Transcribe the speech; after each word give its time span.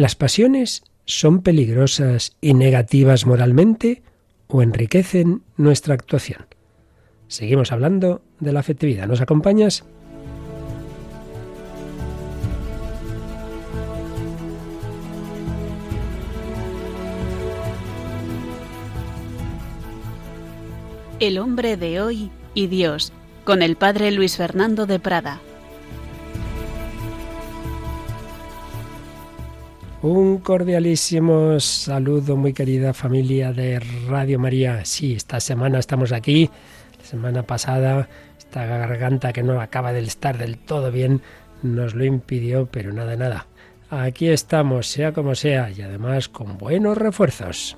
¿Las 0.00 0.14
pasiones 0.14 0.82
son 1.04 1.42
peligrosas 1.42 2.34
y 2.40 2.54
negativas 2.54 3.26
moralmente 3.26 4.02
o 4.46 4.62
enriquecen 4.62 5.42
nuestra 5.58 5.92
actuación? 5.92 6.46
Seguimos 7.28 7.70
hablando 7.70 8.22
de 8.38 8.52
la 8.52 8.60
afectividad. 8.60 9.06
¿Nos 9.06 9.20
acompañas? 9.20 9.84
El 21.18 21.38
hombre 21.38 21.76
de 21.76 22.00
hoy 22.00 22.30
y 22.54 22.68
Dios, 22.68 23.12
con 23.44 23.60
el 23.60 23.76
padre 23.76 24.10
Luis 24.12 24.38
Fernando 24.38 24.86
de 24.86 24.98
Prada. 24.98 25.42
Un 30.02 30.38
cordialísimo 30.38 31.60
saludo, 31.60 32.34
muy 32.34 32.54
querida 32.54 32.94
familia 32.94 33.52
de 33.52 33.80
Radio 34.08 34.38
María. 34.38 34.82
Sí, 34.86 35.12
esta 35.12 35.40
semana 35.40 35.78
estamos 35.78 36.10
aquí. 36.12 36.48
La 36.98 37.04
semana 37.04 37.42
pasada, 37.42 38.08
esta 38.38 38.64
garganta 38.64 39.34
que 39.34 39.42
no 39.42 39.60
acaba 39.60 39.92
de 39.92 40.00
estar 40.00 40.38
del 40.38 40.56
todo 40.56 40.90
bien 40.90 41.20
nos 41.62 41.94
lo 41.94 42.06
impidió, 42.06 42.64
pero 42.64 42.94
nada, 42.94 43.14
nada. 43.14 43.46
Aquí 43.90 44.28
estamos, 44.28 44.86
sea 44.86 45.12
como 45.12 45.34
sea, 45.34 45.70
y 45.70 45.82
además 45.82 46.30
con 46.30 46.56
buenos 46.56 46.96
refuerzos. 46.96 47.76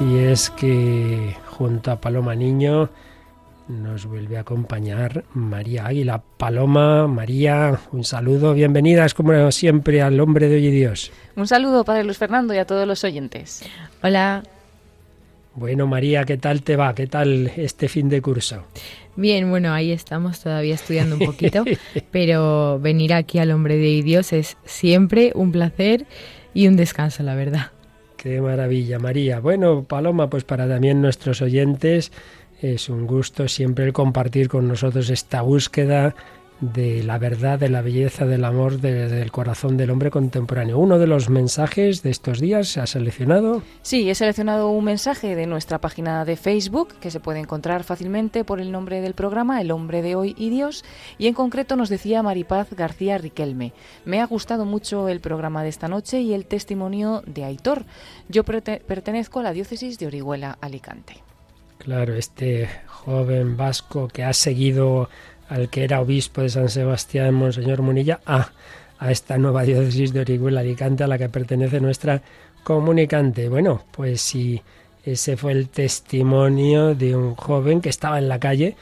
Y 0.00 0.16
es 0.16 0.50
que 0.50 1.36
junto 1.46 1.92
a 1.92 2.00
Paloma 2.00 2.34
Niño 2.34 2.90
nos 3.68 4.06
vuelve 4.06 4.36
a 4.36 4.40
acompañar 4.40 5.24
María 5.34 5.86
Águila. 5.86 6.22
Paloma, 6.36 7.06
María, 7.06 7.78
un 7.92 8.04
saludo, 8.04 8.54
bienvenidas 8.54 9.14
como 9.14 9.50
siempre 9.50 10.02
al 10.02 10.20
hombre 10.20 10.48
de 10.48 10.56
hoy 10.56 10.66
y 10.66 10.70
Dios. 10.70 11.10
Un 11.34 11.46
saludo, 11.46 11.84
Padre 11.84 12.04
Luis 12.04 12.18
Fernando, 12.18 12.54
y 12.54 12.58
a 12.58 12.64
todos 12.64 12.86
los 12.86 13.02
oyentes. 13.04 13.64
Hola. 14.02 14.42
Bueno, 15.54 15.86
María, 15.86 16.24
¿qué 16.24 16.36
tal 16.36 16.62
te 16.62 16.76
va? 16.76 16.94
¿Qué 16.94 17.06
tal 17.06 17.50
este 17.56 17.88
fin 17.88 18.08
de 18.08 18.20
curso? 18.20 18.64
Bien, 19.16 19.48
bueno, 19.48 19.72
ahí 19.72 19.90
estamos 19.90 20.40
todavía 20.40 20.74
estudiando 20.74 21.16
un 21.16 21.24
poquito, 21.24 21.64
pero 22.10 22.78
venir 22.78 23.14
aquí 23.14 23.38
al 23.38 23.50
hombre 23.50 23.76
de 23.76 23.86
hoy 23.86 23.98
y 23.98 24.02
Dios 24.02 24.32
es 24.32 24.58
siempre 24.64 25.32
un 25.34 25.52
placer 25.52 26.06
y 26.52 26.68
un 26.68 26.76
descanso, 26.76 27.22
la 27.22 27.34
verdad. 27.34 27.70
Qué 28.16 28.40
maravilla, 28.40 28.98
María. 28.98 29.40
Bueno, 29.40 29.84
Paloma, 29.84 30.28
pues 30.28 30.44
para 30.44 30.68
también 30.68 31.00
nuestros 31.00 31.40
oyentes 31.42 32.12
es 32.60 32.88
un 32.88 33.06
gusto 33.06 33.48
siempre 33.48 33.84
el 33.84 33.92
compartir 33.92 34.48
con 34.48 34.68
nosotros 34.68 35.10
esta 35.10 35.42
búsqueda 35.42 36.14
de 36.60 37.02
la 37.02 37.18
verdad, 37.18 37.58
de 37.58 37.68
la 37.68 37.82
belleza, 37.82 38.24
del 38.24 38.44
amor 38.44 38.80
desde 38.80 39.20
el 39.20 39.30
corazón 39.30 39.76
del 39.76 39.90
hombre 39.90 40.10
contemporáneo. 40.10 40.78
Uno 40.78 40.98
de 40.98 41.06
los 41.06 41.28
mensajes 41.28 42.02
de 42.02 42.10
estos 42.10 42.40
días 42.40 42.68
se 42.68 42.80
ha 42.80 42.86
seleccionado. 42.86 43.62
Sí, 43.82 44.08
he 44.08 44.14
seleccionado 44.14 44.70
un 44.70 44.84
mensaje 44.84 45.36
de 45.36 45.46
nuestra 45.46 45.80
página 45.80 46.24
de 46.24 46.36
Facebook 46.36 46.94
que 47.00 47.10
se 47.10 47.20
puede 47.20 47.40
encontrar 47.40 47.84
fácilmente 47.84 48.44
por 48.44 48.60
el 48.60 48.72
nombre 48.72 49.00
del 49.00 49.14
programa, 49.14 49.60
El 49.60 49.70
hombre 49.70 50.02
de 50.02 50.14
hoy 50.14 50.34
y 50.38 50.50
Dios, 50.50 50.84
y 51.18 51.26
en 51.26 51.34
concreto 51.34 51.76
nos 51.76 51.90
decía 51.90 52.22
Maripaz 52.22 52.70
García 52.72 53.18
Riquelme. 53.18 53.74
Me 54.04 54.20
ha 54.20 54.26
gustado 54.26 54.64
mucho 54.64 55.08
el 55.08 55.20
programa 55.20 55.62
de 55.62 55.68
esta 55.68 55.88
noche 55.88 56.20
y 56.20 56.32
el 56.32 56.46
testimonio 56.46 57.22
de 57.26 57.44
Aitor. 57.44 57.84
Yo 58.28 58.44
pertenezco 58.44 59.40
a 59.40 59.42
la 59.42 59.52
diócesis 59.52 59.98
de 59.98 60.06
Orihuela, 60.06 60.56
Alicante. 60.60 61.22
Claro, 61.86 62.16
este 62.16 62.68
joven 62.88 63.56
vasco 63.56 64.08
que 64.08 64.24
ha 64.24 64.32
seguido 64.32 65.08
al 65.48 65.70
que 65.70 65.84
era 65.84 66.00
obispo 66.00 66.40
de 66.40 66.48
San 66.48 66.68
Sebastián, 66.68 67.32
Monseñor 67.32 67.80
Munilla, 67.80 68.18
a, 68.26 68.50
a 68.98 69.12
esta 69.12 69.38
nueva 69.38 69.62
diócesis 69.62 70.12
de 70.12 70.18
Orihuela 70.18 70.62
Alicante 70.62 71.04
a 71.04 71.06
la 71.06 71.16
que 71.16 71.28
pertenece 71.28 71.80
nuestra 71.80 72.22
comunicante. 72.64 73.48
Bueno, 73.48 73.84
pues 73.92 74.20
si 74.20 74.60
ese 75.04 75.36
fue 75.36 75.52
el 75.52 75.68
testimonio 75.68 76.96
de 76.96 77.14
un 77.14 77.36
joven 77.36 77.80
que 77.80 77.90
estaba 77.90 78.18
en 78.18 78.28
la 78.28 78.40
calle 78.40 78.74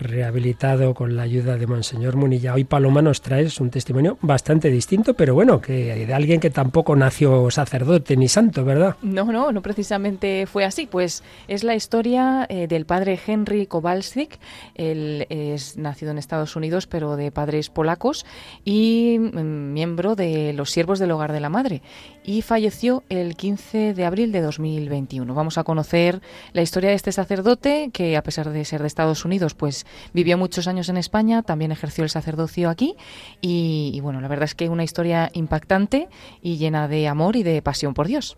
rehabilitado 0.00 0.94
con 0.94 1.16
la 1.16 1.22
ayuda 1.22 1.56
de 1.56 1.66
Monseñor 1.66 2.16
Munilla. 2.16 2.54
Hoy 2.54 2.64
Paloma 2.64 3.02
nos 3.02 3.20
trae 3.20 3.48
un 3.60 3.70
testimonio 3.70 4.18
bastante 4.22 4.70
distinto, 4.70 5.14
pero 5.14 5.34
bueno, 5.34 5.60
que 5.60 6.06
de 6.06 6.14
alguien 6.14 6.40
que 6.40 6.50
tampoco 6.50 6.96
nació 6.96 7.50
sacerdote 7.50 8.16
ni 8.16 8.28
santo, 8.28 8.64
¿verdad? 8.64 8.96
No, 9.02 9.24
no, 9.24 9.52
no 9.52 9.62
precisamente 9.62 10.46
fue 10.46 10.64
así. 10.64 10.86
Pues 10.86 11.22
es 11.48 11.64
la 11.64 11.74
historia 11.74 12.46
eh, 12.48 12.66
del 12.66 12.86
padre 12.86 13.18
Henry 13.24 13.66
Kowalczyk. 13.66 14.38
Él 14.74 15.26
es 15.30 15.76
nacido 15.76 16.10
en 16.10 16.18
Estados 16.18 16.56
Unidos, 16.56 16.86
pero 16.86 17.16
de 17.16 17.30
padres 17.30 17.70
polacos 17.70 18.26
y 18.64 19.18
mm, 19.18 19.72
miembro 19.72 20.16
de 20.16 20.52
los 20.52 20.70
siervos 20.70 20.98
del 20.98 21.10
hogar 21.10 21.32
de 21.32 21.40
la 21.40 21.48
madre. 21.48 21.82
Y 22.24 22.42
falleció 22.42 23.02
el 23.08 23.36
15 23.36 23.94
de 23.94 24.04
abril 24.04 24.32
de 24.32 24.40
2021. 24.40 25.34
Vamos 25.34 25.58
a 25.58 25.64
conocer 25.64 26.20
la 26.52 26.62
historia 26.62 26.90
de 26.90 26.96
este 26.96 27.12
sacerdote 27.12 27.90
que, 27.92 28.16
a 28.16 28.22
pesar 28.22 28.50
de 28.50 28.64
ser 28.64 28.80
de 28.82 28.86
Estados 28.86 29.24
Unidos, 29.24 29.54
pues 29.54 29.86
Vivió 30.12 30.36
muchos 30.38 30.66
años 30.66 30.88
en 30.88 30.96
España, 30.96 31.42
también 31.42 31.72
ejerció 31.72 32.04
el 32.04 32.10
sacerdocio 32.10 32.70
aquí 32.70 32.96
y, 33.40 33.98
bueno, 34.02 34.20
la 34.20 34.28
verdad 34.28 34.44
es 34.44 34.54
que 34.54 34.68
una 34.68 34.84
historia 34.84 35.30
impactante 35.34 36.08
y 36.42 36.56
llena 36.56 36.88
de 36.88 37.08
amor 37.08 37.36
y 37.36 37.42
de 37.42 37.62
pasión 37.62 37.94
por 37.94 38.06
Dios. 38.06 38.36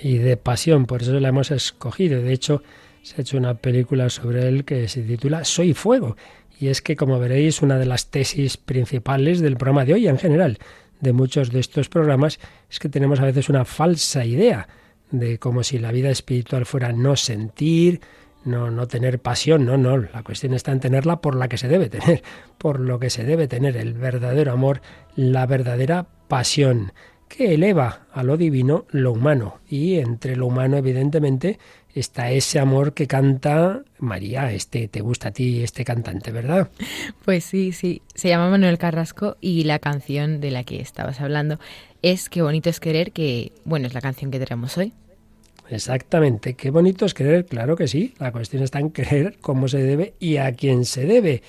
Y 0.00 0.18
de 0.18 0.36
pasión, 0.36 0.86
por 0.86 1.02
eso 1.02 1.12
la 1.18 1.28
hemos 1.28 1.50
escogido. 1.50 2.22
De 2.22 2.32
hecho, 2.32 2.62
se 3.02 3.16
ha 3.16 3.20
hecho 3.20 3.36
una 3.36 3.54
película 3.54 4.10
sobre 4.10 4.46
él 4.48 4.64
que 4.64 4.88
se 4.88 5.02
titula 5.02 5.44
Soy 5.44 5.74
Fuego. 5.74 6.16
Y 6.60 6.68
es 6.68 6.82
que, 6.82 6.96
como 6.96 7.18
veréis, 7.18 7.62
una 7.62 7.78
de 7.78 7.86
las 7.86 8.10
tesis 8.10 8.56
principales 8.56 9.40
del 9.40 9.56
programa 9.56 9.84
de 9.84 9.94
hoy 9.94 10.08
en 10.08 10.18
general, 10.18 10.58
de 11.00 11.12
muchos 11.12 11.50
de 11.50 11.60
estos 11.60 11.88
programas, 11.88 12.38
es 12.70 12.78
que 12.78 12.88
tenemos 12.88 13.20
a 13.20 13.24
veces 13.24 13.48
una 13.48 13.64
falsa 13.64 14.24
idea 14.24 14.68
de 15.10 15.38
como 15.38 15.62
si 15.62 15.78
la 15.78 15.92
vida 15.92 16.10
espiritual 16.10 16.66
fuera 16.66 16.92
no 16.92 17.16
sentir, 17.16 18.00
no, 18.44 18.70
no 18.70 18.86
tener 18.88 19.18
pasión, 19.18 19.66
no, 19.66 19.76
no. 19.76 19.96
La 19.96 20.22
cuestión 20.22 20.54
está 20.54 20.72
en 20.72 20.80
tenerla 20.80 21.20
por 21.20 21.34
la 21.34 21.48
que 21.48 21.58
se 21.58 21.68
debe 21.68 21.88
tener, 21.88 22.22
por 22.58 22.80
lo 22.80 22.98
que 22.98 23.10
se 23.10 23.24
debe 23.24 23.48
tener 23.48 23.76
el 23.76 23.94
verdadero 23.94 24.52
amor, 24.52 24.80
la 25.16 25.46
verdadera 25.46 26.06
pasión, 26.28 26.92
que 27.28 27.54
eleva 27.54 28.06
a 28.12 28.22
lo 28.22 28.36
divino 28.36 28.86
lo 28.90 29.12
humano. 29.12 29.58
Y 29.68 29.98
entre 29.98 30.36
lo 30.36 30.46
humano, 30.46 30.76
evidentemente, 30.76 31.58
está 31.94 32.30
ese 32.30 32.58
amor 32.58 32.94
que 32.94 33.06
canta 33.06 33.82
María, 33.98 34.52
este 34.52 34.88
te 34.88 35.00
gusta 35.00 35.28
a 35.28 35.32
ti 35.32 35.62
este 35.62 35.84
cantante, 35.84 36.30
¿verdad? 36.30 36.70
Pues 37.24 37.44
sí, 37.44 37.72
sí, 37.72 38.02
se 38.14 38.28
llama 38.28 38.50
Manuel 38.50 38.78
Carrasco 38.78 39.36
y 39.40 39.64
la 39.64 39.78
canción 39.78 40.40
de 40.40 40.50
la 40.50 40.64
que 40.64 40.80
estabas 40.80 41.20
hablando 41.20 41.58
es 42.02 42.28
Qué 42.28 42.42
bonito 42.42 42.70
es 42.70 42.80
querer, 42.80 43.12
que 43.12 43.52
bueno, 43.64 43.86
es 43.86 43.94
la 43.94 44.00
canción 44.00 44.30
que 44.30 44.38
tenemos 44.38 44.78
hoy. 44.78 44.92
Exactamente. 45.70 46.54
Qué 46.54 46.70
bonito 46.70 47.04
es 47.04 47.14
querer, 47.14 47.44
claro 47.46 47.76
que 47.76 47.88
sí. 47.88 48.14
La 48.18 48.32
cuestión 48.32 48.62
está 48.62 48.80
en 48.80 48.90
querer 48.90 49.38
cómo 49.40 49.68
se 49.68 49.78
debe 49.78 50.14
y 50.18 50.38
a 50.38 50.52
quién 50.52 50.84
se 50.84 51.04
debe. 51.04 51.42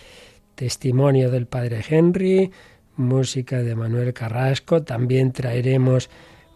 Testimonio 0.55 1.31
del 1.31 1.45
padre 1.45 1.83
Henry, 1.87 2.51
música 2.97 3.63
de 3.63 3.75
Manuel 3.75 4.13
Carrasco. 4.13 4.83
También 4.83 5.31
traeremos 5.31 6.09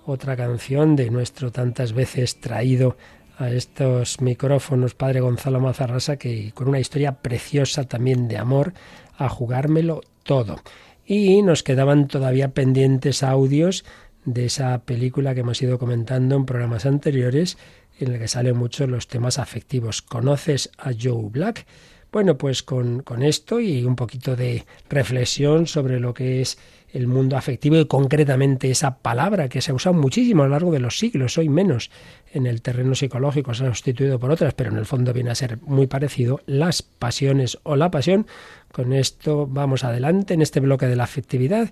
otra 0.06 0.35
canción 0.35 0.96
de 0.96 1.09
nuestro 1.09 1.51
tantas 1.51 1.94
veces 1.94 2.41
traído 2.41 2.97
a 3.38 3.50
estos 3.50 4.22
micrófonos, 4.22 4.94
padre 4.94 5.22
Gonzalo 5.22 5.59
Mazarrasa, 5.59 6.18
que 6.18 6.51
con 6.53 6.68
una 6.68 6.80
historia 6.80 7.13
preciosa 7.13 7.85
también 7.85 8.28
de 8.28 8.38
amor, 8.38 8.74
a 9.18 9.30
jugármelo 9.30 10.01
todo. 10.24 10.57
Y 11.06 11.41
nos 11.41 11.63
quedaban 11.63 12.07
todavía 12.07 12.50
pendientes 12.50 13.24
audios 13.24 13.85
de 14.26 14.46
esa 14.46 14.84
película 14.84 15.34
que 15.34 15.42
hemos 15.42 15.62
ido 15.62 15.80
comentando 15.80 16.36
en 16.36 16.46
programas 16.46 16.86
anteriores, 16.86 17.58
en 18.00 18.14
la 18.14 18.20
que 18.20 18.28
salen 18.28 18.58
mucho 18.58 18.88
los 18.88 19.08
temas 19.08 19.40
afectivos. 19.40 20.02
¿Conoces 20.02 20.72
a 20.78 20.92
Joe 21.00 21.30
Black? 21.30 21.66
Bueno, 22.12 22.38
pues 22.38 22.62
con, 22.62 23.02
con, 23.02 23.24
esto 23.24 23.60
y 23.60 23.84
un 23.86 23.96
poquito 23.96 24.36
de 24.36 24.66
reflexión 24.88 25.66
sobre 25.66 26.00
lo 26.00 26.14
que 26.14 26.42
es 26.42 26.60
el 26.94 27.08
mundo 27.08 27.36
afectivo 27.36 27.75
y 27.75 27.88
concretamente 27.88 28.70
esa 28.70 29.00
palabra 29.00 29.50
que 29.50 29.62
se 29.62 29.72
ha 29.72 29.74
usado 29.74 29.96
muchísimo 29.96 30.44
a 30.44 30.46
lo 30.46 30.52
largo 30.52 30.72
de 30.72 30.80
los 30.80 31.00
siglos, 31.00 31.40
hoy 31.40 31.50
menos 31.50 31.90
en 32.31 32.46
el 32.46 32.62
terreno 32.62 32.94
psicológico, 32.94 33.56
se 33.56 33.66
ha 33.66 33.69
sustituido 33.69 34.19
por 34.19 34.30
otras, 34.30 34.54
pero 34.54 34.69
en 34.69 34.78
el 34.78 34.86
fondo 34.86 35.12
viene 35.12 35.31
a 35.31 35.36
ser 35.36 35.58
muy 35.64 35.88
parecido, 35.88 36.42
las 36.46 36.84
pasiones 36.84 37.58
o 37.64 37.76
la 37.76 37.90
pasión. 37.90 38.28
Con 38.72 38.94
esto 38.94 39.48
vamos 39.48 39.84
adelante 39.84 40.36
en 40.36 40.44
este 40.44 40.60
bloque 40.60 40.86
de 40.86 40.96
la 40.96 41.06
afectividad 41.06 41.72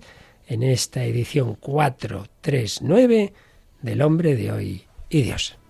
en 0.51 0.63
esta 0.63 1.06
edición 1.06 1.56
439 1.56 3.33
del 3.81 4.01
hombre 4.01 4.36
de 4.36 4.51
hoy 4.51 4.83
y 5.09 5.21
Dios. 5.21 5.60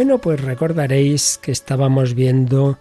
Bueno, 0.00 0.16
pues 0.16 0.40
recordaréis 0.40 1.36
que 1.36 1.52
estábamos 1.52 2.14
viendo 2.14 2.78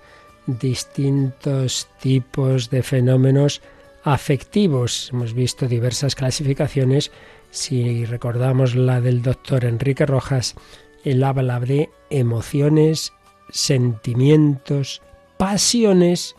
distintos 0.47 1.89
tipos 1.99 2.69
de 2.69 2.81
fenómenos 2.81 3.61
afectivos. 4.05 5.09
Hemos 5.11 5.33
visto 5.33 5.67
diversas 5.67 6.15
clasificaciones. 6.15 7.11
Si 7.51 8.05
recordamos 8.05 8.73
la 8.73 9.01
del 9.01 9.21
doctor 9.21 9.65
Enrique 9.65 10.05
Rojas, 10.05 10.55
él 11.03 11.21
habla 11.25 11.59
de 11.59 11.89
emociones, 12.09 13.11
sentimientos, 13.49 15.01
pasiones 15.35 16.37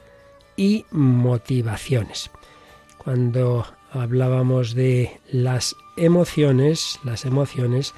y 0.57 0.87
motivaciones. 0.93 2.31
Cuando 2.97 3.67
hablábamos 3.93 4.75
de 4.75 5.21
las 5.31 5.77
emociones, 5.99 6.99
las 7.05 7.27
emociones, 7.27 7.93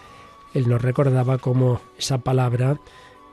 él 0.55 0.69
nos 0.69 0.83
recordaba 0.83 1.39
cómo 1.39 1.81
esa 1.99 2.19
palabra 2.19 2.79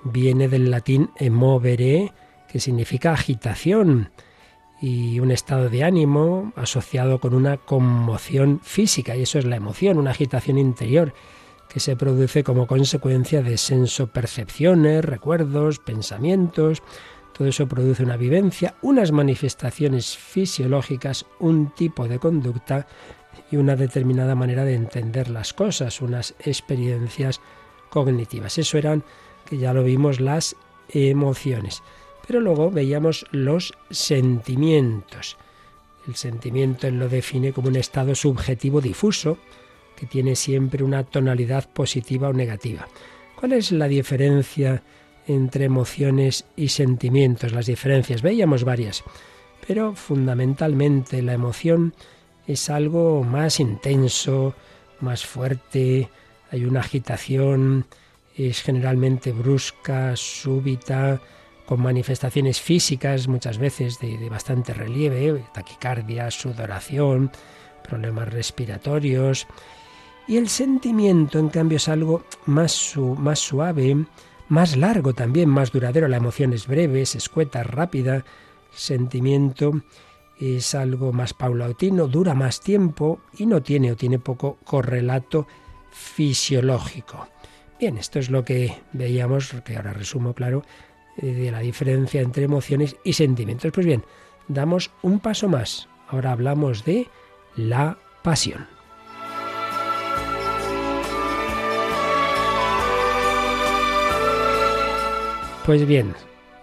viene 0.04 0.48
del 0.48 0.72
latín 0.72 1.12
emovere, 1.18 2.14
que 2.48 2.60
significa 2.60 3.14
agitación 3.14 4.12
y 4.82 5.20
un 5.20 5.32
estado 5.32 5.70
de 5.70 5.84
ánimo 5.84 6.54
asociado 6.56 7.20
con 7.20 7.34
una 7.34 7.58
conmoción 7.58 8.62
física, 8.64 9.16
y 9.16 9.24
eso 9.24 9.40
es 9.40 9.46
la 9.46 9.58
emoción, 9.58 9.98
una 9.98 10.12
agitación 10.12 10.58
interior 10.58 11.14
que 11.68 11.80
se 11.80 11.96
produce 11.96 12.44
como 12.44 12.66
consecuencia 12.66 13.44
de 13.44 13.58
senso 13.58 14.08
percepciones, 14.08 15.06
recuerdos, 15.06 15.80
pensamientos, 15.80 16.82
todo 17.38 17.48
eso 17.48 17.68
produce 17.68 18.04
una 18.04 18.18
vivencia, 18.18 18.76
unas 18.82 19.12
manifestaciones 19.12 20.18
fisiológicas, 20.18 21.26
un 21.40 21.70
tipo 21.70 22.08
de 22.08 22.20
conducta 22.20 22.88
y 23.52 23.58
una 23.58 23.76
determinada 23.76 24.36
manera 24.36 24.66
de 24.66 24.76
entender 24.76 25.30
las 25.30 25.54
cosas, 25.54 26.02
unas 26.02 26.36
experiencias 26.40 27.42
cognitivas. 27.90 28.58
Eso 28.58 28.78
eran, 28.78 29.04
que 29.46 29.58
ya 29.58 29.74
lo 29.74 29.84
vimos, 29.84 30.20
las 30.20 30.56
emociones. 30.90 31.82
Pero 32.28 32.42
luego 32.42 32.70
veíamos 32.70 33.26
los 33.32 33.74
sentimientos. 33.90 35.38
El 36.08 36.16
sentimiento 36.16 36.90
lo 36.92 37.10
define 37.10 37.54
como 37.54 37.70
un 37.70 37.76
estado 37.76 38.16
subjetivo 38.16 38.82
difuso 38.82 39.38
que 39.96 40.06
tiene 40.06 40.36
siempre 40.36 40.84
una 40.84 41.04
tonalidad 41.04 41.70
positiva 41.70 42.30
o 42.30 42.34
negativa. 42.34 42.88
¿Cuál 43.36 43.54
es 43.54 43.72
la 43.72 43.88
diferencia 43.88 44.82
entre 45.28 45.66
emociones 45.66 46.46
y 46.56 46.70
sentimientos? 46.70 47.52
Las 47.52 47.66
diferencias, 47.66 48.22
veíamos 48.22 48.64
varias, 48.64 49.04
pero 49.68 49.96
fundamentalmente 49.96 51.22
la 51.22 51.34
emoción 51.34 51.94
es 52.50 52.72
algo 52.72 53.24
más 53.24 53.60
intenso, 53.60 54.56
más 55.02 55.24
fuerte, 55.24 56.10
hay 56.50 56.66
una 56.66 56.80
agitación, 56.80 57.86
es 58.36 58.64
generalmente 58.64 59.32
brusca, 59.32 60.16
súbita, 60.16 61.22
con 61.68 61.80
manifestaciones 61.80 62.60
físicas 62.60 63.28
muchas 63.28 63.60
veces 63.60 64.00
de, 64.00 64.28
bastante 64.30 64.74
relieve, 64.74 65.46
taquicardia, 65.54 66.32
sudoración, 66.32 67.30
problemas 67.88 68.34
respiratorios. 68.34 69.46
Y 70.28 70.38
el 70.38 70.50
sentimiento, 70.50 71.38
en 71.38 71.50
cambio, 71.50 71.76
es 71.76 71.88
algo 71.88 72.24
más, 72.48 72.96
más 72.98 73.38
suave, 73.38 73.96
más 74.48 74.76
largo 74.76 75.14
también, 75.14 75.50
más 75.50 75.72
duradero. 75.72 76.08
La 76.08 76.18
emoción 76.18 76.54
es 76.54 76.66
breve, 76.66 77.04
es 77.04 77.14
escueta, 77.14 77.62
rápida. 77.62 78.26
Sentimiento 78.74 79.84
es 80.40 80.74
algo 80.74 81.12
más 81.12 81.34
paulatino, 81.34 82.08
dura 82.08 82.34
más 82.34 82.62
tiempo 82.62 83.22
y 83.38 83.46
no 83.46 83.62
tiene 83.62 83.92
o 83.92 83.96
tiene 83.96 84.20
poco 84.20 84.58
correlato 84.64 85.48
fisiológico. 85.92 87.28
Bien, 87.80 87.98
esto 87.98 88.20
es 88.20 88.30
lo 88.30 88.44
que 88.44 88.76
veíamos, 88.94 89.54
que 89.66 89.76
ahora 89.76 89.94
resumo, 89.94 90.34
claro, 90.34 90.64
eh, 91.18 91.28
de 91.28 91.52
la 91.52 91.60
diferencia 91.60 92.22
entre 92.22 92.44
emociones 92.44 92.96
y 93.04 93.14
sentimientos. 93.14 93.72
Pues 93.72 93.86
bien, 93.86 94.04
damos 94.48 94.92
un 95.02 95.20
paso 95.20 95.48
más. 95.48 95.88
Ahora 96.08 96.32
hablamos 96.32 96.86
de 96.86 97.08
la 97.56 97.98
pasión. 98.24 98.68
Pues 105.66 105.86
bien, 105.86 106.16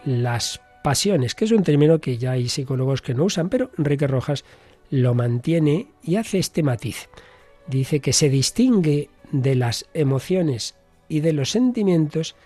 las 0.04 0.60
pasiones, 0.86 1.34
que 1.34 1.46
es 1.46 1.50
un 1.50 1.64
término 1.64 1.98
que 1.98 2.16
ya 2.16 2.30
hay 2.30 2.48
psicólogos 2.48 3.02
que 3.02 3.12
no 3.12 3.24
usan, 3.24 3.48
pero 3.48 3.72
Enrique 3.76 4.06
Rojas 4.06 4.44
lo 4.88 5.14
mantiene 5.14 5.88
y 6.04 6.14
hace 6.14 6.38
este 6.38 6.62
matiz. 6.62 7.08
Dice 7.66 7.98
que 7.98 8.12
se 8.12 8.28
distingue 8.30 9.10
de 9.32 9.56
las 9.56 9.86
emociones 9.94 10.76
y 11.08 11.18
de 11.18 11.32
los 11.32 11.50
sentimientos 11.50 12.36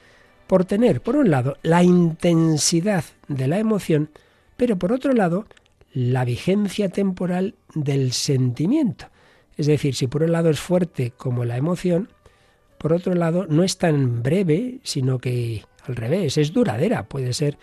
por 0.47 0.65
tener, 0.65 1.03
por 1.03 1.17
un 1.17 1.31
lado, 1.31 1.59
la 1.63 1.83
intensidad 1.83 3.05
de 3.29 3.47
la 3.47 3.59
emoción, 3.59 4.09
pero 4.57 4.79
por 4.79 4.93
otro 4.93 5.13
lado, 5.13 5.45
la 5.93 6.25
vigencia 6.25 6.89
temporal 6.89 7.57
del 7.75 8.13
sentimiento. 8.13 9.09
Es 9.59 9.67
decir, 9.67 9.95
si 9.95 10.07
por 10.07 10.23
un 10.23 10.33
lado 10.33 10.49
es 10.49 10.61
fuerte 10.61 11.13
como 11.15 11.45
la 11.45 11.59
emoción, 11.59 12.09
por 12.79 12.95
otro 12.95 13.13
lado 13.13 13.45
no 13.51 13.65
es 13.65 13.77
tan 13.77 14.23
breve, 14.23 14.79
sino 14.83 15.19
que 15.19 15.63
al 15.87 15.95
revés, 15.95 16.39
es 16.39 16.55
duradera, 16.55 17.07
puede 17.07 17.35
ser 17.35 17.59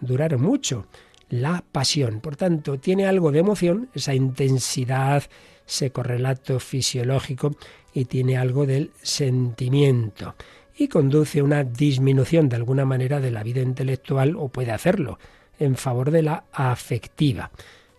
durar 0.00 0.38
mucho. 0.38 0.86
La 1.28 1.64
pasión, 1.72 2.20
por 2.20 2.36
tanto, 2.36 2.78
tiene 2.78 3.06
algo 3.06 3.32
de 3.32 3.38
emoción, 3.38 3.88
esa 3.94 4.14
intensidad, 4.14 5.24
ese 5.66 5.90
correlato 5.90 6.60
fisiológico 6.60 7.52
y 7.94 8.04
tiene 8.04 8.36
algo 8.36 8.66
del 8.66 8.90
sentimiento 9.02 10.34
y 10.76 10.88
conduce 10.88 11.40
a 11.40 11.44
una 11.44 11.64
disminución 11.64 12.48
de 12.48 12.56
alguna 12.56 12.84
manera 12.84 13.20
de 13.20 13.30
la 13.30 13.42
vida 13.42 13.60
intelectual 13.60 14.36
o 14.36 14.48
puede 14.48 14.72
hacerlo 14.72 15.18
en 15.58 15.76
favor 15.76 16.10
de 16.10 16.22
la 16.22 16.44
afectiva. 16.52 17.50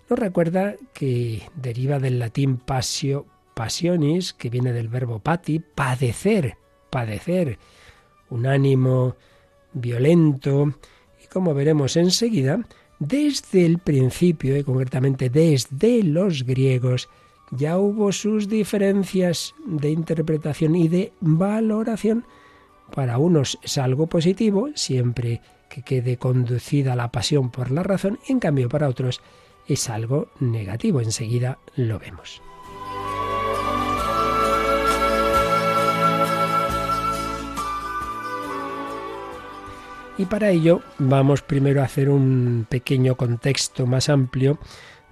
Nos 0.10 0.20
recuerda 0.20 0.76
que 0.94 1.44
deriva 1.56 2.00
del 2.00 2.20
latín 2.20 2.58
pasio, 2.58 3.26
passionis, 3.54 4.34
que 4.34 4.50
viene 4.50 4.74
del 4.74 4.90
verbo 4.90 5.20
pati, 5.20 5.60
padecer, 5.60 6.58
padecer, 6.90 7.58
un 8.30 8.46
ánimo 8.48 9.16
violento, 9.74 10.74
como 11.34 11.54
veremos 11.54 11.98
enseguida, 11.98 12.60
desde 13.00 13.66
el 13.66 13.80
principio, 13.80 14.56
y 14.56 14.64
concretamente 14.64 15.30
desde 15.30 16.04
los 16.04 16.44
griegos, 16.44 17.10
ya 17.52 17.78
hubo 17.78 18.12
sus 18.12 18.48
diferencias 18.48 19.54
de 19.66 19.92
interpretación 19.92 20.76
y 20.76 20.88
de 20.88 21.12
valoración. 21.20 22.26
Para 22.96 23.18
unos 23.18 23.60
es 23.64 23.78
algo 23.78 24.08
positivo, 24.08 24.70
siempre 24.76 25.42
que 25.70 25.82
quede 25.82 26.18
conducida 26.18 26.96
la 26.96 27.12
pasión 27.12 27.50
por 27.50 27.72
la 27.72 27.84
razón, 27.84 28.20
en 28.28 28.40
cambio 28.40 28.70
para 28.70 28.88
otros 28.88 29.22
es 29.68 29.90
algo 29.90 30.30
negativo. 30.40 31.02
Enseguida 31.02 31.58
lo 31.76 32.00
vemos. 32.00 32.42
Y 40.18 40.26
para 40.26 40.52
ello 40.52 40.82
vamos 41.00 41.42
primero 41.42 41.82
a 41.82 41.86
hacer 41.86 42.10
un 42.10 42.68
pequeño 42.70 43.16
contexto 43.16 43.88
más 43.88 44.10
amplio 44.10 44.60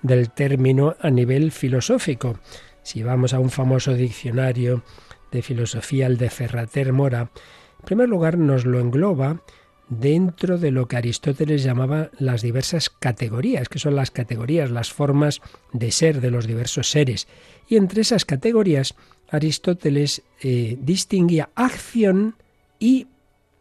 del 0.04 0.30
término 0.30 0.96
a 1.00 1.10
nivel 1.10 1.52
filosófico. 1.52 2.40
Si 2.84 3.02
vamos 3.02 3.34
a 3.34 3.40
un 3.40 3.50
famoso 3.50 3.94
diccionario 3.94 4.84
de 5.32 5.42
filosofía, 5.42 6.06
el 6.06 6.18
de 6.18 6.30
Ferrater 6.30 6.94
Mora, 6.94 7.32
en 7.80 7.86
primer 7.86 8.10
lugar 8.10 8.38
nos 8.38 8.66
lo 8.66 8.80
engloba 8.80 9.42
dentro 9.90 10.60
de 10.60 10.70
lo 10.70 10.88
que 10.88 10.98
Aristóteles 10.98 11.64
llamaba 11.64 12.12
las 12.20 12.44
diversas 12.44 12.90
categorías, 12.90 13.70
que 13.70 13.80
son 13.80 13.96
las 13.96 14.12
categorías, 14.12 14.70
las 14.70 14.94
formas 14.94 15.42
de 15.74 15.92
ser 15.92 16.22
de 16.22 16.30
los 16.30 16.46
diversos 16.46 16.92
seres. 16.92 17.28
Y 17.68 17.76
entre 17.76 18.02
esas 18.02 18.24
categorías, 18.24 18.94
Aristóteles 19.30 20.22
eh, 20.42 20.78
distinguía 20.80 21.50
acción 21.56 22.36
y 22.80 23.08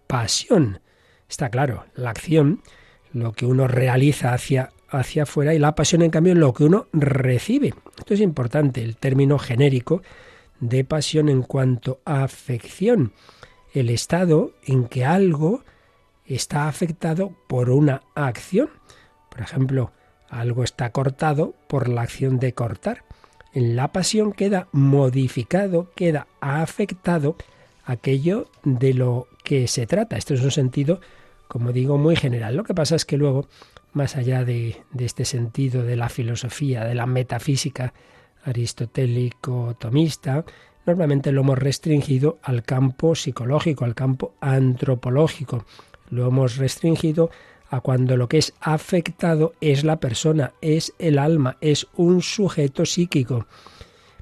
pasión. 0.06 0.80
Está 1.30 1.48
claro, 1.48 1.84
la 1.94 2.10
acción, 2.10 2.60
lo 3.12 3.32
que 3.32 3.46
uno 3.46 3.68
realiza 3.68 4.34
hacia, 4.34 4.70
hacia 4.88 5.22
afuera 5.22 5.54
y 5.54 5.60
la 5.60 5.76
pasión, 5.76 6.02
en 6.02 6.10
cambio, 6.10 6.34
lo 6.34 6.52
que 6.52 6.64
uno 6.64 6.88
recibe. 6.92 7.72
Esto 7.96 8.14
es 8.14 8.20
importante, 8.20 8.82
el 8.82 8.96
término 8.96 9.38
genérico 9.38 10.02
de 10.58 10.84
pasión 10.84 11.28
en 11.28 11.42
cuanto 11.42 12.00
a 12.04 12.24
afección, 12.24 13.12
el 13.72 13.90
estado 13.90 14.54
en 14.66 14.88
que 14.88 15.04
algo 15.04 15.62
está 16.26 16.66
afectado 16.66 17.32
por 17.46 17.70
una 17.70 18.02
acción. 18.16 18.68
Por 19.30 19.40
ejemplo, 19.40 19.92
algo 20.28 20.64
está 20.64 20.90
cortado 20.90 21.54
por 21.68 21.88
la 21.88 22.02
acción 22.02 22.40
de 22.40 22.54
cortar. 22.54 23.04
En 23.54 23.76
la 23.76 23.92
pasión 23.92 24.32
queda 24.32 24.66
modificado, 24.72 25.92
queda 25.94 26.26
afectado 26.40 27.36
aquello 27.84 28.50
de 28.64 28.94
lo 28.94 29.28
que 29.44 29.68
se 29.68 29.86
trata. 29.86 30.16
Esto 30.16 30.34
es 30.34 30.42
un 30.42 30.50
sentido 30.50 31.00
como 31.50 31.72
digo, 31.72 31.98
muy 31.98 32.14
general. 32.14 32.56
Lo 32.56 32.62
que 32.62 32.74
pasa 32.74 32.94
es 32.94 33.04
que 33.04 33.16
luego, 33.16 33.48
más 33.92 34.14
allá 34.14 34.44
de, 34.44 34.84
este 34.96 35.24
sentido 35.24 35.82
de 35.82 35.96
la 35.96 36.08
filosofía, 36.08 36.84
de 36.84 36.94
la 36.94 37.06
metafísica 37.06 37.92
aristotélico-tomista, 38.44 40.44
normalmente 40.86 41.32
lo 41.32 41.40
hemos 41.40 41.58
restringido 41.58 42.38
al 42.44 42.62
campo 42.62 43.16
psicológico, 43.16 43.84
al 43.84 43.96
campo 43.96 44.34
antropológico. 44.40 45.64
Lo 46.08 46.28
hemos 46.28 46.56
restringido 46.56 47.30
a 47.68 47.80
cuando 47.80 48.16
lo 48.16 48.28
que 48.28 48.38
es 48.38 48.54
afectado 48.60 49.54
es 49.60 49.82
la 49.82 49.98
persona, 49.98 50.52
es 50.60 50.94
el 51.00 51.18
alma, 51.18 51.56
es 51.60 51.88
un 51.96 52.22
sujeto 52.22 52.86
psíquico. 52.86 53.48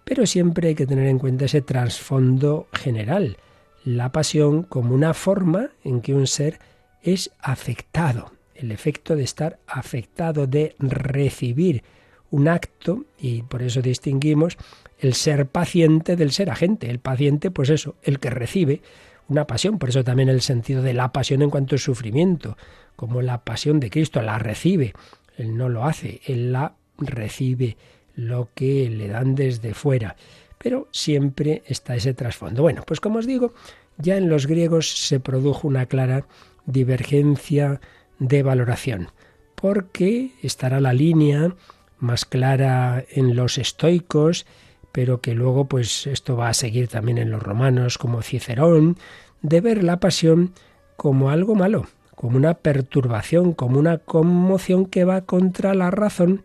Pero 0.02 0.24
siempre 0.24 0.68
hay 0.68 0.74
que 0.74 0.86
tener 0.86 1.06
en 1.06 1.18
cuenta 1.18 1.44
ese 1.44 1.60
trasfondo 1.60 2.68
general, 2.72 3.36
la 3.84 4.12
pasión 4.12 4.62
como 4.62 4.94
una 4.94 5.12
forma 5.12 5.72
en 5.84 6.00
que 6.00 6.14
un 6.14 6.26
ser 6.26 6.58
es 7.02 7.30
afectado, 7.40 8.32
el 8.54 8.72
efecto 8.72 9.16
de 9.16 9.24
estar 9.24 9.58
afectado, 9.66 10.46
de 10.46 10.74
recibir 10.78 11.82
un 12.30 12.48
acto, 12.48 13.04
y 13.18 13.42
por 13.42 13.62
eso 13.62 13.80
distinguimos 13.80 14.58
el 14.98 15.14
ser 15.14 15.46
paciente 15.46 16.16
del 16.16 16.32
ser 16.32 16.50
agente. 16.50 16.90
El 16.90 16.98
paciente, 16.98 17.50
pues 17.50 17.70
eso, 17.70 17.94
el 18.02 18.18
que 18.18 18.30
recibe 18.30 18.82
una 19.28 19.46
pasión, 19.46 19.78
por 19.78 19.90
eso 19.90 20.04
también 20.04 20.28
el 20.28 20.40
sentido 20.40 20.82
de 20.82 20.94
la 20.94 21.12
pasión 21.12 21.42
en 21.42 21.50
cuanto 21.50 21.76
a 21.76 21.78
sufrimiento, 21.78 22.56
como 22.96 23.22
la 23.22 23.44
pasión 23.44 23.78
de 23.80 23.90
Cristo, 23.90 24.22
la 24.22 24.38
recibe, 24.38 24.92
él 25.36 25.56
no 25.56 25.68
lo 25.68 25.84
hace, 25.84 26.20
él 26.26 26.52
la 26.52 26.74
recibe 26.98 27.76
lo 28.14 28.48
que 28.54 28.90
le 28.90 29.08
dan 29.08 29.34
desde 29.34 29.74
fuera. 29.74 30.16
Pero 30.58 30.88
siempre 30.90 31.62
está 31.66 31.94
ese 31.94 32.14
trasfondo. 32.14 32.62
Bueno, 32.62 32.82
pues 32.84 33.00
como 33.00 33.20
os 33.20 33.26
digo, 33.26 33.54
ya 33.98 34.16
en 34.16 34.28
los 34.28 34.46
griegos 34.46 34.90
se 35.06 35.20
produjo 35.20 35.68
una 35.68 35.86
clara 35.86 36.26
divergencia 36.68 37.80
de 38.18 38.42
valoración, 38.42 39.08
porque 39.54 40.32
estará 40.42 40.80
la 40.80 40.92
línea 40.92 41.54
más 41.98 42.24
clara 42.24 43.04
en 43.10 43.34
los 43.34 43.58
estoicos, 43.58 44.46
pero 44.92 45.20
que 45.20 45.34
luego 45.34 45.66
pues 45.66 46.06
esto 46.06 46.36
va 46.36 46.50
a 46.50 46.54
seguir 46.54 46.88
también 46.88 47.18
en 47.18 47.30
los 47.30 47.42
romanos 47.42 47.98
como 47.98 48.22
Cicerón, 48.22 48.96
de 49.42 49.60
ver 49.60 49.82
la 49.82 49.98
pasión 49.98 50.52
como 50.96 51.30
algo 51.30 51.54
malo, 51.54 51.86
como 52.14 52.36
una 52.36 52.54
perturbación, 52.54 53.52
como 53.52 53.78
una 53.78 53.98
conmoción 53.98 54.86
que 54.86 55.04
va 55.04 55.22
contra 55.22 55.74
la 55.74 55.90
razón. 55.90 56.44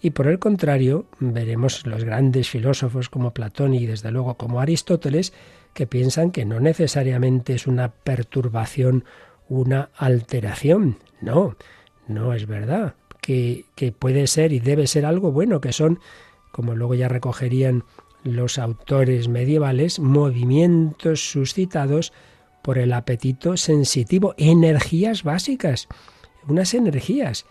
Y 0.00 0.10
por 0.10 0.28
el 0.28 0.38
contrario, 0.38 1.06
veremos 1.18 1.84
los 1.86 2.04
grandes 2.04 2.48
filósofos 2.48 3.08
como 3.08 3.34
Platón 3.34 3.74
y 3.74 3.86
desde 3.86 4.12
luego 4.12 4.34
como 4.34 4.60
Aristóteles, 4.60 5.32
que 5.74 5.86
piensan 5.86 6.30
que 6.30 6.44
no 6.44 6.60
necesariamente 6.60 7.54
es 7.54 7.66
una 7.66 7.88
perturbación, 7.90 9.04
una 9.48 9.90
alteración. 9.96 10.98
No, 11.20 11.56
no 12.06 12.32
es 12.32 12.46
verdad. 12.46 12.94
Que, 13.20 13.66
que 13.74 13.92
puede 13.92 14.26
ser 14.26 14.52
y 14.52 14.60
debe 14.60 14.86
ser 14.86 15.04
algo 15.04 15.32
bueno, 15.32 15.60
que 15.60 15.72
son, 15.72 16.00
como 16.50 16.74
luego 16.74 16.94
ya 16.94 17.08
recogerían 17.08 17.84
los 18.24 18.58
autores 18.58 19.28
medievales, 19.28 19.98
movimientos 19.98 21.30
suscitados 21.30 22.12
por 22.62 22.78
el 22.78 22.92
apetito 22.92 23.56
sensitivo, 23.56 24.34
energías 24.36 25.24
básicas, 25.24 25.88
unas 26.48 26.74
energías 26.74 27.46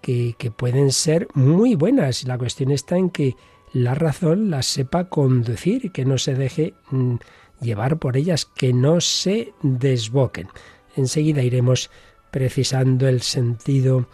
que, 0.00 0.34
que, 0.38 0.50
pueden 0.50 0.92
ser 0.92 1.28
muy 1.34 1.74
buenas. 1.74 2.24
La 2.24 2.38
cuestión 2.38 2.70
está 2.70 2.96
en 2.96 3.10
que 3.10 3.36
la 3.72 3.94
razón 3.94 4.50
las 4.50 4.66
sepa 4.66 5.08
conducir, 5.08 5.92
que 5.92 6.04
no 6.04 6.18
se 6.18 6.34
deje 6.34 6.74
mm, 6.90 7.16
llevar 7.60 7.98
por 7.98 8.16
ellas, 8.16 8.44
que 8.44 8.72
no 8.72 9.00
se 9.00 9.52
desboquen. 9.62 10.48
Enseguida 10.96 11.42
iremos 11.42 11.90
precisando 12.30 13.08
el 13.08 13.22
sentido 13.22 14.06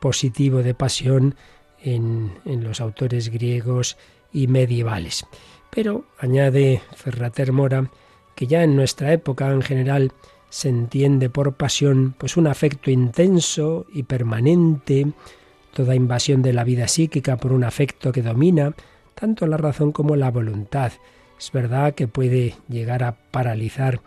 positivo 0.00 0.62
de 0.62 0.74
pasión 0.74 1.34
en, 1.82 2.32
en 2.44 2.64
los 2.64 2.80
autores 2.80 3.28
griegos 3.30 3.96
y 4.32 4.46
medievales. 4.46 5.26
Pero 5.70 6.04
añade 6.18 6.82
Ferrater 6.94 7.52
Mora 7.52 7.90
que 8.34 8.46
ya 8.46 8.62
en 8.62 8.76
nuestra 8.76 9.12
época 9.12 9.50
en 9.50 9.62
general 9.62 10.12
se 10.48 10.68
entiende 10.68 11.28
por 11.28 11.54
pasión 11.54 12.14
pues 12.16 12.36
un 12.36 12.46
afecto 12.46 12.90
intenso 12.90 13.86
y 13.92 14.04
permanente, 14.04 15.12
toda 15.72 15.94
invasión 15.94 16.42
de 16.42 16.52
la 16.52 16.64
vida 16.64 16.86
psíquica 16.86 17.36
por 17.36 17.52
un 17.52 17.64
afecto 17.64 18.12
que 18.12 18.22
domina 18.22 18.74
tanto 19.14 19.46
la 19.46 19.56
razón 19.56 19.92
como 19.92 20.14
la 20.16 20.30
voluntad. 20.30 20.92
Es 21.38 21.50
verdad 21.52 21.94
que 21.94 22.08
puede 22.08 22.54
llegar 22.68 23.02
a 23.02 23.16
paralizar 23.30 24.00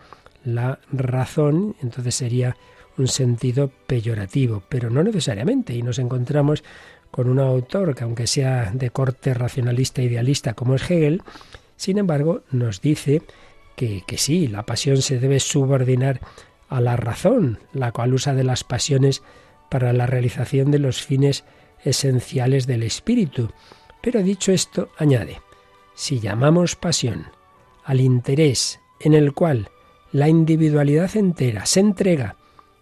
la 0.44 0.78
razón, 0.92 1.76
entonces 1.82 2.14
sería 2.14 2.56
un 2.96 3.08
sentido 3.08 3.70
peyorativo, 3.86 4.62
pero 4.68 4.90
no 4.90 5.02
necesariamente. 5.02 5.74
Y 5.74 5.82
nos 5.82 5.98
encontramos 5.98 6.62
con 7.10 7.28
un 7.28 7.40
autor 7.40 7.94
que 7.94 8.04
aunque 8.04 8.26
sea 8.26 8.70
de 8.72 8.90
corte 8.90 9.34
racionalista 9.34 10.02
idealista 10.02 10.54
como 10.54 10.74
es 10.74 10.90
Hegel, 10.90 11.22
sin 11.76 11.98
embargo 11.98 12.42
nos 12.50 12.80
dice 12.80 13.22
que, 13.76 14.02
que 14.06 14.18
sí, 14.18 14.46
la 14.48 14.64
pasión 14.64 15.02
se 15.02 15.18
debe 15.18 15.40
subordinar 15.40 16.20
a 16.68 16.80
la 16.80 16.96
razón, 16.96 17.58
la 17.72 17.90
cual 17.92 18.14
usa 18.14 18.34
de 18.34 18.44
las 18.44 18.64
pasiones 18.64 19.22
para 19.70 19.92
la 19.92 20.06
realización 20.06 20.70
de 20.70 20.78
los 20.78 21.02
fines 21.02 21.44
esenciales 21.84 22.66
del 22.66 22.82
espíritu. 22.82 23.50
Pero 24.02 24.22
dicho 24.22 24.52
esto, 24.52 24.90
añade, 24.98 25.40
si 25.94 26.20
llamamos 26.20 26.76
pasión 26.76 27.26
al 27.84 28.00
interés 28.00 28.80
en 29.00 29.14
el 29.14 29.32
cual 29.32 29.70
la 30.12 30.28
individualidad 30.28 31.16
entera 31.16 31.66
se 31.66 31.80
entrega 31.80 32.36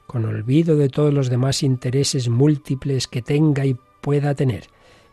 con 0.07 0.25
olvido 0.25 0.77
de 0.77 0.89
todos 0.89 1.13
los 1.13 1.29
demás 1.29 1.63
intereses 1.63 2.29
múltiples 2.29 3.07
que 3.07 3.21
tenga 3.21 3.67
y 3.67 3.77
pueda 4.01 4.35
tener, 4.35 4.65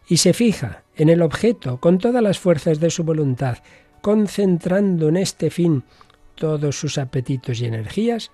y 0.07 0.17
se 0.17 0.33
fija 0.33 0.83
en 0.95 1.09
el 1.09 1.21
objeto 1.21 1.79
con 1.81 1.97
todas 1.97 2.23
las 2.23 2.39
fuerzas 2.39 2.79
de 2.79 2.89
su 2.89 3.03
voluntad, 3.03 3.57
concentrando 4.01 5.09
en 5.09 5.17
este 5.17 5.49
fin 5.49 5.83
todos 6.35 6.79
sus 6.79 6.97
apetitos 6.97 7.59
y 7.59 7.65
energías, 7.65 8.31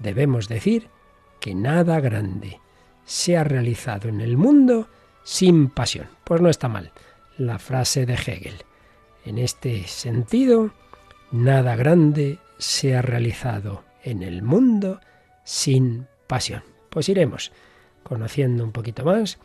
debemos 0.00 0.48
decir 0.48 0.88
que 1.38 1.54
nada 1.54 2.00
grande 2.00 2.60
se 3.04 3.36
ha 3.36 3.44
realizado 3.44 4.08
en 4.08 4.20
el 4.20 4.36
mundo 4.36 4.88
sin 5.22 5.68
pasión. 5.68 6.08
Pues 6.24 6.40
no 6.40 6.48
está 6.48 6.68
mal 6.68 6.92
la 7.38 7.58
frase 7.58 8.06
de 8.06 8.14
Hegel. 8.14 8.64
En 9.24 9.38
este 9.38 9.86
sentido, 9.86 10.70
nada 11.30 11.76
grande 11.76 12.38
se 12.60 12.94
ha 12.94 13.02
realizado 13.02 13.84
en 14.04 14.22
el 14.22 14.42
mundo 14.42 15.00
sin 15.44 16.06
pasión. 16.26 16.62
Pues 16.90 17.08
iremos 17.08 17.52
conociendo 18.02 18.64
un 18.64 18.72
poquito 18.72 19.04
más 19.04 19.38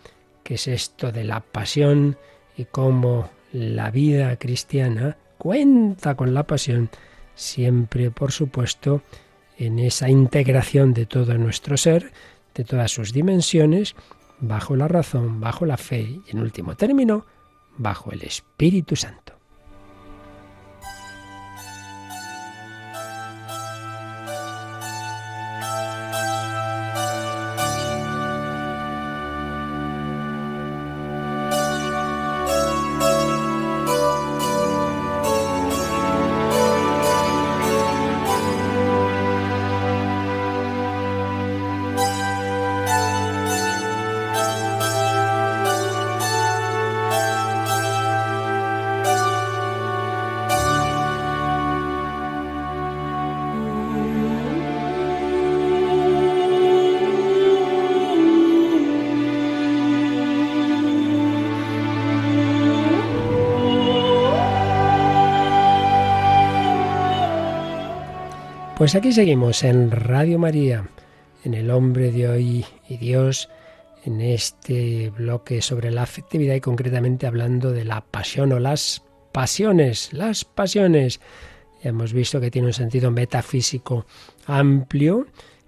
qué 0.43 0.55
es 0.55 0.67
esto 0.67 1.11
de 1.11 1.23
la 1.23 1.39
pasión 1.39 2.17
y 2.57 2.65
cómo 2.65 3.29
la 3.51 3.89
vida 3.89 4.35
cristiana 4.37 5.17
cuenta 5.37 6.15
con 6.15 6.33
la 6.33 6.43
pasión, 6.43 6.89
siempre, 7.35 8.11
por 8.11 8.31
supuesto, 8.31 9.01
en 9.57 9.79
esa 9.79 10.09
integración 10.09 10.93
de 10.93 11.05
todo 11.05 11.37
nuestro 11.37 11.77
ser, 11.77 12.11
de 12.53 12.63
todas 12.63 12.91
sus 12.91 13.13
dimensiones, 13.13 13.95
bajo 14.39 14.75
la 14.75 14.87
razón, 14.87 15.39
bajo 15.39 15.65
la 15.65 15.77
fe 15.77 16.01
y, 16.01 16.23
en 16.27 16.39
último 16.39 16.75
término, 16.75 17.25
bajo 17.77 18.11
el 18.11 18.23
Espíritu 18.23 18.95
Santo. 18.95 19.34
Pues 68.85 68.93
aquí 68.93 69.13
seguimos 69.13 69.63
en 69.63 69.89
Radio 69.89 70.37
María, 70.37 70.87
en 71.43 71.55
el 71.55 71.71
hombre 71.71 72.11
de 72.11 72.29
hoy 72.29 72.65
y 72.87 72.97
Dios, 72.97 73.49
en 74.03 74.21
este 74.21 75.09
bloque 75.09 75.63
sobre 75.63 75.89
la 75.89 76.03
afectividad 76.03 76.53
y 76.53 76.61
concretamente 76.61 77.25
hablando 77.25 77.71
de 77.71 77.83
la 77.83 78.01
pasión 78.01 78.51
o 78.51 78.59
las 78.59 79.01
pasiones, 79.31 80.13
las 80.13 80.45
pasiones. 80.45 81.19
Ya 81.81 81.89
hemos 81.89 82.13
visto 82.13 82.39
que 82.39 82.51
tiene 82.51 82.67
un 82.67 82.73
sentido 82.73 83.09
metafísico 83.09 84.05
amplio, 84.45 85.25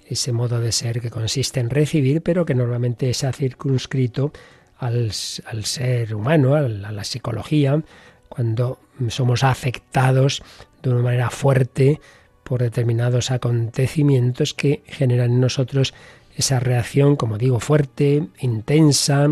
ese 0.08 0.32
modo 0.32 0.60
de 0.60 0.72
ser 0.72 1.02
que 1.02 1.10
consiste 1.10 1.60
en 1.60 1.72
recibir, 1.72 2.22
pero 2.22 2.46
que 2.46 2.54
normalmente 2.54 3.10
ha 3.26 3.34
circunscrito 3.34 4.32
al, 4.78 5.12
al 5.48 5.66
ser 5.66 6.14
humano, 6.14 6.54
a 6.54 6.70
la 6.70 7.04
psicología, 7.04 7.82
cuando 8.30 8.80
somos 9.08 9.44
afectados 9.44 10.44
de 10.84 10.92
una 10.92 11.02
manera 11.02 11.32
fuerte 11.32 12.00
por 12.48 12.62
determinados 12.62 13.30
acontecimientos 13.30 14.54
que 14.54 14.82
generan 14.86 15.32
en 15.32 15.42
nosotros 15.42 15.94
esa 16.38 16.62
reacción, 16.62 17.18
como 17.18 17.38
digo, 17.38 17.60
fuerte, 17.60 18.24
intensa, 18.40 19.28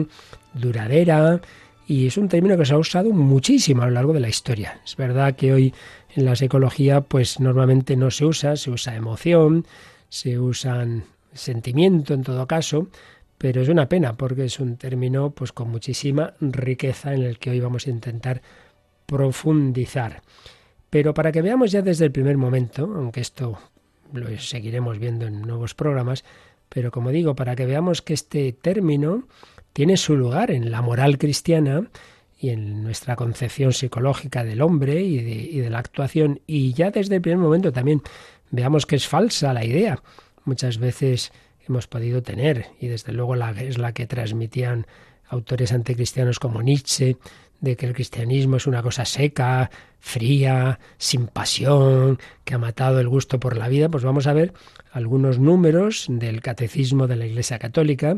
duradera, 0.53 1.39
y 1.87 2.07
es 2.07 2.17
un 2.17 2.27
término 2.27 2.57
que 2.57 2.65
se 2.65 2.73
ha 2.73 2.77
usado 2.77 3.11
muchísimo 3.11 3.83
a 3.83 3.85
lo 3.85 3.91
largo 3.91 4.11
de 4.11 4.19
la 4.19 4.27
historia. 4.27 4.81
Es 4.83 4.97
verdad 4.97 5.35
que 5.35 5.53
hoy 5.53 5.73
en 6.13 6.25
la 6.25 6.35
psicología 6.35 7.01
pues 7.01 7.39
normalmente 7.39 7.95
no 7.95 8.11
se 8.11 8.25
usa, 8.25 8.57
se 8.57 8.69
usa 8.71 8.95
emoción, 8.95 9.65
se 10.09 10.37
usan 10.37 11.05
sentimiento 11.31 12.13
en 12.13 12.23
todo 12.23 12.47
caso, 12.47 12.89
pero 13.37 13.61
es 13.61 13.69
una 13.69 13.87
pena 13.87 14.17
porque 14.17 14.45
es 14.45 14.59
un 14.59 14.75
término 14.75 15.29
pues 15.29 15.53
con 15.53 15.69
muchísima 15.69 16.33
riqueza 16.41 17.13
en 17.13 17.23
el 17.23 17.39
que 17.39 17.51
hoy 17.51 17.61
vamos 17.61 17.87
a 17.87 17.91
intentar 17.91 18.41
profundizar. 19.05 20.21
Pero 20.95 21.13
para 21.13 21.33
que 21.33 21.41
veamos 21.41 21.73
ya 21.73 21.81
desde 21.81 22.05
el 22.05 22.13
primer 22.13 22.37
momento, 22.37 22.89
aunque 22.95 23.19
esto 23.19 23.59
lo 24.13 24.37
seguiremos 24.37 24.97
viendo 24.97 25.25
en 25.25 25.41
nuevos 25.41 25.75
programas, 25.75 26.23
pero 26.69 26.89
como 26.89 27.09
digo, 27.09 27.35
para 27.35 27.53
que 27.57 27.65
veamos 27.65 28.01
que 28.01 28.13
este 28.13 28.53
término 28.53 29.27
tiene 29.73 29.97
su 29.97 30.15
lugar 30.15 30.51
en 30.51 30.71
la 30.71 30.81
moral 30.81 31.17
cristiana 31.17 31.89
y 32.39 32.51
en 32.51 32.81
nuestra 32.81 33.17
concepción 33.17 33.73
psicológica 33.73 34.45
del 34.45 34.61
hombre 34.61 35.01
y 35.01 35.59
de, 35.59 35.69
la 35.69 35.79
actuación, 35.79 36.39
y 36.47 36.71
ya 36.71 36.91
desde 36.91 37.15
el 37.15 37.21
primer 37.21 37.39
momento 37.39 37.73
también 37.73 38.01
veamos 38.51 38.85
que 38.85 38.95
es 38.95 39.05
falsa 39.05 39.51
la 39.51 39.65
idea. 39.65 40.01
Muchas 40.45 40.77
veces 40.77 41.33
hemos 41.67 41.87
podido 41.87 42.23
tener, 42.23 42.67
y 42.79 42.87
desde 42.87 43.11
luego 43.11 43.35
la, 43.35 43.51
es 43.51 43.77
la 43.77 43.91
que 43.91 44.07
transmitían 44.07 44.87
autores 45.27 45.73
anticristianos 45.73 46.39
como 46.39 46.61
Nietzsche, 46.61 47.17
de 47.65 47.75
que 47.75 47.87
el 47.87 47.93
cristianismo 47.93 48.57
es 48.57 48.67
una 48.67 48.83
cosa 48.83 49.05
seca, 49.05 49.71
fría, 49.99 50.79
sin 50.97 51.25
pasión, 51.25 52.19
que 52.43 52.53
ha 52.53 52.59
matado 52.59 52.99
el 52.99 53.09
gusto 53.09 53.39
por 53.39 53.57
la 53.57 53.67
vida, 53.67 53.89
pues 53.89 54.03
vamos 54.03 54.27
a 54.27 54.33
ver 54.33 54.53
algunos 54.91 55.39
números 55.39 56.05
del 56.07 56.41
catecismo 56.41 57.07
de 57.07 57.15
la 57.15 57.25
Iglesia 57.25 57.57
Católica 57.57 58.17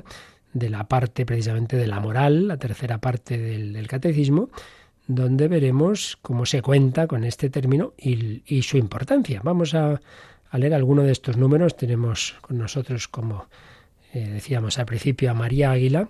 de 0.52 0.70
la 0.70 0.88
parte 0.90 1.26
precisamente 1.26 1.78
de 1.78 1.88
la 1.88 2.02
moral, 2.02 2.50
la 2.50 2.58
tercera 2.58 2.98
parte 2.98 3.38
del, 3.38 3.88
catecismo, 3.88 4.50
donde 5.08 5.48
veremos 5.48 6.18
cómo 6.22 6.46
se 6.46 6.62
cuenta 6.62 7.08
con 7.08 7.24
este 7.24 7.50
término 7.50 7.94
y, 7.98 8.62
su 8.64 8.78
importancia. 8.78 9.40
Vamos 9.44 9.74
a, 9.76 10.02
leer 10.52 10.74
alguno 10.74 11.04
de 11.04 11.12
estos 11.14 11.38
números. 11.38 11.78
Tenemos 11.78 12.36
con 12.42 12.58
nosotros, 12.58 13.08
como 13.08 13.46
eh, 14.14 14.28
decíamos 14.28 14.78
al 14.78 14.88
principio, 14.88 15.32
a 15.32 15.34
María 15.34 15.72
Águila 15.72 16.10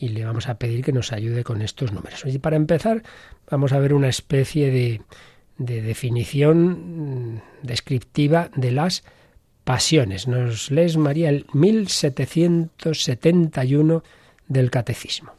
y 0.00 0.08
le 0.08 0.24
vamos 0.24 0.48
a 0.48 0.58
pedir 0.58 0.82
que 0.82 0.92
nos 0.92 1.12
ayude 1.12 1.44
con 1.44 1.60
estos 1.60 1.92
números. 1.92 2.24
Y 2.24 2.38
para 2.38 2.56
empezar, 2.56 3.02
vamos 3.50 3.72
a 3.72 3.78
ver 3.78 3.92
una 3.92 4.08
especie 4.08 4.70
de, 4.70 5.02
de 5.58 5.82
definición 5.82 7.34
mm, 7.34 7.42
descriptiva 7.62 8.50
de 8.56 8.72
las 8.72 9.04
pasiones. 9.64 10.26
Nos 10.26 10.70
lees, 10.70 10.96
María, 10.96 11.28
el 11.28 11.44
1771 11.52 14.02
del 14.48 14.70
Catecismo. 14.70 15.32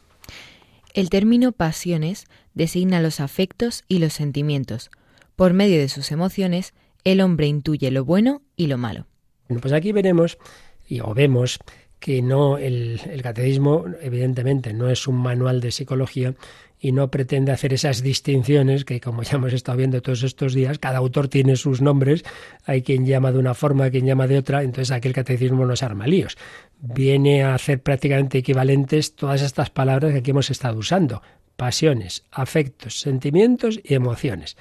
El 0.94 1.10
término 1.10 1.50
pasiones 1.50 2.26
designa 2.54 3.00
los 3.00 3.18
afectos 3.18 3.82
y 3.88 3.98
los 3.98 4.12
sentimientos. 4.12 4.92
Por 5.34 5.54
medio 5.54 5.80
de 5.80 5.88
sus 5.88 6.12
emociones, 6.12 6.72
el 7.02 7.20
hombre 7.20 7.48
intuye 7.48 7.90
lo 7.90 8.04
bueno 8.04 8.42
y 8.54 8.68
lo 8.68 8.78
malo. 8.78 9.08
Bueno, 9.48 9.60
pues 9.60 9.72
aquí 9.72 9.90
veremos 9.90 10.38
y, 10.86 11.00
o 11.00 11.14
vemos 11.14 11.58
que 12.02 12.20
no 12.20 12.58
el, 12.58 13.00
catecismo 13.22 13.84
evidentemente 14.00 14.72
no 14.72 14.90
es 14.90 15.06
un 15.06 15.18
manual 15.18 15.60
de 15.60 15.70
psicología 15.70 16.34
y 16.80 16.90
no 16.90 17.12
pretende 17.12 17.52
hacer 17.52 17.72
esas 17.72 18.02
distinciones 18.02 18.84
que, 18.84 19.00
como 19.00 19.22
ya 19.22 19.36
hemos 19.36 19.52
estado 19.52 19.78
viendo 19.78 20.02
todos 20.02 20.24
estos 20.24 20.52
días, 20.52 20.80
cada 20.80 20.98
autor 20.98 21.28
tiene 21.28 21.54
sus 21.54 21.80
nombres, 21.80 22.24
hay 22.66 22.82
quien 22.82 23.06
llama 23.06 23.30
de 23.30 23.38
una 23.38 23.54
forma, 23.54 23.88
quien 23.88 24.04
llama 24.04 24.26
de 24.26 24.38
otra, 24.38 24.64
entonces 24.64 24.90
aquí 24.90 25.06
el 25.06 25.14
catecismo 25.14 25.64
no 25.64 25.74
es 25.74 25.84
armalíos. 25.84 26.36
Viene 26.80 27.44
a 27.44 27.54
hacer 27.54 27.80
prácticamente 27.80 28.38
equivalentes 28.38 29.14
todas 29.14 29.40
estas 29.40 29.70
palabras 29.70 30.10
que 30.10 30.18
aquí 30.18 30.32
hemos 30.32 30.50
estado 30.50 30.78
usando, 30.78 31.22
pasiones, 31.54 32.24
afectos, 32.32 32.98
sentimientos 32.98 33.78
y 33.84 33.94
emociones. 33.94 34.56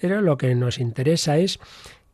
Pero 0.00 0.20
lo 0.20 0.38
que 0.38 0.54
nos 0.54 0.78
interesa 0.78 1.38
es 1.38 1.58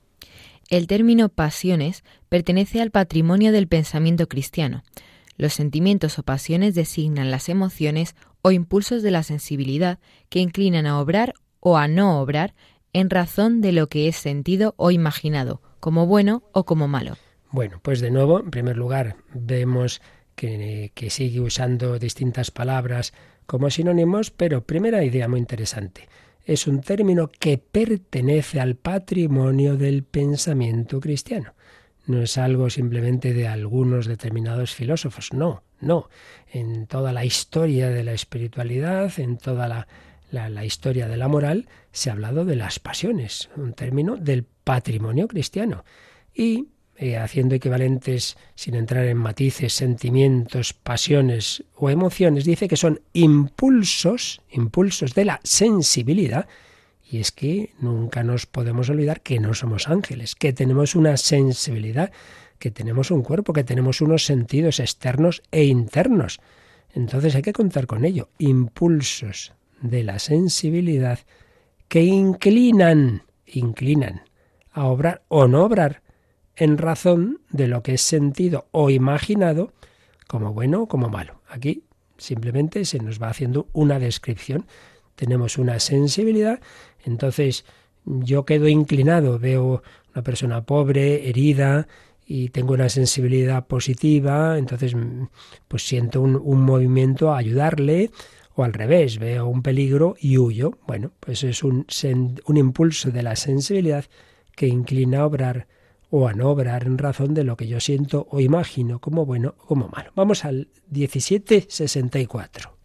El 0.69 0.87
término 0.87 1.29
pasiones 1.29 2.03
pertenece 2.27 2.81
al 2.81 2.91
patrimonio 2.91 3.51
del 3.51 3.67
pensamiento 3.67 4.27
cristiano. 4.27 4.83
Los 5.37 5.53
sentimientos 5.53 6.17
o 6.17 6.23
pasiones 6.23 6.75
designan 6.75 7.29
las 7.29 7.49
emociones 7.49 8.15
o 8.41 8.51
impulsos 8.51 9.03
de 9.03 9.11
la 9.11 9.23
sensibilidad 9.23 9.99
que 10.29 10.39
inclinan 10.39 10.85
a 10.85 10.99
obrar 10.99 11.33
o 11.59 11.77
a 11.77 11.87
no 11.87 12.19
obrar 12.19 12.55
en 12.93 13.09
razón 13.09 13.59
de 13.59 13.73
lo 13.73 13.89
que 13.89 14.07
es 14.07 14.15
sentido 14.15 14.73
o 14.77 14.89
imaginado, 14.89 15.61
como 15.79 16.05
bueno 16.05 16.43
o 16.51 16.65
como 16.65 16.87
malo. 16.87 17.17
Bueno, 17.51 17.79
pues 17.81 18.01
de 18.01 18.11
nuevo, 18.11 18.39
en 18.39 18.51
primer 18.51 18.77
lugar, 18.77 19.17
vemos 19.33 20.01
que, 20.35 20.91
sigue 21.09 21.39
usando 21.39 21.97
distintas 21.99 22.51
palabras 22.51 23.13
como 23.45 23.69
sinónimos, 23.69 24.31
pero 24.31 24.65
primera 24.65 25.03
idea 25.03 25.27
muy 25.27 25.39
interesante 25.39 26.07
es 26.45 26.67
un 26.67 26.81
término 26.81 27.31
que 27.31 27.57
pertenece 27.57 28.59
al 28.59 28.75
patrimonio 28.75 29.77
del 29.77 30.03
pensamiento 30.03 30.99
cristiano. 30.99 31.55
No 32.05 32.21
es 32.21 32.37
algo 32.37 32.69
simplemente 32.69 33.33
de 33.33 33.47
algunos 33.47 34.05
determinados 34.05 34.75
filósofos, 34.75 35.33
no, 35.33 35.63
no. 35.79 36.07
En 36.51 36.85
toda 36.85 37.13
la 37.13 37.25
historia 37.25 37.89
de 37.89 38.03
la 38.03 38.13
espiritualidad, 38.13 39.11
en 39.19 39.37
toda 39.37 39.67
la, 39.67 39.87
la, 40.29 40.65
historia 40.65 41.07
de 41.07 41.17
la 41.17 41.27
moral, 41.27 41.67
se 41.91 42.11
ha 42.11 42.13
hablado 42.13 42.45
de 42.45 42.55
las 42.55 42.77
pasiones, 42.77 43.49
un 43.55 43.73
término 43.73 44.15
del 44.15 44.45
patrimonio 44.65 45.29
cristiano. 45.29 45.85
Y 46.33 46.67
eh, 46.97 47.17
haciendo 47.17 47.55
equivalentes, 47.55 48.37
sin 48.55 48.75
entrar 48.75 49.05
en 49.05 49.17
matices, 49.17 49.73
sentimientos, 49.73 50.73
pasiones 50.73 51.63
o 51.75 51.89
emociones, 51.89 52.45
dice 52.45 52.67
que 52.67 52.77
son 52.77 53.01
impulsos, 53.13 54.41
impulsos 54.49 55.13
de 55.13 55.25
la 55.25 55.41
sensibilidad. 55.43 56.47
Y 57.09 57.19
es 57.19 57.31
que 57.31 57.73
nunca 57.79 58.23
nos 58.23 58.45
podemos 58.45 58.89
olvidar 58.89 59.21
que 59.21 59.39
no 59.39 59.53
somos 59.53 59.89
ángeles, 59.89 60.35
que 60.35 60.53
tenemos 60.53 60.95
una 60.95 61.17
sensibilidad, 61.17 62.11
que 62.59 62.71
tenemos 62.71 63.11
un 63.11 63.23
cuerpo, 63.23 63.53
que 63.53 63.63
tenemos 63.63 64.01
unos 64.01 64.25
sentidos 64.25 64.79
externos 64.79 65.43
e 65.51 65.65
internos. 65.65 66.39
Entonces 66.93 67.35
hay 67.35 67.41
que 67.41 67.53
contar 67.53 67.87
con 67.87 68.05
ello. 68.05 68.29
Impulsos 68.39 69.53
de 69.81 70.03
la 70.03 70.17
sensibilidad 70.17 71.19
que 71.89 72.03
inclinan, 72.03 73.23
inclinan 73.45 74.21
a 74.75 74.85
obrar 74.85 75.23
o 75.29 75.47
no 75.47 75.63
obrar 75.63 76.03
en 76.55 76.77
razón 76.77 77.41
de 77.49 77.67
lo 77.67 77.81
que 77.81 77.95
es 77.95 78.01
sentido 78.01 78.67
o 78.71 78.89
imaginado 78.89 79.73
como 80.27 80.53
bueno 80.53 80.83
o 80.83 80.87
como 80.87 81.09
malo. 81.09 81.41
Aquí 81.47 81.83
simplemente 82.17 82.85
se 82.85 82.99
nos 82.99 83.21
va 83.21 83.29
haciendo 83.29 83.67
una 83.71 83.99
descripción. 83.99 84.67
Tenemos 85.15 85.57
una 85.57 85.79
sensibilidad, 85.79 86.59
entonces 87.05 87.65
yo 88.05 88.45
quedo 88.45 88.67
inclinado, 88.67 89.39
veo 89.39 89.81
una 90.13 90.23
persona 90.23 90.65
pobre, 90.65 91.29
herida, 91.29 91.87
y 92.27 92.49
tengo 92.49 92.73
una 92.73 92.89
sensibilidad 92.89 93.67
positiva, 93.67 94.57
entonces 94.57 94.95
pues 95.67 95.87
siento 95.87 96.21
un, 96.21 96.35
un, 96.35 96.61
movimiento 96.61 97.31
a 97.31 97.37
ayudarle, 97.37 98.09
o 98.55 98.63
al 98.63 98.73
revés, 98.73 99.19
veo 99.19 99.47
un 99.47 99.61
peligro 99.61 100.15
y 100.19 100.37
huyo. 100.37 100.77
Bueno, 100.87 101.11
pues 101.19 101.43
es 101.43 101.63
un, 101.63 101.85
un 102.45 102.57
impulso 102.57 103.11
de 103.11 103.21
la 103.21 103.35
sensibilidad 103.35 104.05
que 104.55 104.67
inclina 104.67 105.19
a 105.19 105.25
obrar 105.25 105.67
o 106.09 106.27
a 106.27 106.33
no 106.33 106.49
obrar 106.49 106.85
en 106.85 106.97
razón 106.97 107.33
de 107.33 107.43
lo 107.43 107.57
que 107.57 107.67
yo 107.67 107.79
siento 107.79 108.27
o 108.31 108.39
imagino 108.39 108.99
como 108.99 109.25
bueno 109.25 109.55
o 109.59 109.65
como 109.65 109.89
malo. 109.89 110.11
Vamos 110.15 110.45
al 110.45 110.69
1764. 110.91 112.75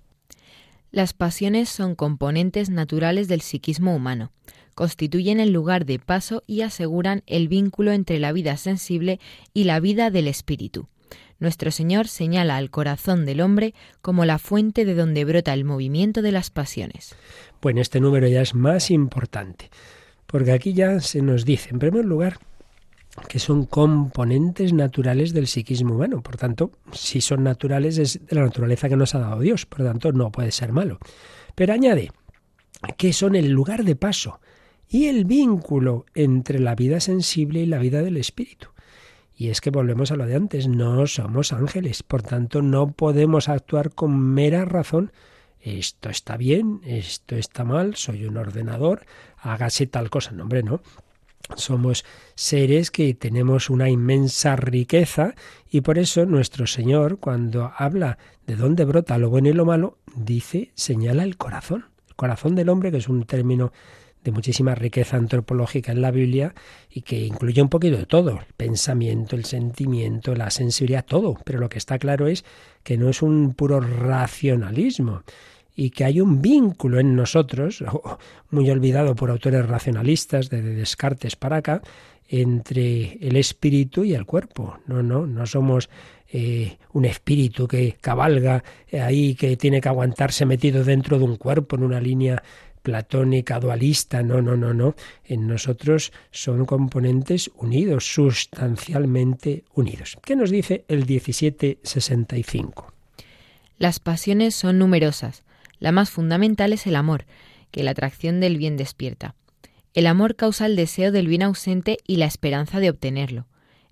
Las 0.91 1.13
pasiones 1.13 1.69
son 1.69 1.95
componentes 1.95 2.71
naturales 2.71 3.29
del 3.29 3.43
psiquismo 3.43 3.95
humano. 3.95 4.33
Constituyen 4.75 5.39
el 5.39 5.53
lugar 5.53 5.87
de 5.87 6.01
paso 6.01 6.43
y 6.47 6.63
aseguran 6.63 7.23
el 7.27 7.47
vínculo 7.47 7.93
entre 7.93 8.19
la 8.19 8.33
vida 8.33 8.57
sensible 8.57 9.21
y 9.55 9.65
la 9.65 9.79
vida 9.79 10.11
del 10.11 10.27
espíritu. 10.27 10.89
nuestro 11.39 11.71
Señor 11.71 12.07
señala 12.07 12.57
al 12.57 12.71
corazón 12.71 13.25
del 13.25 13.41
hombre 13.41 13.75
como 14.03 14.25
la 14.25 14.39
fuente 14.39 14.85
de 14.85 14.95
donde 14.95 15.25
brota 15.25 15.55
el 15.55 15.65
movimiento 15.65 16.21
de 16.21 16.33
las 16.33 16.51
pasiones. 16.51 17.15
Bueno, 17.63 17.81
este 17.81 18.01
número 18.01 18.27
ya 18.29 18.43
es 18.43 18.55
más 18.55 18.91
importante, 18.91 19.71
porque 20.31 20.53
aquí 20.53 20.73
ya 20.73 21.01
se 21.01 21.23
nos 21.23 21.45
dice, 21.45 21.71
en 21.71 21.79
primer 21.79 22.05
lugar, 22.05 22.39
que 23.29 23.39
son 23.39 23.67
componentes 23.67 24.73
naturales 24.73 25.33
del 25.33 25.49
psiquismo 25.49 25.95
humano. 25.95 26.23
Por 26.23 26.37
tanto, 26.37 26.71
si 26.93 27.21
son 27.21 27.43
naturales 27.43 27.99
es 27.99 28.25
de 28.27 28.37
la 28.37 28.43
naturaleza 28.43 28.89
que 28.89 28.97
nos 28.97 29.15
ha 29.15 29.19
dado 29.19 29.41
Dios, 29.41 29.67
por 29.67 29.85
tanto 29.85 30.13
no 30.13 30.31
puede 30.31 30.53
ser 30.53 30.73
malo. 30.73 30.99
Pero 31.55 31.73
añade 31.73 32.13
que 32.97 33.13
son 33.13 33.35
el 33.35 33.51
lugar 33.51 33.85
de 33.85 33.97
paso 33.97 34.41
y 34.89 35.07
el 35.07 35.25
vínculo 35.25 36.07
entre 36.15 36.61
la 36.61 36.75
vida 36.75 37.01
sensible 37.01 37.61
y 37.61 37.67
la 37.67 37.79
vida 37.79 38.03
del 38.03 38.17
espíritu. 38.17 38.69
Y 39.37 39.49
es 39.49 39.61
que 39.61 39.71
volvemos 39.71 40.11
a 40.11 40.17
lo 40.17 40.27
de 40.27 40.37
antes, 40.37 40.69
no 40.69 41.07
somos 41.07 41.53
ángeles, 41.53 42.03
por 42.03 42.23
tanto 42.23 42.63
no 42.63 42.93
podemos 42.93 43.49
actuar 43.49 43.93
con 43.95 44.19
mera 44.19 44.65
razón. 44.65 45.13
Esto 45.63 46.09
está 46.09 46.37
bien, 46.37 46.81
esto 46.85 47.37
está 47.37 47.65
mal, 47.65 47.97
soy 47.97 48.25
un 48.25 48.37
ordenador, 48.39 49.05
hágase 49.39 49.87
tal 49.87 50.09
cosa. 50.09 50.33
No, 50.33 50.45
hombre, 50.45 50.63
no. 50.63 50.81
Somos 51.57 52.05
seres 52.35 52.91
que 52.91 53.13
tenemos 53.15 53.71
una 53.71 53.91
inmensa 53.91 54.57
riqueza 54.57 55.35
y 55.71 55.81
por 55.81 55.99
eso 55.99 56.25
nuestro 56.25 56.67
Señor, 56.67 57.19
cuando 57.19 57.73
habla 57.77 58.19
de 58.47 58.57
dónde 58.57 58.85
brota 58.85 59.19
lo 59.19 59.31
bueno 59.31 59.49
y 59.49 59.53
lo 59.53 59.65
malo, 59.65 59.99
dice, 60.15 60.71
señala 60.75 61.25
el 61.25 61.37
corazón. 61.37 61.87
El 62.09 62.15
corazón 62.15 62.55
del 62.55 62.69
hombre, 62.69 62.91
que 62.91 62.99
es 62.99 63.09
un 63.09 63.25
término 63.25 63.73
de 64.25 64.33
muchísima 64.33 64.75
riqueza 64.75 65.17
antropológica 65.17 65.93
en 65.93 66.03
la 66.03 66.11
Biblia 66.11 66.55
y 66.91 67.03
que 67.03 67.19
incluye 67.21 67.63
un 67.63 67.69
poquito 67.69 67.97
de 67.97 68.07
todo, 68.07 68.31
el 68.31 68.55
pensamiento, 68.57 69.37
el 69.37 69.45
sentimiento, 69.45 70.35
la 70.35 70.51
sensibilidad, 70.51 71.05
todo. 71.05 71.39
Pero 71.45 71.59
lo 71.59 71.69
que 71.69 71.79
está 71.79 71.99
claro 71.99 72.27
es 72.27 72.45
que 72.83 72.99
no 72.99 73.09
es 73.09 73.23
un 73.23 73.55
puro 73.55 73.81
racionalismo 73.81 75.23
y 75.75 75.91
que 75.91 76.05
hay 76.05 76.21
un 76.21 76.43
vínculo 76.43 77.01
en 77.01 77.17
nosotros, 77.17 77.83
muy 78.51 78.69
olvidado 78.71 79.15
por 79.15 79.31
autores 79.31 79.67
racionalistas 79.67 80.51
de 80.51 80.63
Descartes 80.63 81.37
para 81.37 81.57
acá, 81.57 81.83
entre 82.29 83.19
el 83.27 83.37
espíritu 83.37 84.05
y 84.05 84.15
el 84.15 84.25
cuerpo. 84.25 84.79
No, 84.87 85.03
no, 85.03 85.27
no 85.27 85.47
somos 85.47 85.91
eh, 86.33 86.77
un 86.93 87.05
espíritu 87.05 87.67
que 87.67 87.97
cabalga 88.01 88.63
ahí, 88.93 89.35
que 89.35 89.57
tiene 89.57 89.81
que 89.81 89.89
aguantarse 89.89 90.47
metido 90.47 90.85
dentro 90.85 91.19
de 91.19 91.25
un 91.25 91.37
cuerpo 91.37 91.75
en 91.75 91.83
una 91.83 92.01
línea 92.01 92.41
platónica, 92.83 93.61
dualista, 93.61 94.23
no, 94.23 94.43
no, 94.43 94.57
no, 94.57 94.75
no. 94.75 94.95
En 95.25 95.47
nosotros 95.47 96.13
son 96.31 96.65
componentes 96.65 97.51
unidos, 97.57 98.13
sustancialmente 98.13 99.65
unidos. 99.75 100.19
¿Qué 100.25 100.37
nos 100.37 100.51
dice 100.51 100.85
el 100.89 101.07
1765? 101.07 102.93
Las 103.79 104.01
pasiones 104.01 104.55
son 104.55 104.79
numerosas. 104.79 105.43
La 105.79 105.93
más 105.93 106.11
fundamental 106.11 106.73
es 106.73 106.87
el 106.87 106.97
amor, 106.97 107.25
que 107.71 107.83
la 107.83 107.93
atracción 107.93 108.41
del 108.41 108.59
bien 108.59 108.77
despierta. 108.77 109.35
El 109.95 110.07
amor 110.07 110.37
causa 110.37 110.67
el 110.67 110.77
deseo 110.77 111.13
del 111.13 111.27
bien 111.27 111.43
ausente 111.43 111.99
y 112.07 112.17
la 112.17 112.27
esperanza 112.27 112.81
de 112.81 112.91
obtenerlo. 112.91 113.47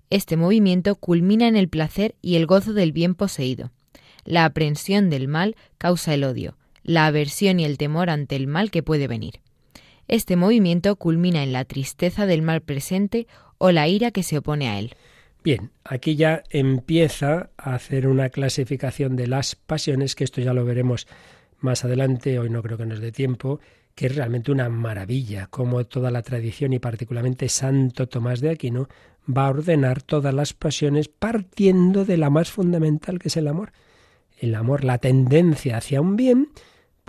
Este 0.09 0.37
movimiento 0.37 0.95
culmina 0.95 1.47
en 1.47 1.55
el 1.55 1.69
placer 1.69 2.15
y 2.21 2.35
el 2.35 2.45
gozo 2.45 2.73
del 2.73 2.91
bien 2.91 3.15
poseído. 3.15 3.71
La 4.25 4.45
aprensión 4.45 5.09
del 5.09 5.27
mal 5.27 5.55
causa 5.77 6.13
el 6.13 6.23
odio 6.23 6.58
la 6.83 7.05
aversión 7.05 7.59
y 7.59 7.65
el 7.65 7.77
temor 7.77 8.09
ante 8.09 8.35
el 8.35 8.47
mal 8.47 8.71
que 8.71 8.83
puede 8.83 9.07
venir. 9.07 9.41
Este 10.07 10.35
movimiento 10.35 10.95
culmina 10.95 11.43
en 11.43 11.53
la 11.53 11.65
tristeza 11.65 12.25
del 12.25 12.41
mal 12.41 12.61
presente 12.61 13.27
o 13.57 13.71
la 13.71 13.87
ira 13.87 14.11
que 14.11 14.23
se 14.23 14.37
opone 14.37 14.69
a 14.69 14.79
él. 14.79 14.95
Bien, 15.43 15.71
aquí 15.83 16.15
ya 16.15 16.43
empieza 16.49 17.51
a 17.57 17.75
hacer 17.75 18.07
una 18.07 18.29
clasificación 18.29 19.15
de 19.15 19.27
las 19.27 19.55
pasiones, 19.55 20.15
que 20.15 20.23
esto 20.23 20.41
ya 20.41 20.53
lo 20.53 20.65
veremos 20.65 21.07
más 21.59 21.85
adelante, 21.85 22.39
hoy 22.39 22.49
no 22.49 22.61
creo 22.61 22.77
que 22.77 22.85
nos 22.85 22.99
dé 22.99 23.11
tiempo, 23.11 23.59
que 23.95 24.07
es 24.07 24.15
realmente 24.15 24.51
una 24.51 24.69
maravilla, 24.69 25.47
como 25.47 25.85
toda 25.85 26.09
la 26.09 26.21
tradición 26.21 26.73
y 26.73 26.79
particularmente 26.79 27.49
Santo 27.49 28.07
Tomás 28.07 28.39
de 28.39 28.49
Aquino 28.49 28.87
va 29.29 29.45
a 29.45 29.49
ordenar 29.49 30.01
todas 30.01 30.33
las 30.33 30.53
pasiones 30.53 31.07
partiendo 31.07 32.05
de 32.05 32.17
la 32.17 32.29
más 32.29 32.49
fundamental 32.49 33.19
que 33.19 33.27
es 33.27 33.37
el 33.37 33.47
amor. 33.47 33.71
El 34.39 34.55
amor, 34.55 34.83
la 34.83 34.97
tendencia 34.97 35.77
hacia 35.77 36.01
un 36.01 36.15
bien, 36.15 36.49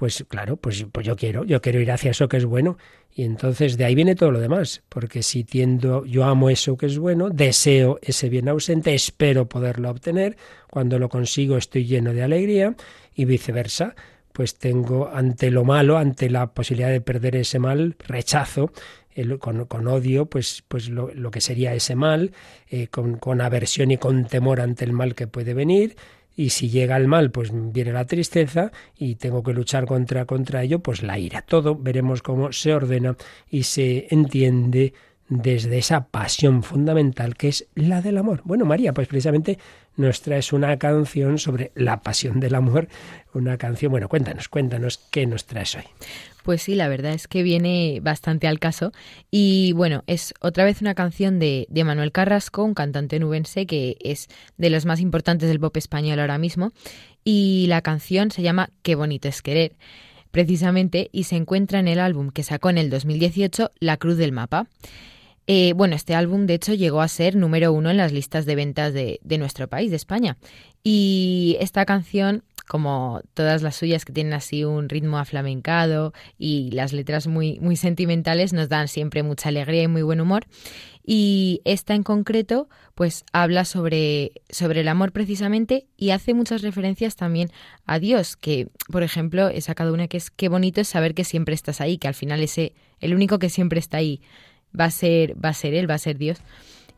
pues 0.00 0.24
claro, 0.28 0.56
pues, 0.56 0.86
pues 0.90 1.06
yo 1.06 1.14
quiero, 1.14 1.44
yo 1.44 1.60
quiero 1.60 1.78
ir 1.78 1.92
hacia 1.92 2.12
eso 2.12 2.28
que 2.28 2.38
es 2.38 2.46
bueno. 2.46 2.78
Y 3.12 3.24
entonces 3.24 3.76
de 3.76 3.84
ahí 3.84 3.94
viene 3.94 4.14
todo 4.14 4.30
lo 4.30 4.40
demás, 4.40 4.82
porque 4.88 5.22
si 5.22 5.44
tiendo, 5.44 6.06
yo 6.06 6.24
amo 6.24 6.48
eso 6.48 6.76
que 6.76 6.86
es 6.86 6.98
bueno, 6.98 7.28
deseo 7.28 7.98
ese 8.00 8.28
bien 8.28 8.48
ausente, 8.48 8.94
espero 8.94 9.48
poderlo 9.48 9.90
obtener, 9.90 10.36
cuando 10.70 10.98
lo 10.98 11.08
consigo 11.08 11.56
estoy 11.56 11.84
lleno 11.84 12.14
de 12.14 12.22
alegría 12.22 12.74
y 13.14 13.24
viceversa, 13.26 13.94
pues 14.32 14.56
tengo 14.56 15.10
ante 15.12 15.50
lo 15.50 15.64
malo, 15.64 15.98
ante 15.98 16.30
la 16.30 16.54
posibilidad 16.54 16.90
de 16.90 17.00
perder 17.00 17.36
ese 17.36 17.58
mal, 17.58 17.96
rechazo, 18.06 18.72
con, 19.38 19.86
odio, 19.88 20.26
pues, 20.26 20.64
pues 20.66 20.88
lo, 20.88 21.30
que 21.30 21.40
sería 21.40 21.74
ese 21.74 21.94
mal, 21.94 22.32
eh, 22.68 22.86
con, 22.86 23.16
con 23.18 23.40
aversión 23.40 23.90
y 23.90 23.98
con 23.98 24.24
temor 24.26 24.60
ante 24.60 24.84
el 24.84 24.92
mal 24.92 25.14
que 25.14 25.26
puede 25.26 25.52
venir, 25.52 25.96
y 26.40 26.48
si 26.48 26.70
llega 26.70 26.96
el 26.96 27.06
mal, 27.06 27.30
pues 27.30 27.50
viene 27.52 27.92
la 27.92 28.06
tristeza 28.06 28.72
y 28.96 29.16
tengo 29.16 29.42
que 29.42 29.52
luchar 29.52 29.84
contra, 29.84 30.24
contra 30.24 30.62
ello, 30.62 30.78
pues 30.78 31.02
la 31.02 31.18
ira. 31.18 31.42
Todo 31.42 31.76
veremos 31.76 32.22
cómo 32.22 32.50
se 32.50 32.72
ordena 32.72 33.14
y 33.50 33.64
se 33.64 34.06
entiende 34.08 34.94
desde 35.28 35.76
esa 35.76 36.06
pasión 36.06 36.62
fundamental 36.62 37.36
que 37.36 37.48
es 37.48 37.68
la 37.74 38.00
del 38.00 38.16
amor. 38.16 38.40
Bueno, 38.44 38.64
María, 38.64 38.94
pues 38.94 39.06
precisamente 39.06 39.58
nos 39.96 40.22
traes 40.22 40.52
una 40.52 40.78
canción 40.78 41.38
sobre 41.38 41.72
la 41.74 42.00
pasión 42.00 42.40
del 42.40 42.54
amor, 42.54 42.88
una 43.34 43.58
canción, 43.58 43.90
bueno, 43.92 44.08
cuéntanos, 44.08 44.48
cuéntanos 44.48 44.98
qué 45.10 45.26
nos 45.26 45.44
traes 45.44 45.76
hoy. 45.76 45.84
Pues 46.42 46.62
sí, 46.62 46.74
la 46.74 46.88
verdad 46.88 47.12
es 47.12 47.28
que 47.28 47.42
viene 47.42 48.00
bastante 48.02 48.46
al 48.46 48.58
caso. 48.58 48.92
Y 49.30 49.72
bueno, 49.72 50.02
es 50.06 50.32
otra 50.40 50.64
vez 50.64 50.80
una 50.80 50.94
canción 50.94 51.38
de, 51.38 51.66
de, 51.68 51.84
Manuel 51.84 52.12
Carrasco, 52.12 52.64
un 52.64 52.74
cantante 52.74 53.18
nubense 53.18 53.66
que 53.66 53.96
es 54.00 54.28
de 54.56 54.70
los 54.70 54.86
más 54.86 55.00
importantes 55.00 55.48
del 55.48 55.60
pop 55.60 55.76
español 55.76 56.18
ahora 56.18 56.38
mismo. 56.38 56.72
Y 57.24 57.66
la 57.68 57.82
canción 57.82 58.30
se 58.30 58.42
llama 58.42 58.70
Qué 58.82 58.94
bonito 58.94 59.28
es 59.28 59.42
querer, 59.42 59.72
precisamente, 60.30 61.10
y 61.12 61.24
se 61.24 61.36
encuentra 61.36 61.78
en 61.78 61.88
el 61.88 62.00
álbum 62.00 62.30
que 62.30 62.42
sacó 62.42 62.70
en 62.70 62.78
el 62.78 62.88
2018, 62.88 63.70
La 63.78 63.98
Cruz 63.98 64.16
del 64.16 64.32
Mapa. 64.32 64.66
Eh, 65.52 65.72
bueno, 65.72 65.96
este 65.96 66.14
álbum 66.14 66.46
de 66.46 66.54
hecho 66.54 66.74
llegó 66.74 67.00
a 67.00 67.08
ser 67.08 67.34
número 67.34 67.72
uno 67.72 67.90
en 67.90 67.96
las 67.96 68.12
listas 68.12 68.46
de 68.46 68.54
ventas 68.54 68.94
de, 68.94 69.18
nuestro 69.36 69.66
país, 69.66 69.90
de 69.90 69.96
España. 69.96 70.36
Y 70.84 71.56
esta 71.58 71.84
canción 71.84 72.44
como 72.68 73.20
todas 73.34 73.60
las 73.60 73.74
suyas 73.74 74.04
que 74.04 74.12
tienen 74.12 74.32
así 74.32 74.62
un 74.62 74.88
ritmo 74.88 75.18
aflamencado 75.18 76.12
y 76.38 76.70
las 76.70 76.92
letras 76.92 77.26
muy, 77.26 77.58
muy 77.58 77.74
sentimentales 77.74 78.52
nos 78.52 78.68
dan 78.68 78.86
siempre 78.86 79.24
mucha 79.24 79.48
alegría 79.48 79.82
y 79.82 79.88
muy 79.88 80.02
buen 80.02 80.20
humor. 80.20 80.46
Y 81.04 81.62
esta 81.64 81.96
en 81.96 82.04
concreto, 82.04 82.68
pues 82.94 83.24
habla 83.32 83.64
sobre, 83.64 84.30
sobre 84.50 84.82
el 84.82 84.88
amor 84.88 85.10
precisamente 85.10 85.88
y 85.96 86.10
hace 86.10 86.32
muchas 86.32 86.62
referencias 86.62 87.16
también 87.16 87.50
a 87.86 87.98
Dios, 87.98 88.36
que 88.36 88.68
por 88.88 89.02
ejemplo 89.02 89.48
he 89.48 89.60
sacado 89.62 89.92
una 89.92 90.06
que 90.06 90.18
es 90.18 90.30
qué 90.30 90.48
bonito 90.48 90.80
es 90.80 90.86
saber 90.86 91.14
que 91.14 91.24
siempre 91.24 91.56
estás 91.56 91.80
ahí, 91.80 91.98
que 91.98 92.06
al 92.06 92.14
final 92.14 92.40
ese, 92.40 92.72
el 93.00 93.16
único 93.16 93.40
que 93.40 93.50
siempre 93.50 93.80
está 93.80 93.96
ahí 93.96 94.20
va 94.78 94.84
a 94.84 94.90
ser, 94.90 95.34
va 95.42 95.50
a 95.50 95.54
ser 95.54 95.74
Él, 95.74 95.88
va 95.88 95.94
a 95.94 95.98
ser 95.98 96.18
Dios. 96.18 96.38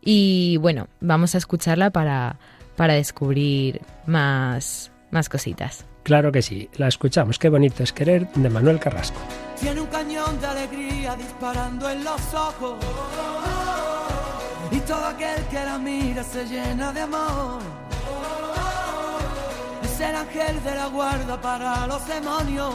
Y 0.00 0.56
bueno, 0.58 0.88
vamos 1.00 1.35
a 1.35 1.38
escucharla 1.38 1.90
para, 1.90 2.38
para 2.76 2.94
descubrir 2.94 3.80
más, 4.06 4.90
más 5.11 5.28
cositas. 5.28 5.85
Claro 6.02 6.32
que 6.32 6.42
sí, 6.42 6.68
la 6.76 6.88
escuchamos. 6.88 7.38
Qué 7.38 7.48
bonito 7.48 7.82
es 7.82 7.92
querer 7.92 8.28
de 8.32 8.50
Manuel 8.50 8.80
Carrasco. 8.80 9.20
Tiene 9.61 9.80
un 9.80 9.87
cañón 9.87 10.40
de 10.40 10.46
alegría 10.46 11.14
disparando 11.14 11.88
en 11.88 12.02
los 12.02 12.35
ojos. 12.35 12.78
Y 14.72 14.80
todo 14.80 15.06
aquel 15.06 15.44
que 15.48 15.64
la 15.64 15.78
mira 15.78 16.24
se 16.24 16.44
llena 16.46 16.92
de 16.92 17.02
amor. 17.02 17.61
Es 19.85 20.00
el 20.00 20.16
ángel 20.16 20.64
de 20.64 20.74
la 20.74 20.87
guarda 20.87 21.40
para 21.40 21.87
los 21.87 22.04
demonios. 22.08 22.74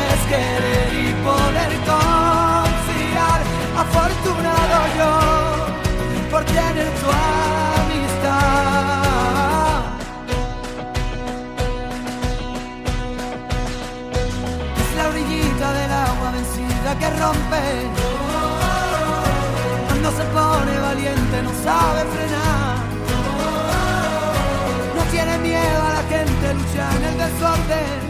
desorden. 27.41 28.01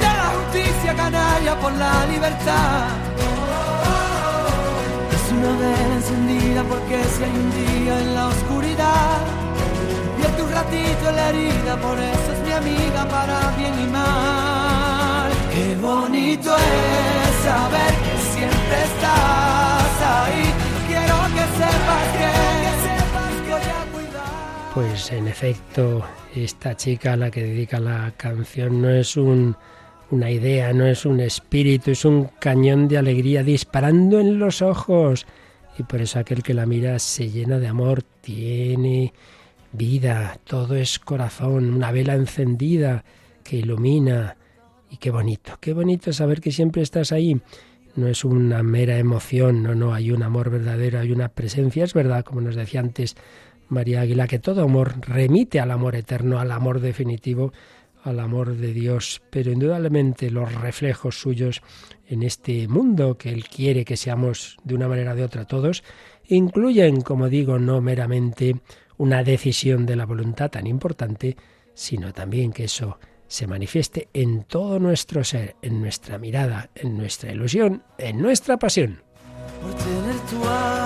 De 0.00 0.10
la 0.20 0.28
justicia 0.36 0.94
canalla 0.94 1.54
por 1.60 1.72
la 1.72 2.06
libertad. 2.06 2.88
Es 5.16 5.32
una 5.32 5.52
vela 5.62 5.94
encendida 5.94 6.62
porque 6.64 7.02
si 7.12 7.24
hay 7.24 7.30
un 7.30 7.50
día 7.50 8.00
en 8.00 8.14
la 8.14 8.28
oscuridad. 8.28 9.18
Y 10.18 10.42
un 10.42 10.50
ratito 10.50 11.08
en 11.08 11.16
la 11.16 11.28
herida, 11.30 11.76
por 11.80 11.98
eso 11.98 12.28
es 12.34 12.40
mi 12.46 12.52
amiga 12.52 13.04
para 13.08 13.38
bien 13.58 13.74
y 13.80 13.86
mal. 13.86 15.30
Qué 15.52 15.76
bonito 15.80 16.50
es 16.54 17.34
saber 17.48 17.92
que 18.04 18.14
siempre 18.34 18.76
estás 18.90 19.92
ahí. 20.16 20.44
Quiero 20.88 21.16
que 21.36 21.44
sepas 21.60 22.06
que, 22.18 22.61
Pues 24.74 25.12
en 25.12 25.28
efecto, 25.28 26.02
esta 26.34 26.74
chica 26.74 27.12
a 27.12 27.16
la 27.16 27.30
que 27.30 27.42
dedica 27.42 27.78
la 27.78 28.14
canción 28.16 28.80
no 28.80 28.88
es 28.88 29.18
un, 29.18 29.54
una 30.10 30.30
idea, 30.30 30.72
no 30.72 30.86
es 30.86 31.04
un 31.04 31.20
espíritu, 31.20 31.90
es 31.90 32.06
un 32.06 32.30
cañón 32.38 32.88
de 32.88 32.96
alegría 32.96 33.42
disparando 33.42 34.18
en 34.18 34.38
los 34.38 34.62
ojos. 34.62 35.26
Y 35.78 35.82
por 35.82 36.00
eso 36.00 36.18
aquel 36.18 36.42
que 36.42 36.54
la 36.54 36.64
mira 36.64 36.98
se 37.00 37.28
llena 37.28 37.58
de 37.58 37.68
amor, 37.68 38.02
tiene 38.22 39.12
vida, 39.72 40.38
todo 40.44 40.74
es 40.74 40.98
corazón, 40.98 41.74
una 41.74 41.92
vela 41.92 42.14
encendida 42.14 43.04
que 43.44 43.56
ilumina. 43.56 44.38
Y 44.88 44.96
qué 44.96 45.10
bonito, 45.10 45.58
qué 45.60 45.74
bonito 45.74 46.14
saber 46.14 46.40
que 46.40 46.50
siempre 46.50 46.80
estás 46.80 47.12
ahí 47.12 47.38
no 47.94 48.08
es 48.08 48.24
una 48.24 48.62
mera 48.62 48.96
emoción, 48.96 49.62
no, 49.62 49.74
no, 49.74 49.92
hay 49.92 50.12
un 50.12 50.22
amor 50.22 50.48
verdadero, 50.48 50.98
hay 50.98 51.12
una 51.12 51.28
presencia. 51.28 51.84
Es 51.84 51.92
verdad, 51.92 52.24
como 52.24 52.40
nos 52.40 52.54
decía 52.54 52.80
antes 52.80 53.16
María 53.72 54.02
Águila, 54.02 54.28
que 54.28 54.38
todo 54.38 54.62
amor 54.62 54.94
remite 55.00 55.58
al 55.58 55.70
amor 55.70 55.96
eterno, 55.96 56.38
al 56.38 56.52
amor 56.52 56.80
definitivo, 56.80 57.52
al 58.04 58.20
amor 58.20 58.56
de 58.56 58.72
Dios, 58.72 59.22
pero 59.30 59.50
indudablemente 59.50 60.30
los 60.30 60.54
reflejos 60.54 61.20
suyos 61.20 61.62
en 62.06 62.22
este 62.22 62.68
mundo 62.68 63.16
que 63.16 63.30
Él 63.30 63.44
quiere 63.48 63.84
que 63.84 63.96
seamos 63.96 64.56
de 64.64 64.74
una 64.74 64.88
manera 64.88 65.12
o 65.12 65.16
de 65.16 65.24
otra 65.24 65.46
todos, 65.46 65.82
incluyen, 66.28 67.00
como 67.00 67.28
digo, 67.28 67.58
no 67.58 67.80
meramente 67.80 68.56
una 68.98 69.22
decisión 69.24 69.86
de 69.86 69.96
la 69.96 70.06
voluntad 70.06 70.50
tan 70.50 70.66
importante, 70.66 71.36
sino 71.74 72.12
también 72.12 72.52
que 72.52 72.64
eso 72.64 72.98
se 73.26 73.46
manifieste 73.46 74.08
en 74.12 74.44
todo 74.44 74.78
nuestro 74.78 75.24
ser, 75.24 75.56
en 75.62 75.80
nuestra 75.80 76.18
mirada, 76.18 76.70
en 76.74 76.98
nuestra 76.98 77.32
ilusión, 77.32 77.82
en 77.96 78.20
nuestra 78.20 78.58
pasión. 78.58 79.02
Por 79.62 79.74
tener 79.74 80.16
tu. 80.28 80.81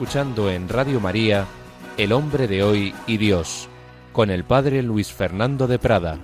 Escuchando 0.00 0.50
en 0.50 0.66
Radio 0.70 0.98
María 0.98 1.46
El 1.98 2.12
hombre 2.12 2.48
de 2.48 2.62
hoy 2.62 2.94
y 3.06 3.18
Dios, 3.18 3.68
con 4.14 4.30
el 4.30 4.44
padre 4.44 4.82
Luis 4.82 5.12
Fernando 5.12 5.66
de 5.66 5.78
Prada. 5.78 6.18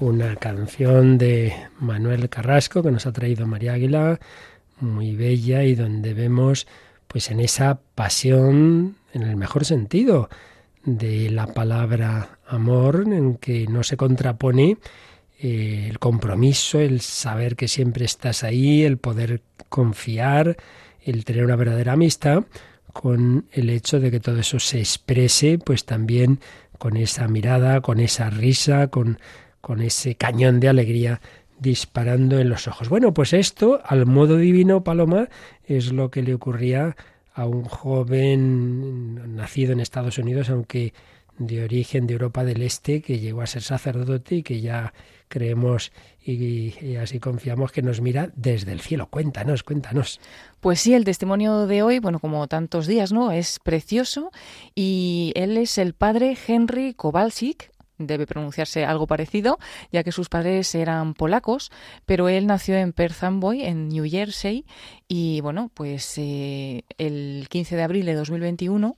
Una 0.00 0.34
canción 0.34 1.16
de 1.16 1.54
Manuel 1.78 2.28
Carrasco 2.28 2.82
que 2.82 2.90
nos 2.90 3.06
ha 3.06 3.12
traído 3.12 3.46
María 3.46 3.74
Águila, 3.74 4.18
muy 4.80 5.14
bella 5.14 5.62
y 5.62 5.76
donde 5.76 6.12
vemos 6.12 6.66
pues 7.06 7.30
en 7.30 7.38
esa 7.38 7.78
pasión, 7.94 8.96
en 9.12 9.22
el 9.22 9.36
mejor 9.36 9.64
sentido, 9.64 10.28
de 10.84 11.30
la 11.30 11.46
palabra 11.46 12.40
amor, 12.48 13.04
en 13.06 13.36
que 13.36 13.68
no 13.68 13.84
se 13.84 13.96
contrapone 13.96 14.78
eh, 15.38 15.86
el 15.88 16.00
compromiso, 16.00 16.80
el 16.80 17.00
saber 17.00 17.54
que 17.54 17.68
siempre 17.68 18.04
estás 18.04 18.42
ahí, 18.42 18.82
el 18.82 18.98
poder 18.98 19.40
confiar, 19.68 20.56
el 21.06 21.24
tener 21.24 21.44
una 21.44 21.56
verdadera 21.56 21.92
amistad 21.92 22.44
con 22.92 23.46
el 23.52 23.70
hecho 23.70 24.00
de 24.00 24.10
que 24.10 24.20
todo 24.20 24.40
eso 24.40 24.58
se 24.58 24.78
exprese 24.78 25.58
pues 25.58 25.84
también 25.84 26.40
con 26.78 26.96
esa 26.96 27.28
mirada, 27.28 27.80
con 27.80 28.00
esa 28.00 28.28
risa, 28.30 28.88
con, 28.88 29.18
con 29.60 29.80
ese 29.80 30.16
cañón 30.16 30.60
de 30.60 30.68
alegría 30.68 31.20
disparando 31.58 32.38
en 32.38 32.48
los 32.48 32.68
ojos. 32.68 32.88
Bueno, 32.88 33.14
pues 33.14 33.32
esto, 33.32 33.80
al 33.84 34.06
modo 34.06 34.36
divino, 34.36 34.84
Paloma, 34.84 35.28
es 35.64 35.92
lo 35.92 36.10
que 36.10 36.22
le 36.22 36.34
ocurría 36.34 36.96
a 37.34 37.46
un 37.46 37.64
joven 37.64 39.36
nacido 39.36 39.72
en 39.72 39.80
Estados 39.80 40.18
Unidos, 40.18 40.50
aunque 40.50 40.92
de 41.38 41.64
origen 41.64 42.06
de 42.06 42.14
Europa 42.14 42.44
del 42.44 42.62
Este, 42.62 43.02
que 43.02 43.18
llegó 43.18 43.42
a 43.42 43.46
ser 43.46 43.62
sacerdote 43.62 44.36
y 44.36 44.42
que 44.42 44.60
ya 44.60 44.92
creemos 45.28 45.92
y, 46.24 46.96
así 46.96 47.20
confiamos 47.20 47.70
que 47.70 47.82
nos 47.82 48.00
mira 48.00 48.30
desde 48.34 48.72
el 48.72 48.80
cielo. 48.80 49.08
Cuéntanos, 49.08 49.62
cuéntanos. 49.62 50.20
Pues 50.60 50.80
sí, 50.80 50.94
el 50.94 51.04
testimonio 51.04 51.66
de 51.66 51.82
hoy, 51.82 52.00
bueno, 52.00 52.18
como 52.18 52.46
tantos 52.48 52.86
días, 52.86 53.12
¿no? 53.12 53.30
Es 53.30 53.60
precioso 53.60 54.30
y 54.74 55.32
él 55.36 55.56
es 55.56 55.78
el 55.78 55.94
padre 55.94 56.36
Henry 56.46 56.94
Kowalczyk, 56.94 57.70
debe 57.98 58.26
pronunciarse 58.26 58.84
algo 58.84 59.06
parecido, 59.06 59.58
ya 59.92 60.02
que 60.02 60.12
sus 60.12 60.28
padres 60.28 60.74
eran 60.74 61.14
polacos, 61.14 61.70
pero 62.04 62.28
él 62.28 62.46
nació 62.46 62.76
en 62.76 62.92
Perth 62.92 63.22
Amboy, 63.22 63.62
en 63.62 63.88
New 63.88 64.04
Jersey, 64.08 64.66
y 65.08 65.40
bueno, 65.40 65.70
pues 65.72 66.14
eh, 66.18 66.84
el 66.98 67.46
15 67.48 67.76
de 67.76 67.82
abril 67.82 68.06
de 68.06 68.14
2021 68.14 68.96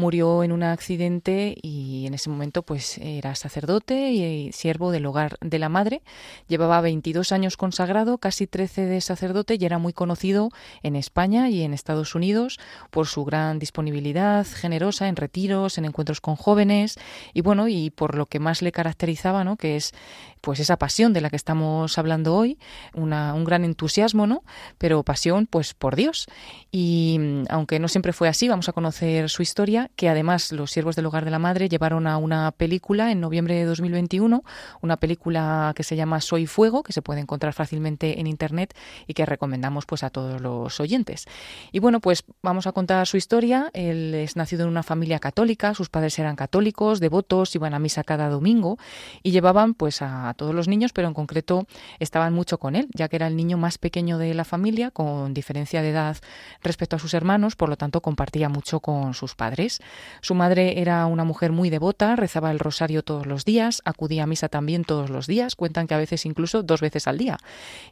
murió 0.00 0.42
en 0.42 0.50
un 0.50 0.64
accidente 0.64 1.54
y 1.62 2.06
en 2.06 2.14
ese 2.14 2.30
momento 2.30 2.62
pues 2.62 2.98
era 2.98 3.34
sacerdote 3.34 4.10
y 4.10 4.50
siervo 4.52 4.90
del 4.90 5.06
hogar 5.06 5.36
de 5.40 5.58
la 5.58 5.68
madre. 5.68 6.02
Llevaba 6.48 6.80
22 6.80 7.30
años 7.30 7.56
consagrado, 7.56 8.18
casi 8.18 8.46
13 8.46 8.86
de 8.86 9.00
sacerdote 9.00 9.56
y 9.60 9.64
era 9.64 9.78
muy 9.78 9.92
conocido 9.92 10.48
en 10.82 10.96
España 10.96 11.50
y 11.50 11.62
en 11.62 11.74
Estados 11.74 12.14
Unidos 12.14 12.58
por 12.90 13.06
su 13.06 13.24
gran 13.24 13.58
disponibilidad 13.58 14.46
generosa 14.46 15.06
en 15.06 15.16
retiros, 15.16 15.78
en 15.78 15.84
encuentros 15.84 16.20
con 16.20 16.34
jóvenes 16.34 16.98
y 17.34 17.42
bueno, 17.42 17.68
y 17.68 17.90
por 17.90 18.16
lo 18.16 18.26
que 18.26 18.40
más 18.40 18.62
le 18.62 18.72
caracterizaba, 18.72 19.44
¿no? 19.44 19.56
que 19.56 19.76
es 19.76 19.92
pues 20.40 20.60
esa 20.60 20.76
pasión 20.76 21.12
de 21.12 21.20
la 21.20 21.30
que 21.30 21.36
estamos 21.36 21.98
hablando 21.98 22.34
hoy, 22.34 22.58
una, 22.94 23.34
un 23.34 23.44
gran 23.44 23.64
entusiasmo, 23.64 24.26
¿no? 24.26 24.42
Pero 24.78 25.02
pasión 25.02 25.46
pues 25.46 25.74
por 25.74 25.96
Dios. 25.96 26.26
Y 26.70 27.18
mm, 27.20 27.44
aunque 27.48 27.78
no 27.78 27.88
siempre 27.88 28.12
fue 28.12 28.28
así, 28.28 28.48
vamos 28.48 28.68
a 28.68 28.72
conocer 28.72 29.28
su 29.28 29.42
historia 29.42 29.90
que 29.96 30.08
además 30.08 30.52
los 30.52 30.70
siervos 30.70 30.96
del 30.96 31.06
hogar 31.06 31.24
de 31.24 31.30
la 31.30 31.38
madre 31.38 31.68
llevaron 31.68 32.06
a 32.06 32.16
una 32.16 32.52
película 32.52 33.12
en 33.12 33.20
noviembre 33.20 33.54
de 33.54 33.64
2021, 33.64 34.42
una 34.80 34.96
película 34.96 35.72
que 35.76 35.82
se 35.82 35.96
llama 35.96 36.20
Soy 36.20 36.46
Fuego, 36.46 36.82
que 36.82 36.92
se 36.92 37.02
puede 37.02 37.20
encontrar 37.20 37.52
fácilmente 37.52 38.20
en 38.20 38.26
internet 38.26 38.74
y 39.06 39.14
que 39.14 39.26
recomendamos 39.26 39.86
pues 39.86 40.02
a 40.02 40.10
todos 40.10 40.40
los 40.40 40.80
oyentes. 40.80 41.26
Y 41.72 41.78
bueno, 41.78 42.00
pues 42.00 42.24
vamos 42.42 42.66
a 42.66 42.72
contar 42.72 43.06
su 43.06 43.16
historia. 43.16 43.70
Él 43.72 44.14
es 44.14 44.36
nacido 44.36 44.62
en 44.62 44.68
una 44.68 44.82
familia 44.82 45.18
católica, 45.18 45.74
sus 45.74 45.88
padres 45.88 46.18
eran 46.18 46.36
católicos, 46.36 47.00
devotos, 47.00 47.54
iban 47.54 47.74
a 47.74 47.78
misa 47.78 48.04
cada 48.04 48.28
domingo 48.28 48.78
y 49.22 49.32
llevaban 49.32 49.74
pues 49.74 50.02
a 50.02 50.29
todos 50.34 50.54
los 50.54 50.68
niños, 50.68 50.92
pero 50.92 51.08
en 51.08 51.14
concreto 51.14 51.66
estaban 51.98 52.32
mucho 52.32 52.58
con 52.58 52.76
él, 52.76 52.88
ya 52.94 53.08
que 53.08 53.16
era 53.16 53.26
el 53.26 53.36
niño 53.36 53.56
más 53.56 53.78
pequeño 53.78 54.18
de 54.18 54.34
la 54.34 54.44
familia, 54.44 54.90
con 54.90 55.34
diferencia 55.34 55.82
de 55.82 55.90
edad 55.90 56.16
respecto 56.62 56.96
a 56.96 56.98
sus 56.98 57.14
hermanos, 57.14 57.56
por 57.56 57.68
lo 57.68 57.76
tanto 57.76 58.00
compartía 58.00 58.48
mucho 58.48 58.80
con 58.80 59.14
sus 59.14 59.34
padres. 59.34 59.80
Su 60.20 60.34
madre 60.34 60.80
era 60.80 61.06
una 61.06 61.24
mujer 61.24 61.52
muy 61.52 61.70
devota, 61.70 62.16
rezaba 62.16 62.50
el 62.50 62.58
rosario 62.58 63.02
todos 63.02 63.26
los 63.26 63.44
días, 63.44 63.82
acudía 63.84 64.24
a 64.24 64.26
misa 64.26 64.48
también 64.48 64.84
todos 64.84 65.10
los 65.10 65.26
días, 65.26 65.56
cuentan 65.56 65.86
que 65.86 65.94
a 65.94 65.98
veces 65.98 66.26
incluso 66.26 66.62
dos 66.62 66.80
veces 66.80 67.06
al 67.06 67.18
día. 67.18 67.38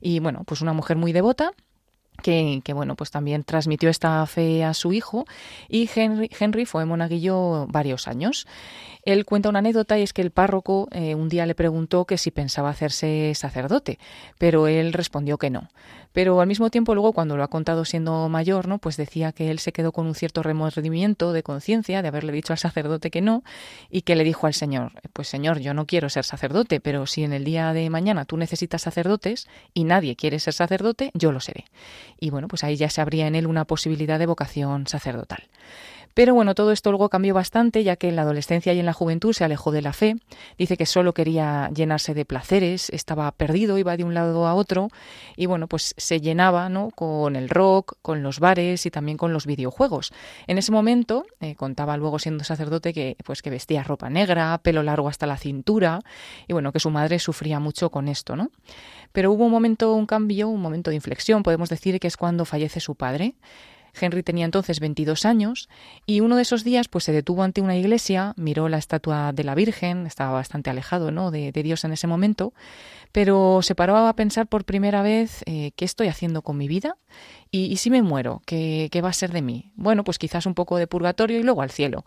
Y 0.01 0.20
bueno, 0.20 0.42
pues 0.46 0.61
una 0.61 0.72
mujer 0.72 0.96
muy 0.96 1.12
devota 1.12 1.53
que, 2.22 2.62
bueno, 2.74 2.96
pues 2.96 3.11
también 3.11 3.44
transmitió 3.44 3.88
esta 3.88 4.24
fe 4.26 4.64
a 4.64 4.74
su 4.74 4.92
hijo 4.92 5.24
y 5.68 5.88
Henry, 5.94 6.31
Henry 6.38 6.66
fue 6.66 6.85
monaguillo 6.85 7.66
varios 7.68 8.09
años. 8.09 8.46
Él 9.04 9.24
cuenta 9.24 9.48
una 9.48 9.61
anécdota 9.61 9.98
y 9.98 10.02
es 10.02 10.12
que 10.12 10.22
el 10.22 10.31
párroco 10.31 10.88
eh, 10.90 11.14
un 11.14 11.28
día 11.28 11.46
le 11.46 11.54
preguntó 11.54 12.04
que 12.04 12.18
si 12.18 12.31
pensaba 12.31 12.70
hacerse 12.70 13.33
sacerdote, 13.35 13.98
pero 14.38 14.66
él 14.66 14.92
respondió 14.92 15.38
que 15.38 15.50
no. 15.50 15.68
Pero 16.18 16.40
al 16.40 16.48
mismo 16.48 16.68
tiempo 16.68 16.96
luego 16.96 17.12
cuando 17.12 17.37
lo 17.37 17.44
ha 17.44 17.48
contado 17.48 17.85
siendo 17.85 18.28
mayor, 18.28 18.66
¿no? 18.66 18.78
Pues 18.78 18.96
decía 18.96 19.31
que 19.31 19.52
él 19.52 19.61
se 19.61 19.70
quedó 19.70 19.92
con 19.92 20.04
un 20.04 20.16
cierto 20.16 20.42
remordimiento 20.42 21.33
de 21.33 21.44
conciencia 21.44 22.02
de 22.02 22.09
haberle 22.09 22.33
dicho 22.33 22.52
al 22.52 22.59
sacerdote 22.59 23.12
que 23.12 23.20
no 23.20 23.44
y 23.88 24.02
que 24.02 24.16
le 24.16 24.24
dijo 24.24 24.48
al 24.48 24.54
Señor, 24.54 24.94
pues 25.12 25.28
Señor, 25.28 25.61
yo 25.61 25.74
no 25.74 25.87
quiero 25.87 26.09
ser 26.09 26.24
sacerdote, 26.24 26.81
pero 26.81 27.07
si 27.07 27.22
en 27.22 27.33
el 27.33 27.44
día 27.44 27.72
de 27.72 27.88
mañana 27.88 28.24
tú 28.24 28.37
necesitas 28.37 28.83
sacerdotes 28.83 29.46
y 29.74 29.85
nadie 29.85 30.16
quiere 30.16 30.40
ser 30.40 30.54
sacerdote, 30.54 31.12
yo 31.14 31.31
lo 31.31 31.38
seré. 31.38 31.66
Y 32.18 32.31
bueno, 32.31 32.48
pues 32.48 32.64
ahí 32.64 32.74
ya 32.74 32.90
se 32.90 33.00
abría 33.00 33.28
en 33.28 33.37
él 33.37 33.46
una 33.46 33.64
posibilidad 33.64 34.18
de 34.18 34.26
vocación 34.26 34.88
sacerdotal. 34.88 35.44
Pero 36.18 36.35
bueno, 36.35 36.57
todo 36.57 36.72
esto 36.72 36.90
luego 36.90 37.11
cambió 37.11 37.33
bastante, 37.33 37.85
ya 37.85 37.94
que 37.94 38.09
en 38.09 38.16
la 38.16 38.22
adolescencia 38.22 38.72
y 38.72 38.81
en 38.81 38.87
la 38.87 38.92
juventud 38.92 39.33
se 39.33 39.44
alejó 39.44 39.70
de 39.70 39.83
la 39.83 39.92
fe. 39.92 40.16
Dice 40.59 40.76
que 40.76 40.85
solo 40.85 41.14
quería 41.14 41.70
llenarse 41.72 42.12
de 42.12 42.24
placeres, 42.24 42.90
estaba 42.90 43.31
perdido, 43.31 43.78
iba 43.78 43.96
de 43.96 44.02
un 44.02 44.14
lado 44.14 44.48
a 44.48 44.54
otro 44.54 44.88
y 45.37 45.46
bueno, 45.46 45.68
pues 45.68 45.94
se 45.96 46.20
llenaba 46.20 46.68
¿no? 46.70 46.90
con 46.90 47.37
el 47.37 47.48
rock, 47.48 47.98
con 48.02 48.24
los 48.24 48.40
bares 48.40 48.85
y 48.85 48.90
también 48.90 49.16
con 49.16 49.33
los 49.33 49.46
videojuegos. 49.46 50.12
En 50.48 50.59
ese 50.59 50.72
momento, 50.72 51.24
eh, 51.38 51.54
contaba 51.54 51.96
luego 51.96 52.18
siendo 52.18 52.42
sacerdote 52.42 52.92
que 52.92 53.16
pues 53.24 53.40
que 53.40 53.50
vestía 53.50 53.85
ropa 53.85 54.11
negra, 54.11 54.59
pelo 54.59 54.83
largo 54.83 55.07
hasta 55.07 55.24
la 55.24 55.37
cintura 55.37 56.00
y 56.48 56.52
bueno, 56.52 56.72
que 56.72 56.81
su 56.81 56.90
madre 56.90 57.20
sufría 57.20 57.61
mucho 57.61 57.90
con 57.90 58.09
esto, 58.09 58.35
¿no? 58.35 58.50
Pero 59.12 59.31
hubo 59.31 59.44
un 59.44 59.52
momento, 59.52 59.94
un 59.94 60.07
cambio, 60.07 60.48
un 60.48 60.62
momento 60.62 60.90
de 60.90 60.96
inflexión, 60.96 61.44
podemos 61.44 61.68
decir 61.68 62.00
que 62.00 62.09
es 62.09 62.16
cuando 62.16 62.44
fallece 62.44 62.81
su 62.81 62.96
padre. 62.96 63.37
Henry 64.00 64.22
tenía 64.22 64.44
entonces 64.44 64.80
22 64.80 65.24
años 65.24 65.68
y 66.06 66.20
uno 66.20 66.37
de 66.37 66.42
esos 66.42 66.64
días 66.64 66.88
pues 66.88 67.04
se 67.04 67.12
detuvo 67.12 67.42
ante 67.42 67.61
una 67.61 67.76
iglesia, 67.76 68.34
miró 68.37 68.68
la 68.68 68.78
estatua 68.78 69.32
de 69.32 69.44
la 69.44 69.54
Virgen, 69.54 70.06
estaba 70.06 70.32
bastante 70.32 70.70
alejado 70.70 71.11
¿no? 71.11 71.30
de, 71.30 71.52
Dios 71.52 71.84
en 71.84 71.92
ese 71.92 72.06
momento, 72.06 72.54
pero 73.12 73.61
se 73.62 73.74
paró 73.74 73.96
a 73.96 74.12
pensar 74.14 74.46
por 74.46 74.64
primera 74.64 75.02
vez 75.02 75.42
eh, 75.46 75.72
qué 75.76 75.84
estoy 75.84 76.08
haciendo 76.08 76.42
con 76.42 76.56
mi 76.56 76.68
vida 76.68 76.96
y, 77.50 77.76
si 77.76 77.90
me 77.90 78.02
muero, 78.02 78.42
¿qué, 78.46 78.88
¿qué 78.92 79.00
va 79.00 79.08
a 79.08 79.14
ser 79.14 79.32
de 79.32 79.42
mí? 79.42 79.72
Bueno, 79.74 80.04
pues 80.04 80.18
quizás 80.18 80.46
un 80.46 80.54
poco 80.54 80.76
de 80.76 80.87
purgatorio 80.87 81.38
y 81.38 81.42
luego 81.42 81.62
al 81.62 81.70
cielo. 81.70 82.04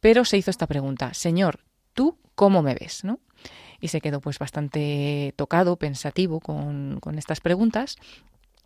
Pero 0.00 0.24
se 0.24 0.38
hizo 0.38 0.50
esta 0.50 0.66
pregunta, 0.66 1.12
Señor, 1.12 1.60
¿tú 1.92 2.16
cómo 2.34 2.62
me 2.62 2.74
ves? 2.74 3.04
¿no? 3.04 3.20
y 3.80 3.88
se 3.88 4.00
quedó 4.00 4.20
pues 4.20 4.40
bastante 4.40 5.32
tocado, 5.36 5.76
pensativo 5.76 6.40
con 6.40 6.98
estas 7.16 7.40
preguntas 7.40 7.96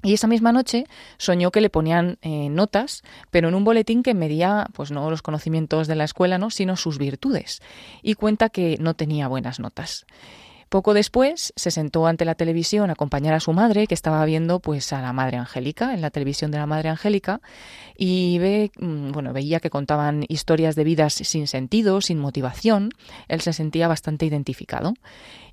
y 0.03 0.15
esa 0.15 0.27
misma 0.27 0.53
noche 0.53 0.85
soñó 1.17 1.51
que 1.51 1.61
le 1.61 1.71
ponían 1.71 2.19
eh, 2.23 2.49
notas, 2.49 3.03
pero 3.31 3.49
en 3.49 3.55
un 3.55 3.65
boletín 3.65 4.03
que 4.03 4.15
medía, 4.15 4.67
pues 4.73 4.91
no 4.91 5.09
los 5.11 5.23
conocimientos 5.23 5.87
de 5.87 5.95
la 5.95 6.05
escuela, 6.05 6.39
¿no? 6.39 6.51
sino 6.51 6.77
sus 6.77 6.99
virtudes. 6.99 7.63
Y 8.03 8.15
cuenta 8.15 8.49
que 8.49 8.77
no 8.81 8.95
tenía 8.95 9.29
buenas 9.29 9.61
notas. 9.61 10.07
Poco 10.73 10.95
después 10.95 11.53
se 11.55 11.71
sentó 11.71 12.07
ante 12.07 12.25
la 12.25 12.35
televisión 12.35 12.89
a 12.89 12.95
acompañar 12.95 13.35
a 13.35 13.41
su 13.41 13.53
madre, 13.53 13.87
que 13.87 13.93
estaba 13.93 14.25
viendo 14.25 14.59
pues 14.59 14.95
a 14.95 15.03
la 15.03 15.13
Madre 15.13 15.37
Angélica, 15.37 15.93
en 15.93 16.01
la 16.01 16.09
televisión 16.09 16.51
de 16.51 16.57
la 16.57 16.65
Madre 16.65 16.89
Angélica, 16.89 17.43
y 17.95 18.39
ve, 18.39 18.71
mm, 18.79 19.13
bueno, 19.13 19.35
veía 19.35 19.61
que 19.61 19.69
contaban 19.69 20.25
historias 20.29 20.75
de 20.75 20.85
vidas 20.85 21.13
sin 21.13 21.47
sentido, 21.47 22.01
sin 22.01 22.19
motivación. 22.19 22.89
Él 23.29 23.43
se 23.43 23.53
sentía 23.53 23.87
bastante 23.87 24.25
identificado. 24.25 24.95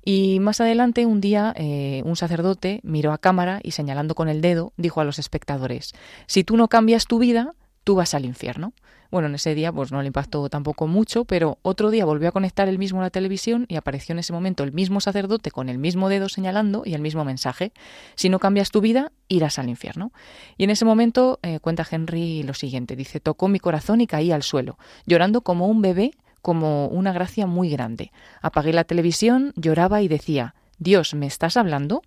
Y 0.02 0.40
más 0.40 0.62
adelante, 0.62 1.04
un 1.04 1.20
día, 1.20 1.52
eh, 1.54 2.00
un 2.06 2.16
sacerdote 2.16 2.80
miró 2.82 3.12
a 3.12 3.18
cámara 3.18 3.60
y 3.62 3.72
señalando 3.72 4.14
con 4.14 4.30
el 4.30 4.40
dedo, 4.40 4.72
dijo 4.78 5.02
a 5.02 5.04
los 5.04 5.18
espectadores, 5.18 5.92
si 6.28 6.44
tú 6.44 6.56
no 6.56 6.68
cambias 6.68 7.04
tu 7.04 7.18
vida, 7.18 7.52
tú 7.84 7.94
vas 7.94 8.14
al 8.14 8.24
infierno. 8.24 8.72
Bueno, 9.10 9.26
en 9.26 9.34
ese 9.34 9.56
día 9.56 9.72
pues 9.72 9.90
no 9.90 10.00
le 10.00 10.06
impactó 10.06 10.48
tampoco 10.48 10.86
mucho, 10.86 11.24
pero 11.24 11.58
otro 11.62 11.90
día 11.90 12.04
volvió 12.04 12.28
a 12.28 12.32
conectar 12.32 12.68
el 12.68 12.78
mismo 12.78 13.00
la 13.00 13.10
televisión 13.10 13.66
y 13.68 13.74
apareció 13.74 14.12
en 14.12 14.20
ese 14.20 14.32
momento 14.32 14.62
el 14.62 14.72
mismo 14.72 15.00
sacerdote 15.00 15.50
con 15.50 15.68
el 15.68 15.78
mismo 15.78 16.08
dedo 16.08 16.28
señalando 16.28 16.82
y 16.84 16.94
el 16.94 17.00
mismo 17.00 17.24
mensaje. 17.24 17.72
Si 18.14 18.28
no 18.28 18.38
cambias 18.38 18.70
tu 18.70 18.80
vida, 18.80 19.10
irás 19.26 19.58
al 19.58 19.68
infierno. 19.68 20.12
Y 20.56 20.64
en 20.64 20.70
ese 20.70 20.84
momento 20.84 21.40
eh, 21.42 21.58
cuenta 21.58 21.84
Henry 21.90 22.44
lo 22.44 22.54
siguiente, 22.54 22.94
dice, 22.94 23.18
tocó 23.18 23.48
mi 23.48 23.58
corazón 23.58 24.00
y 24.00 24.06
caí 24.06 24.30
al 24.30 24.44
suelo, 24.44 24.78
llorando 25.06 25.40
como 25.40 25.66
un 25.66 25.82
bebé, 25.82 26.12
como 26.40 26.86
una 26.86 27.12
gracia 27.12 27.46
muy 27.46 27.68
grande. 27.68 28.12
Apagué 28.42 28.72
la 28.72 28.84
televisión, 28.84 29.52
lloraba 29.56 30.02
y 30.02 30.08
decía, 30.08 30.54
Dios, 30.78 31.14
¿me 31.14 31.26
estás 31.26 31.56
hablando? 31.56 32.02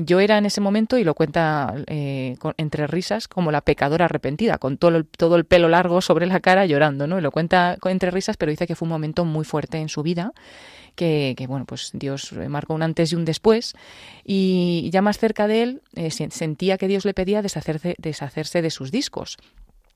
Yo 0.00 0.20
era 0.20 0.38
en 0.38 0.46
ese 0.46 0.60
momento, 0.60 0.96
y 0.96 1.02
lo 1.02 1.14
cuenta 1.14 1.74
eh, 1.88 2.36
entre 2.56 2.86
risas, 2.86 3.26
como 3.26 3.50
la 3.50 3.62
pecadora 3.62 4.04
arrepentida, 4.04 4.58
con 4.58 4.78
todo 4.78 4.96
el, 4.96 5.06
todo 5.06 5.34
el 5.34 5.44
pelo 5.44 5.68
largo 5.68 6.00
sobre 6.00 6.26
la 6.26 6.38
cara 6.38 6.66
llorando, 6.66 7.08
¿no? 7.08 7.18
Y 7.18 7.20
lo 7.20 7.32
cuenta 7.32 7.76
entre 7.84 8.12
risas, 8.12 8.36
pero 8.36 8.50
dice 8.50 8.68
que 8.68 8.76
fue 8.76 8.86
un 8.86 8.90
momento 8.90 9.24
muy 9.24 9.44
fuerte 9.44 9.78
en 9.78 9.88
su 9.88 10.04
vida, 10.04 10.32
que, 10.94 11.34
bueno, 11.48 11.64
pues 11.64 11.90
Dios 11.94 12.32
marcó 12.32 12.74
un 12.74 12.82
antes 12.82 13.12
y 13.12 13.16
un 13.16 13.24
después, 13.24 13.74
y 14.24 14.88
ya 14.92 15.02
más 15.02 15.18
cerca 15.18 15.48
de 15.48 15.62
él 15.62 15.82
eh, 15.96 16.10
sentía 16.10 16.78
que 16.78 16.86
Dios 16.86 17.04
le 17.04 17.14
pedía 17.14 17.42
deshacerse, 17.42 17.96
deshacerse 17.98 18.62
de 18.62 18.70
sus 18.70 18.92
discos 18.92 19.36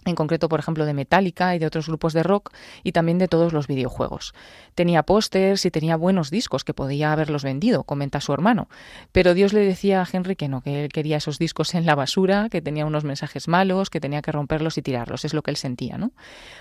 en 0.04 0.14
concreto, 0.14 0.48
por 0.48 0.60
ejemplo, 0.60 0.84
de 0.84 0.94
Metallica 0.94 1.54
y 1.54 1.58
de 1.58 1.66
otros 1.66 1.86
grupos 1.86 2.12
de 2.12 2.22
rock 2.22 2.52
y 2.82 2.92
también 2.92 3.18
de 3.18 3.28
todos 3.28 3.52
los 3.52 3.66
videojuegos. 3.66 4.34
Tenía 4.74 5.02
pósters 5.02 5.64
y 5.64 5.70
tenía 5.70 5.96
buenos 5.96 6.30
discos 6.30 6.64
que 6.64 6.74
podía 6.74 7.12
haberlos 7.12 7.44
vendido, 7.44 7.84
comenta 7.84 8.20
su 8.20 8.32
hermano. 8.32 8.68
Pero 9.12 9.34
Dios 9.34 9.52
le 9.52 9.60
decía 9.60 10.02
a 10.02 10.08
Henry 10.10 10.36
que 10.36 10.48
no, 10.48 10.60
que 10.60 10.84
él 10.84 10.92
quería 10.92 11.18
esos 11.18 11.38
discos 11.38 11.74
en 11.74 11.86
la 11.86 11.94
basura, 11.94 12.48
que 12.50 12.60
tenía 12.60 12.86
unos 12.86 13.04
mensajes 13.04 13.48
malos, 13.48 13.90
que 13.90 14.00
tenía 14.00 14.22
que 14.22 14.32
romperlos 14.32 14.78
y 14.78 14.82
tirarlos. 14.82 15.24
Es 15.24 15.34
lo 15.34 15.42
que 15.42 15.50
él 15.50 15.56
sentía, 15.56 15.98
¿no? 15.98 16.12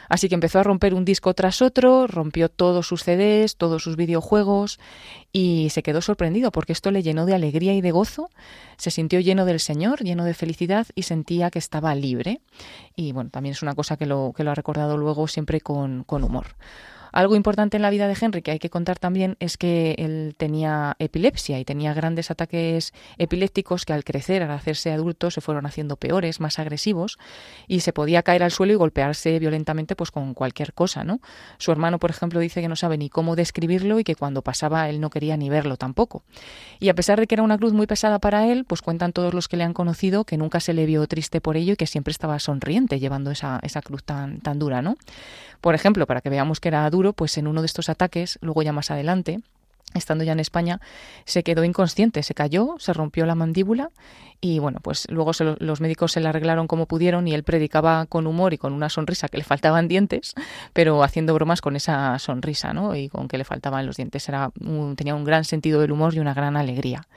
Así 0.10 0.30
que 0.30 0.36
empezó 0.36 0.60
a 0.60 0.64
romper 0.64 0.94
un 0.94 1.06
disco 1.06 1.34
tras 1.34 1.62
otro, 1.62 2.08
rompió 2.08 2.50
todos 2.50 2.88
sus 2.88 3.04
CDs, 3.04 3.56
todos 3.58 3.84
sus 3.84 3.96
videojuegos 3.96 4.80
y 5.34 5.70
se 5.70 5.84
quedó 5.84 6.02
sorprendido 6.02 6.52
porque 6.52 6.74
esto 6.74 6.91
le 6.91 7.04
llenó 7.04 7.26
de 7.26 7.34
alegría 7.34 7.74
y 7.74 7.82
de 7.82 7.91
gozo. 7.91 8.30
Se 8.78 8.91
sintió 8.91 9.20
lleno 9.20 9.46
del 9.46 9.60
Señor, 9.60 10.04
lleno 10.04 10.26
de 10.26 10.34
felicidad 10.34 10.88
y 10.96 11.04
sentía 11.04 11.50
que 11.52 11.60
estaba 11.60 11.96
libre. 11.96 12.41
Y 12.96 13.12
bueno, 13.13 13.30
también 13.30 13.54
es 13.54 13.62
una 13.62 13.76
cosa 13.76 13.98
que 13.98 14.06
lo, 14.06 14.34
que 14.36 14.44
lo 14.44 14.52
ha 14.52 14.56
recordado 14.56 14.98
luego 14.98 15.28
siempre 15.28 15.62
con, 15.62 16.04
con 16.04 16.24
humor. 16.24 16.48
Algo 17.12 17.36
importante 17.36 17.78
en 17.78 17.84
la 17.84 17.89
vida 17.89 18.08
de 18.08 18.17
Henry 18.19 18.41
que 18.41 18.52
hay 18.52 18.60
que 18.60 18.69
contar 18.69 19.00
también 19.00 19.36
es 19.39 19.58
que 19.58 19.95
él 19.97 20.36
tenía 20.38 20.95
epilepsia 21.00 21.60
y 21.60 21.65
tenía 21.65 21.93
grandes 21.93 22.32
ataques 22.32 22.93
epilépticos 23.17 23.86
que 23.86 23.93
al 23.93 24.03
crecer, 24.03 24.43
al 24.43 24.51
hacerse 24.51 24.91
adulto, 24.91 25.32
se 25.32 25.41
fueron 25.41 25.66
haciendo 25.66 25.97
peores, 25.97 26.39
más 26.39 26.59
agresivos 26.59 27.18
y 27.68 27.82
se 27.82 27.93
podía 27.93 28.24
caer 28.24 28.43
al 28.43 28.51
suelo 28.51 28.74
y 28.74 28.76
golpearse 28.76 29.39
violentamente 29.39 29.95
pues 29.95 30.12
con 30.12 30.34
cualquier 30.34 30.74
cosa, 30.74 31.03
¿no? 31.03 31.20
Su 31.57 31.72
hermano, 31.72 31.99
por 31.99 32.09
ejemplo, 32.09 32.39
dice 32.39 32.62
que 32.62 32.68
no 32.68 32.76
sabe 32.76 32.97
ni 32.97 33.09
cómo 33.09 33.36
describirlo 33.36 33.99
y 33.99 34.03
que 34.03 34.16
cuando 34.16 34.41
pasaba 34.41 34.89
él 34.89 35.01
no 35.01 35.09
quería 35.09 35.38
ni 35.38 35.49
verlo 35.49 35.78
tampoco. 35.78 36.24
Y 36.80 36.89
a 36.89 36.95
pesar 36.95 37.20
de 37.20 37.28
que 37.28 37.36
era 37.36 37.43
una 37.43 37.57
cruz 37.57 37.74
muy 37.74 37.88
pesada 37.88 38.20
para 38.20 38.47
él, 38.47 38.66
pues 38.66 38.82
cuentan 38.82 39.14
todos 39.14 39.34
los 39.34 39.47
que 39.47 39.57
le 39.57 39.64
han 39.64 39.74
conocido 39.74 40.24
que 40.26 40.38
nunca 40.38 40.59
se 40.59 40.74
le 40.74 40.86
vio 40.86 41.05
triste 41.07 41.41
por 41.41 41.57
ello 41.57 41.74
y 41.74 41.76
que 41.76 41.88
siempre 41.88 42.12
estaba 42.12 42.39
sonriente 42.39 42.99
llevando 42.99 43.32
esa, 43.32 43.59
esa 43.64 43.82
cruz 43.82 44.03
tan, 44.03 44.39
tan 44.39 44.59
dura, 44.59 44.82
¿no? 44.82 44.97
Por 45.62 45.76
ejemplo, 45.76 46.07
para 46.07 46.22
que 46.22 46.30
veamos 46.30 46.59
que 46.59 46.70
era 46.70 46.89
pues 47.14 47.38
en 47.38 47.47
uno 47.47 47.62
de 47.62 47.66
estos 47.66 47.89
ataques, 47.89 48.39
luego 48.41 48.62
ya 48.62 48.74
más 48.74 48.91
adelante, 48.91 49.41
estando 49.93 50.24
ya 50.24 50.32
en 50.32 50.39
España, 50.39 50.80
se 51.26 51.43
quedó 51.43 51.64
inconsciente, 51.64 52.24
se 52.24 52.34
cayó, 52.34 52.76
se 52.80 52.93
rompió 52.93 53.26
la 53.26 53.36
mandíbula 53.36 53.91
y 54.39 54.60
bueno, 54.60 54.80
pues 54.82 55.08
luego 55.10 55.32
los 55.60 55.82
médicos 55.82 56.14
se 56.14 56.20
le 56.20 56.30
arreglaron 56.30 56.68
como 56.68 56.86
pudieron 56.86 57.28
y 57.28 57.34
él 57.34 57.43
predicaba 57.43 58.06
con 58.06 58.26
humor 58.28 58.54
y 58.54 58.58
con 58.58 58.74
una 58.74 58.89
sonrisa 58.89 59.28
que 59.28 59.38
le 59.38 59.43
faltaban 59.43 59.88
dientes, 59.88 60.34
pero 60.74 61.04
haciendo 61.04 61.34
bromas 61.34 61.62
con 61.62 61.76
esa 61.76 62.18
sonrisa, 62.20 62.74
¿no? 62.74 62.95
Y 62.95 63.10
con 63.10 63.28
que 63.28 63.38
le 63.38 63.43
faltaban 63.43 63.86
los 63.86 63.97
dientes. 63.97 64.28
Era 64.30 64.52
tenía 64.95 65.16
un 65.16 65.26
gran 65.26 65.45
sentido 65.45 65.82
del 65.82 65.91
humor 65.91 66.16
y 66.16 66.20
una 66.20 66.34
gran 66.34 66.58
alegría. 66.58 67.08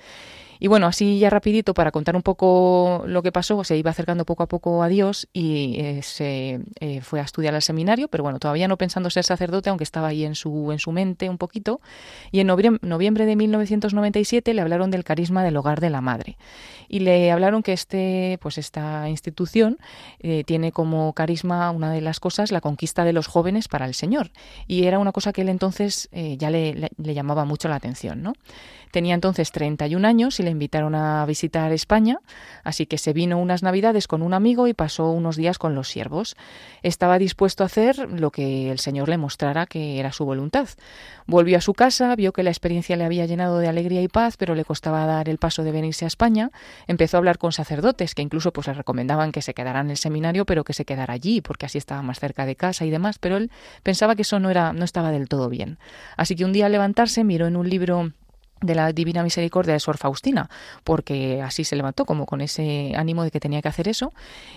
Y 0.59 0.69
bueno, 0.69 0.87
así 0.87 1.19
ya 1.19 1.31
rapidito 1.31 1.75
para 1.75 1.91
contar 1.91 2.17
un 2.17 2.23
poco 2.23 3.05
lo 3.07 3.23
que 3.23 3.33
pasó, 3.33 3.65
se 3.65 3.77
iba 3.77 3.91
acercando 3.91 4.25
poco 4.25 4.43
a 4.43 4.47
poco 4.47 4.83
a 4.83 4.89
Dios 4.89 5.29
y 5.33 5.77
eh, 5.79 6.03
se 6.03 6.61
eh, 6.81 7.01
fue 7.01 7.21
a 7.21 7.25
estudiar 7.25 7.55
al 7.55 7.63
seminario, 7.63 8.09
pero 8.09 8.23
bueno, 8.23 8.39
todavía 8.39 8.69
no 8.69 8.77
pensando 8.77 9.11
ser 9.11 9.25
sacerdote, 9.25 9.71
aunque 9.71 9.85
estaba 9.85 10.09
ahí 10.09 10.25
en 10.25 10.35
su, 10.35 10.73
en 10.73 10.79
su 10.79 10.93
mente 10.93 11.29
un 11.29 11.39
poquito. 11.39 11.81
Y 12.31 12.41
en 12.41 12.47
noviembre 12.47 13.27
de 13.27 13.37
1997 13.37 14.55
le 14.55 14.61
hablaron 14.61 14.91
del 14.91 15.05
carisma 15.05 15.43
del 15.45 15.57
hogar 15.57 15.81
de 15.81 15.91
la 15.91 16.01
madre. 16.01 16.37
Y 16.89 17.01
le 17.01 17.31
hablaron 17.31 17.63
que 17.63 17.73
este, 17.73 18.39
pues 18.41 18.59
esta 18.59 19.09
institución 19.09 19.79
eh, 20.21 20.45
tiene 20.45 20.73
como 20.73 21.13
carisma 21.13 21.71
una 21.71 21.91
de 21.91 22.01
las 22.01 22.21
cosas 22.21 22.53
la 22.53 22.61
conquista 22.61 23.05
de 23.05 23.13
los 23.13 23.27
jóvenes 23.27 23.69
para 23.69 23.87
el 23.87 23.95
Señor. 23.95 24.31
Y 24.67 24.85
era 24.85 24.99
una 24.99 25.13
cosa 25.13 25.33
que 25.33 25.43
él 25.43 25.49
entonces 25.49 26.09
ya 26.13 26.51
le, 26.51 26.91
le, 26.97 27.15
llamaba 27.15 27.45
mucho 27.45 27.69
la 27.69 27.77
atención, 27.77 28.23
¿no? 28.23 28.33
Tenía 28.95 29.17
entonces 29.17 29.51
31 29.51 30.07
años 30.07 30.39
y 30.39 30.45
le 30.45 30.51
invitaron 30.51 30.95
a 30.95 31.27
visitar 31.27 31.73
España, 31.73 32.19
así 32.63 32.87
que 32.87 32.97
se 32.97 33.13
vino 33.13 33.39
unas 33.39 33.65
navidades 33.65 34.07
con 34.07 34.23
un 34.23 34.35
amigo 34.35 34.69
y 34.69 34.73
pasó 34.73 35.11
unos 35.11 35.35
días 35.35 35.59
con 35.59 35.75
los 35.75 35.89
siervos. 35.89 36.37
Estaba 36.85 37.19
dispuesto 37.19 37.65
a 37.65 37.67
hacer 37.67 38.09
lo 38.09 38.31
que 38.31 38.71
el 38.71 38.79
Señor 38.79 39.09
le 39.09 39.19
mostrara 39.19 39.67
que 39.67 39.99
era 39.99 40.13
su 40.13 40.25
voluntad. 40.25 40.69
Volvió 41.27 41.59
a 41.59 41.61
su 41.61 41.75
casa, 41.75 42.15
vio 42.15 42.33
que 42.33 42.45
la 42.45 42.51
experiencia 42.51 42.97
le 42.97 43.05
había 43.05 43.27
llenado 43.27 43.59
de 43.59 43.67
alegría 43.67 44.01
y 44.01 44.07
paz, 44.07 44.37
pero 44.37 44.55
le 44.55 44.65
costaba 44.65 45.05
dar 45.07 45.29
el 45.29 45.39
paso 45.39 45.65
de 45.65 45.73
venirse 45.73 46.05
a 46.05 46.09
España. 46.09 46.53
Empezó 46.87 47.17
a 47.17 47.19
hablar 47.19 47.39
con 47.39 47.53
sacerdotes 47.53 48.15
que 48.15 48.23
incluso 48.23 48.53
pues 48.53 48.67
le 48.67 48.75
recomendaban 48.75 49.33
que 49.33 49.43
se 49.43 49.55
quedara 49.55 49.81
en 49.81 49.91
el 49.91 49.97
seminario, 49.97 50.45
pero 50.47 50.65
que 50.65 50.73
se 50.73 50.85
quedara 50.85 51.15
allí 51.15 51.41
porque 51.41 51.67
así 51.67 51.79
estaba 51.79 52.03
más 52.03 52.21
cerca 52.21 52.47
de 52.47 52.57
casa 52.57 52.85
y 52.85 52.91
demás, 52.91 53.19
pero 53.19 53.37
él 53.37 53.51
pensaba 53.83 54.17
que 54.17 54.23
eso 54.23 54.41
no 54.41 54.51
era 54.51 54.73
no 54.73 54.85
estaba 54.85 55.11
del 55.11 55.29
todo 55.29 55.49
bien. 55.49 55.79
Así 56.17 56.37
que 56.37 56.45
un 56.45 56.53
día 56.53 56.67
al 56.67 56.73
levantarse 56.73 57.25
miró 57.25 57.47
en 57.47 57.57
un 57.57 57.69
libro 57.69 58.13
de 58.65 58.75
la 58.75 58.93
Divina 58.93 59.23
Misericordia 59.23 59.75
de 59.75 59.81
Sor 59.81 59.99
Faustina, 59.99 60.49
porque 60.83 61.43
así 61.43 61.65
se 61.65 61.77
levantó, 61.77 62.05
como 62.05 62.27
con 62.27 62.41
ese 62.41 62.93
ánimo 62.97 63.25
de 63.25 63.31
que 63.31 63.41
tenía 63.41 63.63
que 63.63 63.69
hacer 63.69 63.89
eso, 63.89 64.13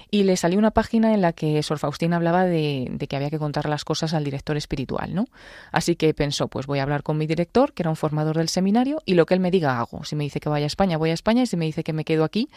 y 0.10 0.24
le 0.24 0.38
salió 0.38 0.58
una 0.58 0.72
página 0.72 1.14
en 1.14 1.22
la 1.22 1.34
que 1.34 1.62
Sor 1.64 1.80
Faustina 1.80 2.16
hablaba 2.16 2.45
de, 2.45 2.88
de, 2.91 3.08
que 3.08 3.16
había 3.16 3.30
que 3.30 3.39
contar 3.39 3.68
las 3.70 3.84
cosas 3.84 4.14
al 4.14 4.24
director 4.24 4.58
espiritual, 4.58 5.14
¿no? 5.14 5.28
Así 5.72 5.95
que 5.95 6.14
pensó, 6.14 6.47
pues 6.47 6.66
voy 6.66 6.80
a 6.80 6.84
hablar 6.84 7.03
con 7.03 7.18
mi 7.18 7.28
director, 7.28 7.74
que 7.74 7.84
era 7.84 7.89
un 7.89 7.95
formador 7.95 8.38
del 8.38 8.49
seminario, 8.49 9.01
y 9.05 9.16
lo 9.16 9.26
que 9.26 9.34
él 9.34 9.39
me 9.39 9.51
diga 9.51 9.80
hago. 9.80 10.03
Si 10.03 10.16
me 10.16 10.24
dice 10.24 10.39
que 10.39 10.49
vaya 10.49 10.66
a 10.66 10.68
España, 10.68 10.97
voy 10.97 11.10
a 11.10 11.14
España, 11.14 11.43
y 11.43 11.47
si 11.47 11.58
me 11.58 11.66
dice 11.66 11.84
que 11.84 11.93
me 11.93 12.05
quedo 12.05 12.24
aquí, 12.24 12.49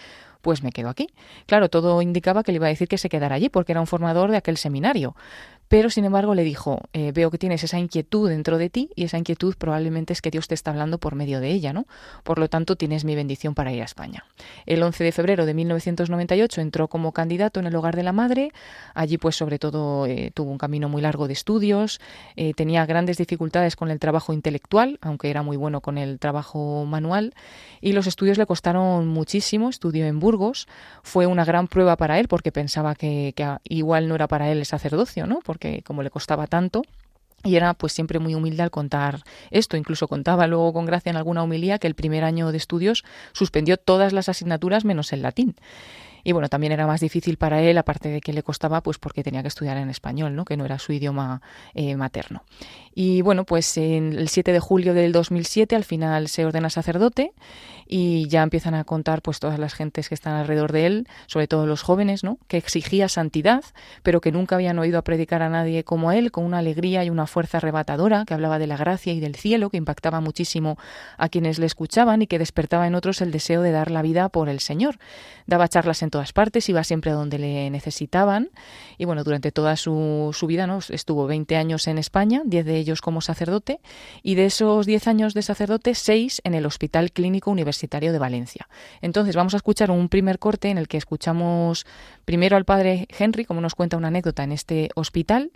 pues 0.43 0.63
me 0.63 0.73
quedo 0.73 0.89
aquí. 0.89 1.09
Claro, 1.47 1.69
todo 1.69 2.01
indicaba 2.03 2.43
que 2.43 2.53
le 2.53 2.57
iba 2.57 2.67
a 2.67 2.71
decir 2.71 2.89
que 2.89 2.99
se 2.99 3.09
quedara 3.09 3.35
allí, 3.35 3.49
porque 3.49 3.73
era 3.73 3.81
un 3.81 3.87
formador 3.87 4.31
de 4.31 4.37
aquel 4.37 4.57
seminario 4.57 5.15
pero 5.71 5.89
sin 5.89 6.05
embargo 6.05 6.35
le 6.35 6.43
dijo, 6.43 6.81
eh, 6.93 7.13
veo 7.13 7.31
que 7.31 7.39
tienes 7.39 7.63
esa 7.63 7.79
inquietud 7.79 8.29
dentro 8.29 8.59
de 8.59 8.71
ti 8.71 8.91
y 8.97 9.05
esa 9.05 9.19
inquietud 9.19 9.55
probablemente 9.57 10.13
es 10.13 10.21
que 10.21 10.33
Dios 10.33 10.49
te 10.49 10.55
está 10.57 10.73
hablando 10.73 10.99
por 10.99 11.15
medio 11.15 11.39
de 11.39 11.53
ella, 11.53 11.73
¿no? 11.73 11.87
Por 12.25 12.41
lo 12.41 12.49
tanto, 12.49 12.75
tienes 12.75 13.05
mi 13.05 13.15
bendición 13.15 13.55
para 13.55 13.73
ir 13.73 13.81
a 13.81 13.85
España. 13.85 14.25
El 14.67 14.83
11 14.83 15.05
de 15.05 15.13
febrero 15.13 15.47
de 15.47 15.55
1998 15.55 16.61
entró 16.61 16.89
como 16.89 17.13
candidato 17.13 17.61
en 17.61 17.67
el 17.67 17.77
hogar 17.77 17.95
de 17.95 18.03
la 18.03 18.11
madre, 18.13 18.51
allí 18.95 19.17
pues 19.17 19.37
sobre 19.37 19.61
todo 19.61 20.07
eh, 20.07 20.33
tuvo 20.35 20.51
un 20.51 20.59
camino 20.59 20.89
muy 20.89 21.03
largo 21.03 21.29
de 21.29 21.35
estudios, 21.35 22.01
eh, 22.35 22.53
tenía 22.55 22.85
grandes 22.85 23.17
dificultades 23.19 23.77
con 23.77 23.93
el 23.93 24.01
trabajo 24.01 24.33
intelectual, 24.33 24.99
aunque 25.01 25.31
era 25.31 25.45
muy 25.45 25.57
bueno 25.57 25.83
con 25.83 25.99
el 25.99 26.19
trabajo 26.19 26.85
manual, 26.85 27.33
y 27.81 27.93
los 27.93 28.09
estudios 28.09 28.39
le 28.39 28.47
costaron 28.47 29.07
muchísimo, 29.07 29.69
estudió 29.69 30.05
en 30.07 30.19
Burgos, 30.19 30.67
fue 31.05 31.27
una 31.27 31.45
gran 31.45 31.69
prueba 31.69 31.97
para 31.97 32.19
él 32.19 32.27
porque 32.27 32.51
pensaba 32.51 32.97
que, 32.97 33.35
que 33.37 33.47
igual 33.63 34.09
no 34.09 34.17
era 34.17 34.27
para 34.27 34.51
él 34.51 34.59
el 34.59 34.67
sacerdocio, 34.67 35.29
¿no? 35.29 35.39
Que 35.61 35.83
como 35.83 36.03
le 36.03 36.11
costaba 36.11 36.49
tanto, 36.49 36.83
y 37.45 37.57
era 37.57 37.75
pues 37.75 37.93
siempre 37.93 38.19
muy 38.19 38.35
humilde 38.35 38.63
al 38.63 38.71
contar 38.71 39.23
esto. 39.51 39.77
Incluso 39.77 40.09
contaba 40.09 40.47
luego 40.47 40.73
con 40.73 40.85
gracia 40.85 41.11
en 41.11 41.17
alguna 41.17 41.43
humilía 41.43 41.79
que 41.79 41.87
el 41.87 41.95
primer 41.95 42.25
año 42.25 42.51
de 42.51 42.59
estudios 42.59 43.05
suspendió 43.33 43.77
todas 43.77 44.13
las 44.13 44.29
asignaturas 44.29 44.85
menos 44.85 45.13
el 45.13 45.23
latín. 45.23 45.57
Y 46.23 46.33
bueno, 46.33 46.49
también 46.49 46.73
era 46.73 46.87
más 46.87 47.01
difícil 47.01 47.39
para 47.39 47.63
él, 47.63 47.79
aparte 47.79 48.09
de 48.09 48.21
que 48.21 48.33
le 48.33 48.43
costaba, 48.43 48.83
pues 48.83 48.99
porque 48.99 49.23
tenía 49.23 49.43
que 49.43 49.49
estudiar 49.49 49.79
en 49.79 49.89
español, 49.89 50.37
¿no? 50.37 50.45
que 50.45 50.57
no 50.57 50.65
era 50.65 50.79
su 50.79 50.93
idioma 50.93 51.41
eh, 51.73 51.97
materno. 51.97 52.45
Y 52.95 53.23
bueno, 53.23 53.45
pues 53.45 53.77
en 53.77 54.13
el 54.15 54.29
7 54.29 54.53
de 54.53 54.61
julio 54.61 54.95
del 54.95 55.13
2007 55.13 55.77
al 55.77 55.85
final 55.85 56.29
se 56.29 56.45
ordena 56.45 56.71
sacerdote 56.71 57.33
y 57.93 58.29
ya 58.29 58.45
empiezan 58.45 58.75
a 58.75 58.85
contar 58.85 59.21
pues 59.21 59.41
todas 59.41 59.59
las 59.59 59.75
gentes 59.75 60.09
que 60.09 60.15
están 60.15 60.35
alrededor 60.35 60.71
de 60.71 60.87
él, 60.87 61.09
sobre 61.27 61.49
todo 61.49 61.67
los 61.67 61.83
jóvenes, 61.83 62.23
¿no? 62.23 62.39
que 62.47 62.57
exigía 62.57 63.09
santidad, 63.09 63.65
pero 64.05 64.21
que 64.21 64.31
nunca 64.31 64.55
habían 64.55 64.79
oído 64.79 64.99
a 64.99 65.03
predicar 65.03 65.43
a 65.43 65.49
nadie 65.49 65.83
como 65.83 66.13
él, 66.13 66.31
con 66.31 66.45
una 66.45 66.59
alegría 66.59 67.05
y 67.05 67.11
una 67.11 67.27
fuerza 67.27 67.59
arrebatadora, 67.59 68.25
que 68.27 68.35
hablaba 68.35 68.61
de 68.61 68.69
la 68.69 68.77
gracia 68.77 69.13
y 69.13 69.19
del 69.19 69.35
cielo, 69.35 69.71
que 69.71 69.77
impactaba 69.77 70.21
muchísimo 70.21 70.79
a 71.17 71.29
quienes 71.29 71.59
le 71.59 71.67
escuchaban 71.67 72.23
y 72.23 72.29
que 72.29 72.39
despertaba 72.39 72.87
en 72.87 72.95
otros 72.95 73.21
el 73.23 73.33
deseo 73.33 73.61
de 73.63 73.73
dar 73.73 73.91
la 73.91 74.03
vida 74.03 74.29
por 74.29 74.49
el 74.49 74.61
Señor. 74.61 74.99
Daba 75.47 75.67
charlas 75.67 76.03
en 76.03 76.11
todas 76.11 76.33
partes, 76.33 76.69
iba 76.69 76.85
siempre 76.85 77.11
a 77.11 77.15
donde 77.15 77.41
le 77.41 77.71
necesitaban 77.71 78.51
y 78.99 79.05
bueno, 79.05 79.25
durante 79.25 79.51
toda 79.51 79.77
su, 79.77 80.31
su 80.33 80.47
vida 80.47 80.69
¿no? 80.69 80.79
estuvo 80.91 81.27
20 81.27 81.57
años 81.57 81.89
en 81.89 81.99
España, 81.99 82.43
10 82.45 82.65
de 82.65 82.77
ellos 82.77 82.90
como 83.01 83.21
sacerdote 83.21 83.79
y 84.25 84.35
de 84.35 84.47
esos 84.47 84.87
10 84.87 85.07
años 85.07 85.35
de 85.35 85.43
sacerdote, 85.43 85.95
6 85.95 86.41
en 86.43 86.55
el 86.55 86.67
Hospital 86.67 87.13
Clínico 87.13 87.53
Universitario 87.53 88.13
de 88.13 88.19
Valencia. 88.19 88.69
Entonces 89.01 89.37
vamos 89.37 89.55
a 89.55 89.59
escuchar 89.59 89.93
un 89.93 90.09
primer 90.09 90.41
corte 90.41 90.71
en 90.71 90.79
el 90.79 90.89
que 90.89 90.97
escuchamos 90.97 91.87
primero 92.25 92.57
al 92.57 92.65
padre 92.65 93.07
Henry, 93.17 93.45
como 93.45 93.61
nos 93.61 93.77
cuenta 93.77 93.97
una 93.97 94.09
anécdota 94.09 94.43
en 94.43 94.51
este 94.51 94.91
hospital. 94.97 95.53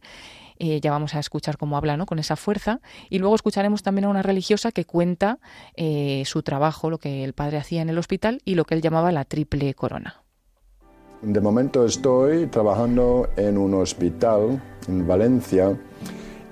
Eh, 0.59 0.81
ya 0.81 0.93
vamos 0.93 1.17
a 1.17 1.19
escuchar 1.19 1.59
cómo 1.59 1.77
habla 1.77 1.97
¿no? 1.97 2.07
con 2.07 2.21
esa 2.21 2.37
fuerza 2.37 2.81
y 3.11 3.19
luego 3.19 3.35
escucharemos 3.35 3.83
también 3.83 4.05
a 4.05 4.09
una 4.09 4.23
religiosa 4.23 4.71
que 4.71 4.85
cuenta 4.85 5.41
eh, 5.75 6.23
su 6.27 6.45
trabajo, 6.45 6.91
lo 6.91 6.99
que 6.99 7.25
el 7.25 7.33
padre 7.33 7.59
hacía 7.59 7.83
en 7.83 7.89
el 7.89 7.99
hospital 7.99 8.41
y 8.45 8.55
lo 8.55 8.65
que 8.65 8.75
él 8.75 8.83
llamaba 8.83 9.11
la 9.11 9.25
triple 9.25 9.75
corona. 9.75 10.23
De 11.23 11.41
momento 11.41 11.87
estoy 11.87 12.47
trabajando 12.49 13.31
en 13.37 13.57
un 13.57 13.75
hospital 13.75 14.61
en 14.87 15.07
Valencia 15.07 15.75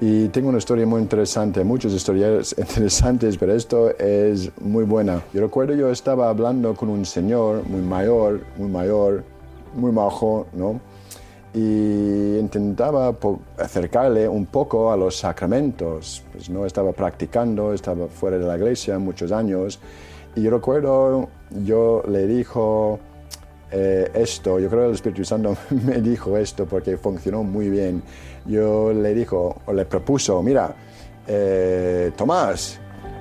y 0.05 0.27
tengo 0.31 0.49
una 0.49 0.59
historia 0.59 0.85
muy 0.85 1.01
interesante, 1.01 1.63
muchas 1.63 1.93
historias 1.93 2.57
interesantes, 2.59 3.39
pero 3.39 3.55
esto 3.55 3.97
es 3.97 4.51
muy 4.61 4.83
buena. 4.83 5.23
Yo 5.33 5.43
recuerdo 5.43 5.75
yo 5.75 5.91
estaba 5.91 6.29
hablando 6.29 6.75
con 6.75 6.89
un 6.89 7.07
señor 7.07 7.63
muy 7.69 7.83
mayor, 7.83 8.41
muy 8.59 8.69
mayor, 8.69 9.23
muy 9.77 9.93
majo, 9.93 10.49
¿no? 10.55 10.81
Y 11.55 12.37
intentaba 12.37 13.17
acercarle 13.57 14.29
un 14.29 14.47
poco 14.47 14.91
a 14.91 14.97
los 14.97 15.19
sacramentos. 15.19 16.25
Pues 16.33 16.51
no 16.51 16.67
estaba 16.67 16.91
practicando, 16.91 17.73
estaba 17.73 18.09
fuera 18.09 18.39
de 18.39 18.45
la 18.45 18.57
iglesia 18.57 18.99
muchos 18.99 19.31
años. 19.31 19.79
Y 20.35 20.43
yo 20.43 20.51
recuerdo, 20.51 21.29
yo 21.65 22.03
le 22.09 22.27
dijo, 22.27 22.99
eh, 23.71 24.11
esto, 24.15 24.59
yo 24.59 24.69
creo 24.69 24.83
que 24.83 24.89
el 24.89 24.95
Espíritu 24.95 25.25
Santo 25.25 25.57
me 25.87 26.01
dijo 26.01 26.37
esto 26.37 26.67
porque 26.67 26.97
funcionó 26.97 27.43
muy 27.43 27.71
bien. 27.71 28.03
Yo 28.47 28.93
le 28.93 29.15
dijo, 29.15 29.63
o 29.67 29.73
le 29.73 29.85
propuso, 29.85 30.43
mira, 30.43 30.75
eh, 31.27 32.13
Tomás, 32.17 32.81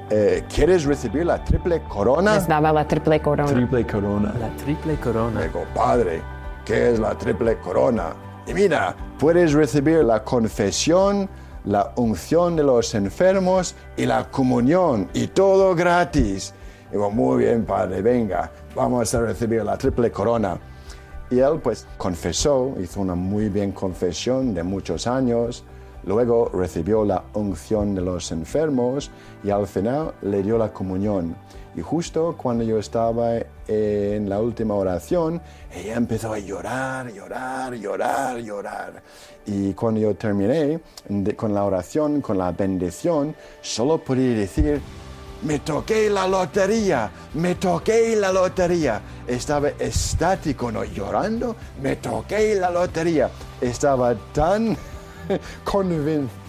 eh, 0.10 0.44
¿quieres 0.54 0.86
recibir 0.86 1.26
la 1.26 1.44
triple 1.44 1.82
corona? 1.88 2.36
Les 2.36 2.48
daba 2.48 2.74
la 2.74 2.88
triple 2.88 3.22
corona. 3.22 3.52
Triple 3.52 3.86
corona. 3.86 4.34
La 4.40 4.50
triple 4.58 4.96
corona. 4.96 5.42
Digo, 5.42 5.64
padre, 5.74 6.22
¿qué 6.66 6.92
es 6.92 7.00
la 7.00 7.18
triple 7.18 7.58
corona? 7.60 8.14
Y 8.48 8.54
mira, 8.54 8.96
puedes 9.20 9.54
recibir 9.54 10.04
la 10.04 10.24
confesión, 10.24 11.30
la 11.66 11.94
unción 11.96 12.56
de 12.56 12.64
los 12.64 12.96
enfermos 12.96 13.76
y 13.96 14.06
la 14.06 14.30
comunión, 14.30 15.10
y 15.14 15.28
todo 15.28 15.76
gratis. 15.76 16.54
Digo, 16.92 17.10
muy 17.12 17.44
bien, 17.46 17.64
padre, 17.64 18.02
venga, 18.02 18.52
vamos 18.76 19.14
a 19.14 19.22
recibir 19.22 19.64
la 19.64 19.78
triple 19.78 20.12
corona. 20.12 20.58
Y 21.32 21.40
él 21.40 21.62
pues 21.64 21.88
confesó, 21.98 22.76
hizo 22.82 23.00
una 23.00 23.16
muy 23.16 23.48
bien 23.48 23.72
confesión 23.72 24.54
de 24.54 24.64
muchos 24.64 25.08
años, 25.08 25.64
luego 26.04 26.50
recibió 26.54 27.06
la 27.06 27.24
unción 27.34 27.96
de 27.96 28.02
los 28.02 28.34
enfermos 28.34 29.10
y 29.42 29.50
al 29.50 29.66
final 29.66 30.14
le 30.22 30.44
dio 30.44 30.58
la 30.58 30.74
comunión. 30.74 31.36
Y 31.74 31.80
justo 31.80 32.36
cuando 32.38 32.66
yo 32.66 32.78
estaba 32.78 33.36
en 33.66 34.28
la 34.28 34.42
última 34.42 34.76
oración, 34.76 35.42
ella 35.74 35.96
empezó 35.96 36.34
a 36.34 36.40
llorar, 36.40 37.10
llorar, 37.14 37.76
llorar, 37.76 38.38
llorar. 38.40 39.02
Y 39.46 39.74
cuando 39.74 40.02
yo 40.02 40.14
terminé 40.16 40.82
con 41.38 41.54
la 41.54 41.64
oración, 41.64 42.20
con 42.20 42.38
la 42.38 42.52
bendición, 42.52 43.34
solo 43.62 44.00
podía 44.00 44.36
decir, 44.36 44.82
me 45.44 45.60
toqué 45.60 46.10
la 46.10 46.28
lotería, 46.28 47.12
me 47.34 47.56
toqué 47.56 48.16
la 48.16 48.32
lotería. 48.32 49.02
Estaba 49.28 49.70
estático, 49.70 50.72
no 50.72 50.84
llorando, 50.84 51.56
me 51.82 51.96
toqué 51.96 52.56
la 52.56 52.70
lotería. 52.70 53.30
Estaba 53.60 54.16
tan 54.34 54.78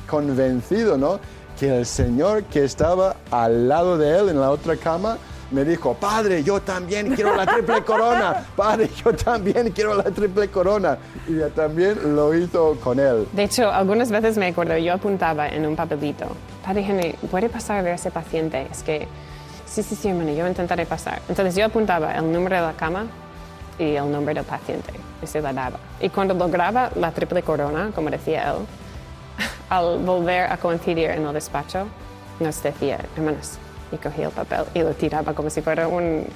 convencido, 0.07 0.99
¿no? 0.99 1.21
Que 1.59 1.79
el 1.79 1.87
Señor 1.87 2.45
que 2.45 2.65
estaba 2.65 3.17
al 3.31 3.69
lado 3.69 3.97
de 3.97 4.19
él 4.19 4.29
en 4.31 4.41
la 4.41 4.51
otra 4.51 4.77
cama 4.77 5.19
me 5.53 5.65
dijo, 5.65 5.95
padre, 5.95 6.43
yo 6.43 6.61
también 6.61 7.15
quiero 7.15 7.37
la 7.37 7.47
triple 7.47 7.83
corona, 7.85 8.45
padre, 8.57 8.91
yo 9.05 9.13
también 9.15 9.71
quiero 9.71 9.95
la 9.95 10.05
triple 10.05 10.49
corona. 10.49 10.99
Y 11.29 11.39
también 11.51 12.17
lo 12.17 12.35
hizo 12.35 12.77
con 12.83 12.99
él. 12.99 13.27
De 13.33 13.45
hecho, 13.45 13.71
algunas 13.71 14.11
veces 14.11 14.37
me 14.37 14.49
acuerdo, 14.49 14.77
yo 14.79 14.95
apuntaba 14.95 15.49
en 15.49 15.67
un 15.67 15.77
papelito, 15.77 16.27
padre 16.65 16.85
Henry, 16.89 17.15
puede 17.31 17.49
pasar 17.49 17.87
a 17.87 17.95
ese 17.95 18.11
paciente, 18.11 18.67
es 18.71 18.83
que 18.83 19.07
Sí, 19.73 19.83
sí, 19.83 19.97
sí, 19.97 20.09
hermano, 20.09 20.31
yo 20.33 20.47
intentaré 20.47 20.85
pasar. 20.85 21.23
Entonces 21.31 21.57
yo 21.57 21.65
apuntaba 21.65 22.15
el 22.15 22.31
número 22.31 22.57
de 22.57 22.61
la 22.61 22.75
cama 22.75 23.07
y 23.79 23.95
el 23.95 24.13
nombre 24.13 24.35
del 24.35 24.45
paciente 24.45 24.93
y 25.23 25.27
se 25.27 25.41
la 25.41 25.55
daba. 25.55 25.79
Y 25.99 26.11
cuando 26.11 26.35
lograba 26.35 26.91
la 26.95 27.11
triple 27.11 27.43
corona, 27.43 27.91
como 27.95 28.11
decía 28.11 28.51
él, 28.51 28.67
al 29.71 30.01
volver 30.01 30.53
a 30.53 30.59
coincidir 30.59 31.09
en 31.13 31.27
el 31.27 31.33
despacho, 31.33 31.87
nos 32.39 32.63
decía, 32.63 32.99
hermanos, 33.17 33.53
y 33.93 33.97
cogía 33.97 34.27
el 34.27 34.33
papel 34.33 34.65
y 34.75 34.81
lo 34.81 34.93
tiraba 34.95 35.35
como 35.35 35.51
si 35.51 35.61
fuera 35.61 35.87
un, 35.87 36.27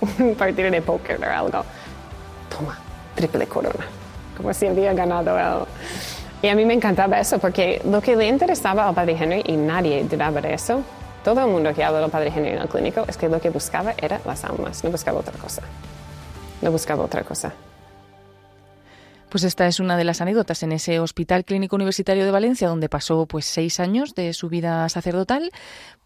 un 0.18 0.34
partido 0.34 0.70
de 0.70 0.82
póker 0.82 1.20
o 1.20 1.30
algo. 1.30 1.64
Toma, 2.48 2.78
triple 3.14 3.46
corona, 3.46 3.86
como 4.36 4.52
si 4.52 4.66
había 4.66 4.92
ganado 4.92 5.38
él. 5.38 5.66
Y 6.42 6.48
a 6.48 6.54
mí 6.54 6.64
me 6.64 6.74
encantaba 6.74 7.20
eso, 7.20 7.38
porque 7.38 7.80
lo 7.84 8.00
que 8.00 8.16
le 8.16 8.26
interesaba 8.26 8.88
al 8.88 8.94
padre 8.94 9.16
Henry, 9.18 9.42
y 9.46 9.56
nadie 9.56 10.02
dudaba 10.04 10.40
de 10.40 10.54
eso, 10.54 10.82
todo 11.24 11.40
el 11.40 11.46
mundo 11.46 11.72
que 11.72 11.84
habla 11.84 12.00
del 12.00 12.10
padre 12.10 12.32
Henry 12.34 12.50
en 12.50 12.58
el 12.58 12.68
clínico, 12.68 13.04
es 13.06 13.16
que 13.16 13.28
lo 13.28 13.40
que 13.40 13.50
buscaba 13.50 13.94
era 13.96 14.20
las 14.26 14.44
almas, 14.44 14.82
no 14.82 14.90
buscaba 14.90 15.20
otra 15.20 15.38
cosa. 15.38 15.62
No 16.60 16.72
buscaba 16.72 17.04
otra 17.04 17.22
cosa. 17.22 17.52
Pues 19.32 19.44
esta 19.44 19.66
es 19.66 19.80
una 19.80 19.96
de 19.96 20.04
las 20.04 20.20
anécdotas 20.20 20.62
en 20.62 20.72
ese 20.72 21.00
Hospital 21.00 21.46
Clínico 21.46 21.76
Universitario 21.76 22.26
de 22.26 22.30
Valencia, 22.30 22.68
donde 22.68 22.90
pasó 22.90 23.24
pues 23.24 23.46
seis 23.46 23.80
años 23.80 24.14
de 24.14 24.34
su 24.34 24.50
vida 24.50 24.86
sacerdotal. 24.90 25.50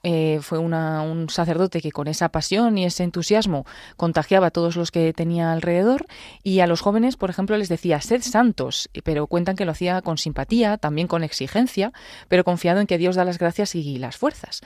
Eh, 0.05 0.39
fue 0.43 0.61
un 0.61 1.27
sacerdote 1.29 1.81
que 1.81 1.91
con 1.91 2.07
esa 2.07 2.29
pasión 2.29 2.79
y 2.79 2.85
ese 2.85 3.03
entusiasmo 3.03 3.67
contagiaba 3.97 4.47
a 4.47 4.51
todos 4.53 4.77
los 4.77 4.93
que 4.93 5.13
tenía 5.13 5.51
alrededor 5.51 6.07
y 6.45 6.61
a 6.61 6.69
los 6.69 6.81
jóvenes, 6.83 7.17
por 7.17 7.29
ejemplo, 7.29 7.57
les 7.57 7.69
decía, 7.69 8.01
sed 8.01 8.23
santos, 8.23 8.89
pero 9.03 9.27
cuentan 9.27 9.57
que 9.57 9.65
lo 9.65 9.73
hacía 9.73 10.03
con 10.03 10.19
simpatía, 10.19 10.79
también 10.79 11.09
con 11.09 11.25
exigencia, 11.25 11.93
pero 12.29 12.45
confiado 12.45 12.79
en 12.79 12.87
que 12.87 12.97
Dios 12.97 13.17
da 13.17 13.25
las 13.25 13.39
gracias 13.39 13.75
y 13.75 13.99
las 13.99 14.17
fuerzas. 14.17 14.61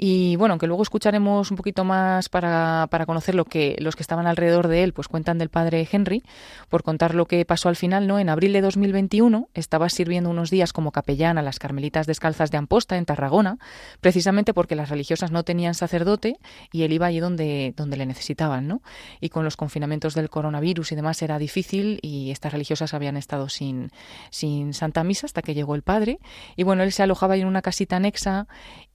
Y 0.00 0.36
bueno, 0.36 0.52
aunque 0.52 0.68
luego 0.68 0.84
escucharemos 0.84 1.50
un 1.50 1.56
poquito 1.56 1.82
más 1.82 2.28
para, 2.28 2.86
para 2.88 3.04
conocer 3.04 3.34
lo 3.34 3.44
que 3.44 3.74
los 3.80 3.96
que 3.96 4.04
estaban 4.04 4.28
alrededor 4.28 4.68
de 4.68 4.84
él, 4.84 4.92
pues 4.92 5.08
cuentan 5.08 5.38
del 5.38 5.48
padre 5.48 5.88
Henry, 5.90 6.22
por 6.68 6.84
contar 6.84 7.16
lo 7.16 7.26
que 7.26 7.44
pasó 7.44 7.68
al 7.68 7.74
final, 7.74 8.06
¿no? 8.06 8.20
En 8.20 8.28
abril 8.28 8.52
de 8.52 8.60
2021 8.60 9.48
estaba 9.54 9.88
sirviendo 9.88 10.30
unos 10.30 10.50
días 10.50 10.72
como 10.72 10.92
capellán 10.92 11.36
a 11.36 11.42
las 11.42 11.58
Carmelitas 11.58 12.06
Descalzas 12.06 12.52
de 12.52 12.58
Amposta, 12.58 12.96
en 12.96 13.06
Tarragona, 13.06 13.58
precisamente 14.00 14.54
porque 14.54 14.76
las 14.76 14.88
religiosas 14.88 15.32
no 15.32 15.42
tenían 15.42 15.74
sacerdote 15.74 16.38
y 16.70 16.84
él 16.84 16.92
iba 16.92 17.06
allí 17.06 17.18
donde, 17.18 17.74
donde 17.76 17.96
le 17.96 18.06
necesitaban, 18.06 18.68
¿no? 18.68 18.82
Y 19.20 19.30
con 19.30 19.42
los 19.42 19.56
confinamientos 19.56 20.14
del 20.14 20.30
coronavirus 20.30 20.92
y 20.92 20.94
demás 20.94 21.20
era 21.22 21.40
difícil 21.40 21.98
y 22.02 22.30
estas 22.30 22.52
religiosas 22.52 22.94
habían 22.94 23.16
estado 23.16 23.48
sin, 23.48 23.90
sin 24.30 24.74
Santa 24.74 25.02
Misa 25.02 25.26
hasta 25.26 25.42
que 25.42 25.54
llegó 25.54 25.74
el 25.74 25.82
padre. 25.82 26.20
Y 26.54 26.62
bueno, 26.62 26.84
él 26.84 26.92
se 26.92 27.02
alojaba 27.02 27.36
en 27.36 27.48
una 27.48 27.62
casita 27.62 27.96
anexa 27.96 28.46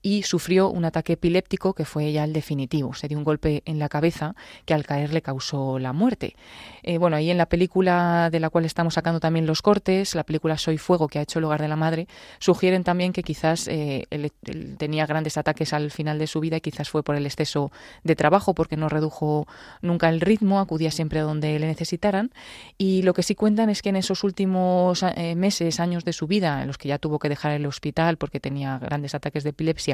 y 0.04 0.22
sufrió 0.22 0.68
un 0.68 0.84
ataque 0.84 1.14
epiléptico 1.14 1.72
que 1.72 1.86
fue 1.86 2.12
ya 2.12 2.24
el 2.24 2.34
definitivo. 2.34 2.92
Se 2.92 3.08
dio 3.08 3.16
un 3.16 3.24
golpe 3.24 3.62
en 3.64 3.78
la 3.78 3.88
cabeza 3.88 4.36
que 4.66 4.74
al 4.74 4.84
caer 4.84 5.14
le 5.14 5.22
causó 5.22 5.78
la 5.78 5.94
muerte. 5.94 6.36
Eh, 6.82 6.98
bueno, 6.98 7.16
ahí 7.16 7.30
en 7.30 7.38
la 7.38 7.46
película 7.46 8.28
de 8.30 8.38
la 8.38 8.50
cual 8.50 8.66
estamos 8.66 8.92
sacando 8.92 9.18
también 9.18 9.46
los 9.46 9.62
cortes, 9.62 10.14
la 10.14 10.22
película 10.22 10.58
Soy 10.58 10.76
Fuego, 10.76 11.08
que 11.08 11.18
ha 11.18 11.22
hecho 11.22 11.38
el 11.38 11.46
hogar 11.46 11.62
de 11.62 11.68
la 11.68 11.76
madre, 11.76 12.06
sugieren 12.38 12.84
también 12.84 13.14
que 13.14 13.22
quizás 13.22 13.66
eh, 13.66 14.04
él, 14.10 14.30
tenía 14.76 15.06
grandes 15.06 15.38
ataques 15.38 15.72
al 15.72 15.90
final 15.90 16.18
de 16.18 16.26
su 16.26 16.38
vida 16.40 16.58
y 16.58 16.60
quizás 16.60 16.90
fue 16.90 17.02
por 17.02 17.16
el 17.16 17.24
exceso 17.24 17.72
de 18.02 18.14
trabajo, 18.14 18.54
porque 18.54 18.76
no 18.76 18.90
redujo 18.90 19.48
nunca 19.80 20.10
el 20.10 20.20
ritmo, 20.20 20.60
acudía 20.60 20.90
siempre 20.90 21.20
donde 21.20 21.58
le 21.58 21.66
necesitaran. 21.66 22.30
Y 22.76 23.00
lo 23.04 23.14
que 23.14 23.22
sí 23.22 23.34
cuentan 23.34 23.70
es 23.70 23.80
que 23.80 23.88
en 23.88 23.96
esos 23.96 24.22
últimos 24.22 25.02
eh, 25.02 25.34
meses, 25.34 25.80
años 25.80 26.04
de 26.04 26.12
su 26.12 26.26
vida, 26.26 26.60
en 26.60 26.66
los 26.66 26.76
que 26.76 26.88
ya 26.88 26.98
tuvo 26.98 27.18
que 27.18 27.30
dejar 27.30 27.52
el 27.52 27.64
hospital 27.64 28.18
porque 28.18 28.38
tenía 28.38 28.78
grandes 28.78 29.14
ataques 29.14 29.44
de 29.44 29.50
epilepsia, 29.50 29.93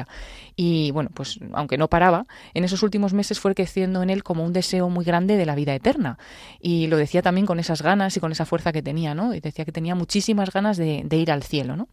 y 0.55 0.91
bueno, 0.91 1.09
pues 1.13 1.39
aunque 1.53 1.77
no 1.77 1.87
paraba, 1.87 2.25
en 2.53 2.63
esos 2.63 2.83
últimos 2.83 3.13
meses 3.13 3.39
fue 3.39 3.53
creciendo 3.55 4.03
en 4.03 4.09
él 4.09 4.23
como 4.23 4.43
un 4.43 4.53
deseo 4.53 4.89
muy 4.89 5.05
grande 5.05 5.37
de 5.37 5.45
la 5.45 5.55
vida 5.55 5.73
eterna. 5.73 6.17
Y 6.59 6.87
lo 6.87 6.97
decía 6.97 7.21
también 7.21 7.45
con 7.45 7.59
esas 7.59 7.81
ganas 7.81 8.15
y 8.17 8.19
con 8.19 8.31
esa 8.31 8.45
fuerza 8.45 8.71
que 8.71 8.81
tenía, 8.81 9.15
¿no? 9.15 9.31
Decía 9.31 9.65
que 9.65 9.71
tenía 9.71 9.95
muchísimas 9.95 10.51
ganas 10.51 10.77
de, 10.77 11.03
de 11.05 11.17
ir 11.17 11.31
al 11.31 11.43
cielo, 11.43 11.75
¿no? 11.75 11.87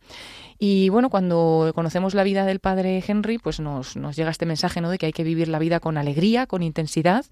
Y 0.59 0.89
bueno, 0.89 1.09
cuando 1.09 1.71
conocemos 1.75 2.15
la 2.15 2.25
vida 2.25 2.45
del 2.45 2.59
padre 2.59 3.03
Henry, 3.07 3.39
pues 3.39 3.61
nos, 3.61 3.97
nos 3.97 4.17
llega 4.17 4.31
este 4.31 4.45
mensaje, 4.45 4.81
¿no? 4.81 4.91
De 4.91 4.99
que 4.99 5.07
hay 5.07 5.13
que 5.13 5.23
vivir 5.23 5.49
la 5.49 5.61
vida 5.61 5.79
con 5.79 5.97
alegría, 5.97 6.47
con 6.47 6.63
intensidad, 6.63 7.25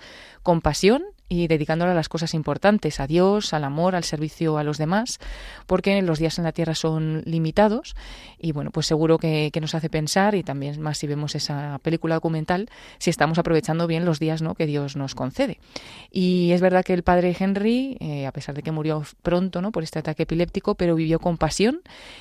con 0.42 0.60
pasión 0.60 1.02
y 1.28 1.48
dedicándola 1.48 1.92
a 1.92 1.94
las 1.94 2.08
cosas 2.08 2.34
importantes, 2.34 3.00
a 3.00 3.06
Dios, 3.06 3.52
al 3.52 3.64
amor, 3.64 3.96
al 3.96 4.04
servicio 4.04 4.58
a 4.58 4.64
los 4.64 4.78
demás, 4.78 5.18
porque 5.66 6.00
los 6.02 6.18
días 6.18 6.38
en 6.38 6.44
la 6.44 6.52
tierra 6.52 6.74
son 6.74 7.22
limitados 7.24 7.96
y 8.38 8.52
bueno, 8.52 8.70
pues 8.70 8.86
seguro 8.86 9.18
que, 9.18 9.50
nos 9.60 9.74
hace 9.74 9.88
pensar 9.88 10.34
y 10.34 10.42
también 10.42 10.80
más 10.80 10.98
si 10.98 11.06
vemos 11.06 11.34
esa 11.34 11.80
película 11.82 12.16
documental, 12.16 12.68
si 12.98 13.08
estamos 13.08 13.38
aprovechando 13.38 13.86
bien 13.86 14.04
los 14.04 14.20
días 14.20 14.42
¿no? 14.42 14.54
que 14.54 14.66
Dios 14.66 14.94
nos 14.94 15.14
concede. 15.14 15.58
Y 16.12 16.52
es 16.52 16.60
verdad 16.60 16.84
que 16.84 16.92
el 16.92 17.02
padre 17.02 17.34
Henry, 17.38 17.96
eh, 18.00 18.26
a 18.26 18.32
pesar 18.32 18.54
de 18.54 18.62
que 18.62 18.70
murió 18.70 19.02
pronto 19.22 19.62
¿no? 19.62 19.72
por 19.72 19.82
este 19.82 19.98
ataque 19.98 20.24
epiléptico, 20.24 20.74
pero 20.74 20.94
vivió 20.94 21.18
con 21.18 21.38
pasión 21.38 21.80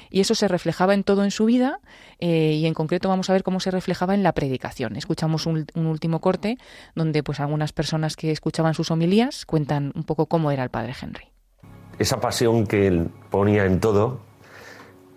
y 0.10 0.22
eso 0.22 0.34
se 0.34 0.48
reflejaba 0.48 0.94
en 0.94 1.04
todo 1.04 1.26
en 1.26 1.32
su 1.32 1.46
vida 1.46 1.80
eh, 2.20 2.54
y 2.54 2.66
en 2.66 2.74
concreto 2.74 3.10
vamos 3.10 3.30
a 3.30 3.34
ver 3.34 3.44
cómo 3.44 3.60
se 3.60 3.70
reflejaba 3.70 4.16
en 4.16 4.24
la 4.24 4.32
predicación. 4.32 4.96
Escuchamos 4.96 5.46
un, 5.46 5.68
un 5.76 5.86
último 5.88 6.22
corte 6.22 6.58
donde 6.96 7.22
pues 7.22 7.42
algunas 7.42 7.74
personas 7.74 8.16
que 8.16 8.32
escuchaban 8.32 8.74
sus 8.74 8.92
homilías 8.96 9.46
cuentan 9.46 9.92
un 9.96 10.04
poco 10.04 10.26
cómo 10.26 10.52
era 10.52 10.64
el 10.64 10.70
padre 10.70 10.94
Henry. 11.00 11.26
Esa 12.00 12.20
pasión 12.20 12.66
que 12.66 12.88
él 12.88 13.10
ponía 13.30 13.66
en 13.66 13.80
todo, 13.80 14.20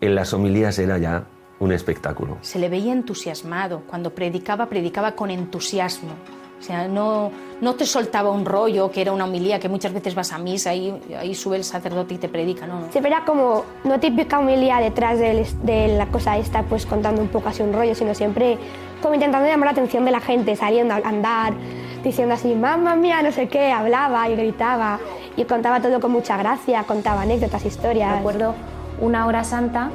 en 0.00 0.14
las 0.14 0.32
homilías 0.32 0.78
era 0.78 0.98
ya 0.98 1.26
un 1.58 1.72
espectáculo. 1.72 2.38
Se 2.42 2.58
le 2.58 2.68
veía 2.68 2.92
entusiasmado, 2.92 3.82
cuando 3.88 4.14
predicaba, 4.14 4.66
predicaba 4.66 5.12
con 5.12 5.30
entusiasmo. 5.30 6.10
O 6.58 6.62
sea, 6.62 6.88
no, 6.88 7.30
no 7.60 7.74
te 7.76 7.86
soltaba 7.86 8.30
un 8.30 8.44
rollo 8.44 8.90
que 8.90 9.00
era 9.00 9.12
una 9.12 9.24
homilía 9.24 9.60
que 9.60 9.68
muchas 9.68 9.92
veces 9.92 10.16
vas 10.16 10.32
a 10.32 10.38
misa 10.38 10.74
y 10.74 10.92
ahí 11.16 11.32
sube 11.34 11.56
el 11.56 11.62
sacerdote 11.62 12.14
y 12.14 12.18
te 12.18 12.28
predica, 12.28 12.66
¿no? 12.66 12.90
Se 12.92 13.00
verá 13.00 13.24
como 13.24 13.64
no 13.84 14.00
típica 14.00 14.40
homilía 14.40 14.80
detrás 14.80 15.20
de, 15.20 15.46
de, 15.62 15.96
la 15.96 16.06
cosa 16.06 16.36
esta, 16.36 16.64
pues 16.64 16.84
contando 16.84 17.22
un 17.22 17.28
poco 17.28 17.48
así 17.48 17.62
un 17.62 17.72
rollo, 17.72 17.94
sino 17.94 18.12
siempre 18.12 18.58
como 19.00 19.14
intentando 19.14 19.46
llamar 19.46 19.66
la 19.66 19.72
atención 19.72 20.04
de 20.04 20.10
la 20.10 20.20
gente, 20.20 20.56
saliendo 20.56 20.94
a 20.94 20.96
andar, 20.96 21.54
diciendo 22.02 22.34
así, 22.34 22.54
mamá 22.54 22.96
mía, 22.96 23.22
no 23.22 23.32
sé 23.32 23.48
qué, 23.48 23.72
hablaba 23.72 24.28
y 24.28 24.36
gritaba 24.36 24.98
y 25.36 25.44
contaba 25.44 25.80
todo 25.80 26.00
con 26.00 26.12
mucha 26.12 26.36
gracia, 26.36 26.84
contaba 26.84 27.22
anécdotas, 27.22 27.64
historias. 27.64 28.16
Recuerdo 28.16 28.54
una 29.00 29.26
hora 29.26 29.44
santa 29.44 29.90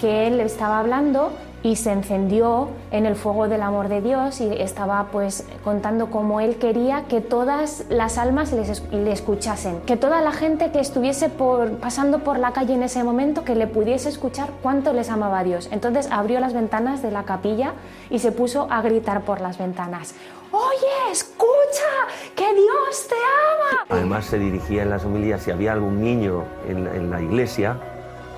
que 0.00 0.26
él 0.26 0.40
estaba 0.40 0.78
hablando 0.78 1.32
y 1.62 1.76
se 1.76 1.92
encendió 1.92 2.68
en 2.90 3.06
el 3.06 3.14
fuego 3.14 3.48
del 3.48 3.62
amor 3.62 3.88
de 3.88 4.00
Dios 4.00 4.40
y 4.40 4.50
estaba 4.50 5.06
pues 5.12 5.46
contando 5.62 6.10
cómo 6.10 6.40
él 6.40 6.56
quería 6.56 7.04
que 7.08 7.20
todas 7.20 7.84
las 7.88 8.18
almas 8.18 8.52
le 8.52 9.12
escuchasen, 9.12 9.80
que 9.82 9.96
toda 9.96 10.20
la 10.22 10.32
gente 10.32 10.72
que 10.72 10.80
estuviese 10.80 11.28
por, 11.28 11.76
pasando 11.78 12.18
por 12.20 12.38
la 12.38 12.52
calle 12.52 12.74
en 12.74 12.82
ese 12.82 13.04
momento 13.04 13.44
que 13.44 13.54
le 13.54 13.68
pudiese 13.68 14.08
escuchar 14.08 14.50
cuánto 14.60 14.92
les 14.92 15.08
amaba 15.08 15.44
Dios. 15.44 15.68
Entonces 15.70 16.08
abrió 16.10 16.40
las 16.40 16.52
ventanas 16.52 17.00
de 17.00 17.12
la 17.12 17.22
capilla 17.22 17.74
y 18.10 18.18
se 18.18 18.32
puso 18.32 18.66
a 18.68 18.82
gritar 18.82 19.22
por 19.22 19.40
las 19.40 19.58
ventanas. 19.58 20.14
Oye, 20.62 21.12
escucha, 21.12 22.06
que 22.36 22.54
Dios 22.54 23.08
te 23.08 23.14
ama. 23.14 23.84
Además 23.88 24.26
se 24.26 24.38
dirigía 24.38 24.82
en 24.82 24.90
las 24.90 25.04
homilías, 25.04 25.42
si 25.42 25.50
había 25.50 25.72
algún 25.72 26.00
niño 26.00 26.44
en 26.68 27.10
la, 27.10 27.20
iglesia, 27.20 27.78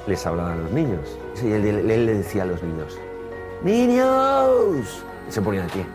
les 0.06 0.24
hablaba 0.26 0.52
a 0.52 0.56
los 0.56 0.70
niños. 0.70 1.18
Y 1.42 1.52
él, 1.52 1.66
él 1.66 2.06
le 2.06 2.14
decía 2.14 2.44
a 2.44 2.46
los 2.46 2.62
niños, 2.62 2.98
¡Niños! 3.62 5.04
se 5.28 5.40
ponía 5.40 5.62
de 5.62 5.68
pie. 5.68 5.86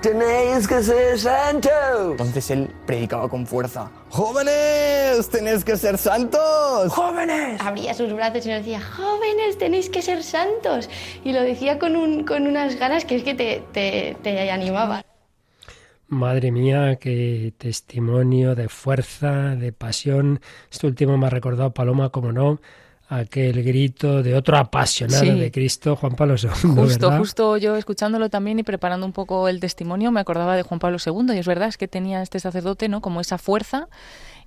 ¡Tenéis 0.00 0.68
que 0.68 0.82
ser 0.82 1.18
santos! 1.18 1.72
Entonces 2.10 2.50
él 2.50 2.70
predicaba 2.86 3.28
con 3.28 3.46
fuerza. 3.46 3.90
¡Jóvenes! 4.10 5.30
¡Tenéis 5.30 5.64
que 5.64 5.76
ser 5.76 5.96
santos! 5.96 6.92
¡Jóvenes! 6.92 7.58
Abría 7.60 7.94
sus 7.94 8.12
brazos 8.12 8.44
y 8.44 8.50
nos 8.50 8.58
decía, 8.58 8.82
¡Jóvenes! 8.82 9.56
¡Tenéis 9.56 9.88
que 9.88 10.02
ser 10.02 10.22
santos! 10.22 10.90
Y 11.24 11.32
lo 11.32 11.40
decía 11.40 11.78
con, 11.78 11.96
un, 11.96 12.24
con 12.24 12.46
unas 12.46 12.76
ganas 12.76 13.06
que 13.06 13.16
es 13.16 13.22
que 13.22 13.34
te, 13.34 13.62
te, 13.72 14.16
te 14.22 14.50
animaba. 14.50 15.02
Madre 16.08 16.52
mía, 16.52 16.96
qué 16.96 17.52
testimonio 17.56 18.54
de 18.54 18.68
fuerza, 18.68 19.56
de 19.56 19.72
pasión. 19.72 20.40
Este 20.70 20.86
último 20.86 21.16
me 21.16 21.26
ha 21.26 21.30
recordado, 21.30 21.72
Paloma, 21.72 22.10
como 22.10 22.30
no, 22.30 22.60
aquel 23.08 23.62
grito 23.62 24.22
de 24.22 24.34
otro 24.34 24.56
apasionado 24.56 25.36
de 25.36 25.50
Cristo, 25.50 25.96
Juan 25.96 26.14
Pablo 26.14 26.36
II. 26.40 26.70
Justo, 26.74 27.10
justo 27.12 27.56
yo 27.56 27.76
escuchándolo 27.76 28.28
también 28.30 28.58
y 28.58 28.62
preparando 28.62 29.06
un 29.06 29.12
poco 29.12 29.48
el 29.48 29.60
testimonio, 29.60 30.12
me 30.12 30.20
acordaba 30.20 30.56
de 30.56 30.62
Juan 30.62 30.78
Pablo 30.78 30.98
II, 31.04 31.34
y 31.34 31.38
es 31.38 31.46
verdad, 31.46 31.68
es 31.68 31.78
que 31.78 31.88
tenía 31.88 32.22
este 32.22 32.38
sacerdote, 32.40 32.88
¿no? 32.88 33.00
Como 33.00 33.20
esa 33.20 33.38
fuerza 33.38 33.88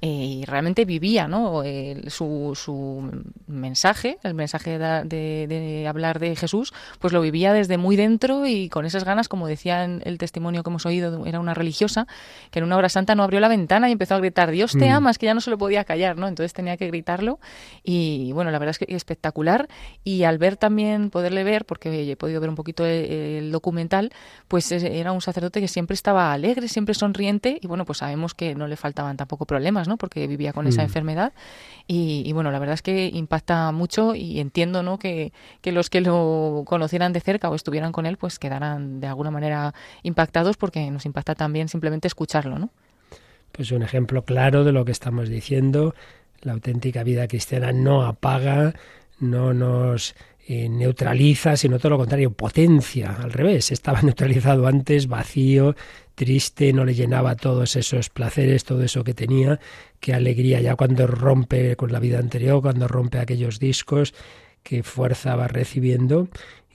eh, 0.02 0.08
y 0.08 0.46
realmente 0.46 0.86
vivía 0.86 1.28
¿no? 1.28 1.64
su, 2.08 2.54
su, 2.56 3.10
mensaje, 3.48 4.18
el 4.24 4.34
mensaje 4.34 4.78
de, 4.78 5.48
de, 5.48 5.88
hablar 5.88 6.20
de 6.20 6.36
Jesús, 6.36 6.74
pues 7.00 7.14
lo 7.14 7.22
vivía 7.22 7.54
desde 7.54 7.78
muy 7.78 7.96
dentro 7.96 8.46
y 8.46 8.70
con 8.70 8.86
esas 8.86 9.04
ganas, 9.04 9.28
como 9.28 9.48
decía 9.48 9.84
en 9.84 10.02
el 10.06 10.18
testimonio 10.18 10.64
que 10.64 10.70
hemos 10.70 10.86
oído, 10.86 11.26
era 11.26 11.40
una 11.40 11.54
religiosa, 11.54 12.08
que 12.52 12.60
en 12.60 12.66
una 12.66 12.78
hora 12.78 12.90
santa 12.90 13.16
no 13.16 13.24
abrió 13.24 13.40
la 13.40 13.48
ventana 13.48 13.90
y 13.90 13.94
empezó 13.94 14.16
a 14.16 14.20
gritar, 14.20 14.52
Dios 14.52 14.74
te 14.74 14.90
mm. 14.90 14.94
amas, 14.94 15.18
que 15.18 15.26
ya 15.26 15.34
no 15.34 15.42
se 15.42 15.50
lo 15.50 15.58
podía 15.58 15.84
callar, 15.84 16.18
¿no? 16.18 16.28
Entonces 16.28 16.54
tenía 16.54 16.78
que 16.78 16.88
gritarlo 16.88 17.40
y 17.84 18.32
bueno, 18.34 18.52
la 18.52 18.60
verdad 18.60 18.76
es 18.80 18.80
que 18.80 18.96
espectacular 18.96 19.68
y 20.04 20.24
al 20.24 20.38
ver 20.38 20.58
también, 20.58 21.10
poderle 21.10 21.44
ver, 21.44 21.66
porque 21.66 22.12
he 22.12 22.16
podido 22.16 22.40
ver 22.40 22.50
un 22.50 22.56
poquito 22.56 22.86
el, 22.86 23.52
documental, 23.52 24.12
pues 24.48 24.72
era 24.72 25.12
un 25.12 25.22
sacerdote 25.22 25.62
que 25.62 25.68
siempre 25.68 25.94
estaba 25.94 26.34
alegre, 26.34 26.68
siempre 26.68 26.94
sonriente 26.94 27.60
y 27.62 27.68
bueno, 27.68 27.86
pues 27.86 28.00
sabemos 28.00 28.34
que 28.34 28.56
no 28.56 28.68
le 28.68 28.76
faltaban 28.76 29.18
tampoco 29.18 29.46
problemas, 29.46 29.87
¿no? 29.88 29.98
Porque 29.98 30.28
vivía 30.28 30.54
con 30.54 30.68
esa 30.68 30.82
mm. 30.82 30.86
enfermedad 30.86 31.34
y, 31.90 32.32
bueno, 32.34 32.52
la 32.52 32.60
verdad 32.60 32.74
es 32.74 32.82
que 32.82 33.08
impacta 33.08 33.72
mucho 33.72 34.14
y 34.14 34.42
entiendo, 34.42 34.84
¿no? 34.84 35.00
Que, 35.00 35.32
que 35.62 35.72
los 35.72 35.90
que 35.90 36.02
lo 36.02 36.64
conocieran 36.66 37.14
de 37.14 37.22
cerca 37.22 37.50
o 37.50 37.56
estuvieran 37.56 37.94
con 37.94 38.06
él, 38.06 38.18
pues 38.18 38.40
quedaran 38.40 39.00
de 39.00 39.08
alguna 39.08 39.32
manera 39.32 39.74
impactados 40.04 40.58
porque 40.58 40.92
nos 40.92 41.06
impacta 41.06 41.34
también 41.34 41.70
simplemente 41.70 42.08
escucharlo, 42.08 42.60
¿no? 42.60 42.70
Pues 43.54 43.72
un 43.72 43.84
ejemplo 43.84 44.24
claro 44.26 44.66
de 44.66 44.74
lo 44.74 44.84
que 44.84 44.92
estamos 44.92 45.30
diciendo. 45.30 45.96
La 46.42 46.54
auténtica 46.54 47.04
vida 47.04 47.28
cristiana 47.28 47.72
no 47.72 48.04
apaga, 48.04 48.74
no 49.20 49.54
nos 49.54 50.14
eh, 50.50 50.70
neutraliza, 50.70 51.58
sino 51.58 51.78
todo 51.78 51.90
lo 51.90 51.98
contrario, 51.98 52.32
potencia, 52.32 53.18
al 53.22 53.34
revés, 53.34 53.70
estaba 53.70 54.02
neutralizado 54.04 54.66
antes, 54.66 55.08
vacío, 55.08 55.76
triste, 56.16 56.72
no 56.72 56.86
le 56.86 56.94
llenaba 56.94 57.36
todos 57.36 57.76
esos 57.76 58.10
placeres, 58.10 58.64
todo 58.64 58.82
eso 58.82 59.04
que 59.04 59.14
tenía, 59.14 59.60
qué 60.00 60.14
alegría 60.14 60.62
ya 60.62 60.78
cuando 60.78 61.06
rompe 61.06 61.76
con 61.76 61.92
la 61.92 62.00
vida 62.00 62.20
anterior, 62.20 62.62
cuando 62.62 62.88
rompe 62.88 63.20
aquellos 63.20 63.60
discos, 63.60 64.14
qué 64.64 64.84
fuerza 64.84 65.36
va 65.36 65.50
recibiendo. 65.50 66.30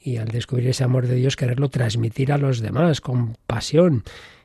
Y 0.04 0.18
al 0.18 0.28
descubrir 0.28 0.68
ese 0.68 0.84
amor 0.84 1.06
de 1.06 1.14
Dios 1.14 1.36
quererlo 1.36 1.70
transmitir 1.70 2.30
a 2.30 2.36
los 2.36 2.60
demás 2.60 3.00
con 3.00 3.38
pasión 3.46 4.04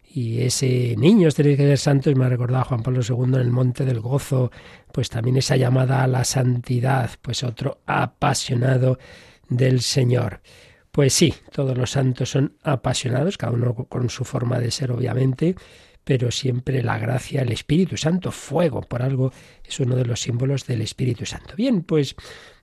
y 0.10 0.42
ese 0.42 0.96
niños 0.98 1.36
tenéis 1.36 1.58
que 1.58 1.68
ser 1.68 1.78
santos, 1.78 2.16
me 2.16 2.26
ha 2.26 2.30
recordado 2.30 2.66
Juan 2.66 2.84
Pablo 2.84 3.02
II 3.08 3.26
en 3.26 3.36
el 3.36 3.52
Monte 3.52 3.86
del 3.86 4.00
Gozo, 4.00 4.52
pues 4.92 5.10
también 5.10 5.38
esa 5.38 5.58
llamada 5.58 6.04
a 6.04 6.08
la 6.08 6.24
santidad, 6.24 7.12
pues 7.22 7.44
otro 7.44 7.82
apasionado 7.86 8.98
del 9.50 9.82
Señor. 9.82 10.42
Pues 10.92 11.14
sí, 11.14 11.34
todos 11.52 11.78
los 11.78 11.92
santos 11.92 12.32
son 12.32 12.54
apasionados, 12.64 13.38
cada 13.38 13.54
uno 13.54 13.76
con 13.76 14.10
su 14.10 14.26
forma 14.26 14.60
de 14.60 14.72
ser, 14.72 14.92
obviamente, 14.92 15.56
pero 16.04 16.32
siempre 16.32 16.82
la 16.82 16.98
gracia, 16.98 17.42
el 17.42 17.52
Espíritu 17.52 17.98
Santo, 17.98 18.32
fuego, 18.32 18.82
por 18.82 19.04
algo 19.04 19.32
es 19.64 19.80
uno 19.80 19.96
de 19.96 20.06
los 20.06 20.22
símbolos 20.22 20.66
del 20.66 20.82
Espíritu 20.82 21.26
Santo. 21.26 21.54
Bien, 21.56 21.84
pues 21.84 22.16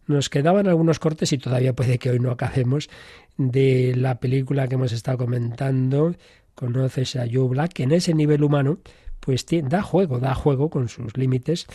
nos 0.06 0.28
quedaban 0.30 0.66
algunos 0.66 0.98
cortes 0.98 1.32
y 1.32 1.38
todavía 1.38 1.74
puede 1.74 1.98
que 1.98 2.10
hoy 2.10 2.20
no 2.20 2.30
acabemos 2.30 2.88
de 3.36 3.94
la 3.96 4.18
película 4.18 4.66
que 4.66 4.74
hemos 4.74 4.92
estado 4.92 5.18
comentando, 5.18 6.14
conoces 6.54 7.16
a 7.16 7.26
Joe 7.30 7.48
Black, 7.48 7.72
que 7.72 7.82
en 7.84 7.92
ese 7.92 8.14
nivel 8.14 8.42
humano, 8.42 8.78
pues 9.20 9.46
da 9.64 9.82
juego, 9.82 10.18
da 10.18 10.34
juego 10.34 10.70
con 10.70 10.88
sus 10.88 11.16
límites, 11.16 11.66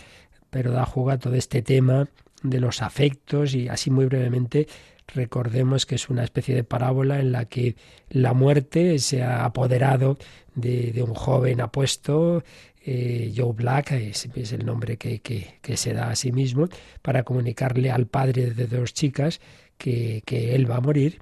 pero 0.50 0.72
da 0.72 0.86
juego 0.86 1.12
a 1.12 1.18
todo 1.18 1.36
este 1.36 1.62
tema 1.62 2.10
de 2.44 2.60
los 2.60 2.82
afectos 2.82 3.54
y 3.54 3.68
así 3.68 3.92
muy 3.92 4.06
brevemente 4.06 4.68
recordemos 5.14 5.86
que 5.86 5.96
es 5.96 6.10
una 6.10 6.24
especie 6.24 6.56
de 6.56 6.64
parábola 6.64 7.20
en 7.20 7.32
la 7.32 7.46
que 7.46 7.76
la 8.10 8.34
muerte 8.34 9.00
se 9.00 9.24
ha 9.24 9.46
apoderado 9.46 10.18
de, 10.56 11.04
un 11.04 11.14
joven 11.14 11.62
apuesto, 11.62 12.44
eh, 12.86 13.34
Joe 13.36 13.54
Black, 13.54 13.92
es, 13.92 14.30
es 14.36 14.52
el 14.52 14.66
nombre 14.66 14.98
que, 14.98 15.20
que, 15.20 15.56
que, 15.62 15.78
se 15.78 15.94
da 15.94 16.10
a 16.10 16.16
sí 16.16 16.32
mismo, 16.32 16.68
para 17.02 17.24
comunicarle 17.24 17.92
al 17.92 18.08
padre 18.08 18.52
de 18.52 18.68
dos 18.68 18.94
chicas 18.94 19.40
que, 19.78 20.22
que 20.26 20.56
él 20.56 20.70
va 20.70 20.78
a 20.78 20.82
morir 20.82 21.20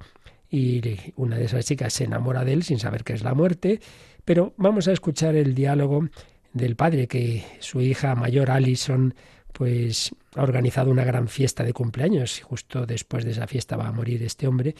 y 0.50 0.80
una 1.16 1.36
de 1.36 1.44
esas 1.44 1.64
chicas 1.64 1.92
se 1.92 2.04
enamora 2.04 2.44
de 2.44 2.52
él 2.52 2.62
sin 2.62 2.78
saber 2.78 3.04
que 3.04 3.12
es 3.12 3.22
la 3.22 3.34
muerte, 3.34 3.80
pero 4.24 4.54
vamos 4.56 4.88
a 4.88 4.92
escuchar 4.92 5.36
el 5.36 5.54
diálogo 5.54 6.08
del 6.52 6.76
padre 6.76 7.06
que 7.06 7.44
su 7.60 7.80
hija 7.80 8.14
mayor 8.14 8.50
Alison 8.50 9.14
pues 9.52 10.14
ha 10.34 10.42
organizado 10.42 10.90
una 10.90 11.04
gran 11.04 11.28
fiesta 11.28 11.64
de 11.64 11.72
cumpleaños 11.72 12.38
y 12.38 12.42
justo 12.42 12.86
después 12.86 13.24
de 13.24 13.32
esa 13.32 13.46
fiesta 13.46 13.76
va 13.76 13.88
a 13.88 13.92
morir 13.92 14.22
este 14.22 14.46
hombre 14.46 14.74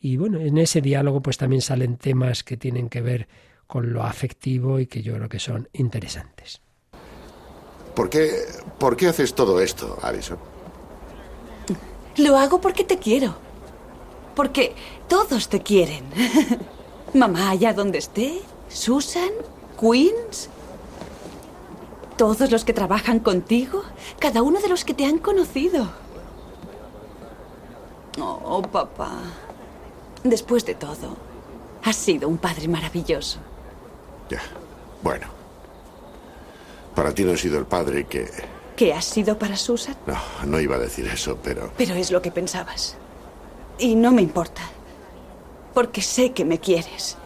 y 0.00 0.16
bueno, 0.16 0.40
en 0.40 0.56
ese 0.58 0.80
diálogo 0.80 1.20
pues 1.20 1.36
también 1.36 1.62
salen 1.62 1.96
temas 1.96 2.42
que 2.42 2.56
tienen 2.56 2.88
que 2.88 3.02
ver 3.02 3.28
con 3.66 3.92
lo 3.92 4.02
afectivo 4.02 4.80
y 4.80 4.86
que 4.86 5.02
yo 5.02 5.14
creo 5.14 5.28
que 5.28 5.38
son 5.38 5.68
interesantes. 5.72 6.60
¿Por 7.94 8.08
qué, 8.08 8.30
por 8.78 8.96
qué 8.96 9.08
haces 9.08 9.34
todo 9.34 9.60
esto, 9.60 9.98
Alison? 10.02 10.38
Lo 12.16 12.36
hago 12.36 12.60
porque 12.60 12.84
te 12.84 12.98
quiero 12.98 13.49
porque 14.34 14.74
todos 15.08 15.48
te 15.48 15.60
quieren. 15.60 16.04
Mamá 17.14 17.50
allá 17.50 17.72
donde 17.72 17.98
esté, 17.98 18.40
Susan, 18.68 19.30
Queens, 19.78 20.48
todos 22.16 22.50
los 22.50 22.64
que 22.64 22.72
trabajan 22.72 23.18
contigo, 23.18 23.82
cada 24.18 24.42
uno 24.42 24.60
de 24.60 24.68
los 24.68 24.84
que 24.84 24.94
te 24.94 25.04
han 25.06 25.18
conocido. 25.18 25.88
Oh, 28.20 28.62
papá. 28.62 29.12
Después 30.22 30.66
de 30.66 30.74
todo, 30.74 31.16
has 31.82 31.96
sido 31.96 32.28
un 32.28 32.36
padre 32.36 32.68
maravilloso. 32.68 33.38
Ya, 34.28 34.42
bueno. 35.02 35.26
Para 36.94 37.14
ti 37.14 37.24
no 37.24 37.32
he 37.32 37.38
sido 37.38 37.58
el 37.58 37.64
padre 37.64 38.04
que... 38.04 38.28
¿Qué 38.76 38.92
has 38.92 39.04
sido 39.04 39.38
para 39.38 39.56
Susan? 39.56 39.96
No, 40.06 40.18
no 40.46 40.60
iba 40.60 40.76
a 40.76 40.78
decir 40.78 41.06
eso, 41.06 41.38
pero... 41.42 41.70
Pero 41.76 41.94
es 41.94 42.10
lo 42.10 42.20
que 42.20 42.30
pensabas. 42.30 42.96
Y 43.80 43.94
no 43.94 44.12
me 44.12 44.22
importa. 44.22 44.62
Porque 45.72 46.02
sé 46.02 46.32
que 46.32 46.44
me 46.44 46.58
quieres. 46.58 47.16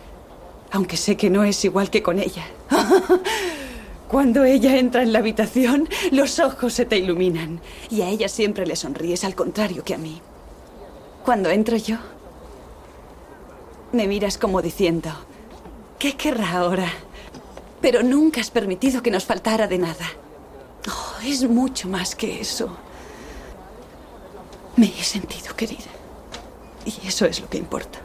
Aunque 0.71 0.97
sé 0.97 1.17
que 1.17 1.31
no 1.31 1.45
es 1.45 1.65
igual 1.65 1.91
que 1.91 2.03
con 2.03 2.19
ella. 2.19 2.45
Cuando 4.09 4.45
ella 4.45 4.77
entra 4.77 5.03
en 5.03 5.13
la 5.13 5.19
habitación, 5.19 5.89
los 6.13 6.39
ojos 6.39 6.73
se 6.73 6.85
te 6.85 6.99
iluminan. 6.99 7.61
Y 7.91 8.03
a 8.03 8.09
ella 8.09 8.29
siempre 8.29 8.67
le 8.67 8.77
sonríes, 8.77 9.25
al 9.25 9.35
contrario 9.35 9.83
que 9.83 9.95
a 9.95 9.99
mí. 9.99 10.21
Cuando 11.25 11.51
entro 11.51 11.77
yo, 11.77 11.97
me 13.93 14.07
miras 14.07 14.39
como 14.39 14.63
diciendo, 14.63 15.11
¿qué 15.99 16.17
querrá 16.17 16.53
ahora? 16.53 16.93
Pero 17.81 18.03
nunca 18.03 18.41
has 18.41 18.51
permitido 18.51 19.03
que 19.03 19.11
nos 19.11 19.25
faltara 19.25 19.67
de 19.67 19.79
nada. 19.79 20.07
Oh, 20.89 21.27
es 21.27 21.49
mucho 21.49 21.89
más 21.89 22.15
que 22.15 22.41
eso. 22.41 22.77
Me 24.77 24.87
he 24.87 25.03
sentido 25.03 25.57
querida. 25.57 25.94
Y 26.85 27.07
eso 27.07 27.27
es 27.27 27.41
lo 27.41 27.49
que 27.49 27.59
importa. 27.59 27.99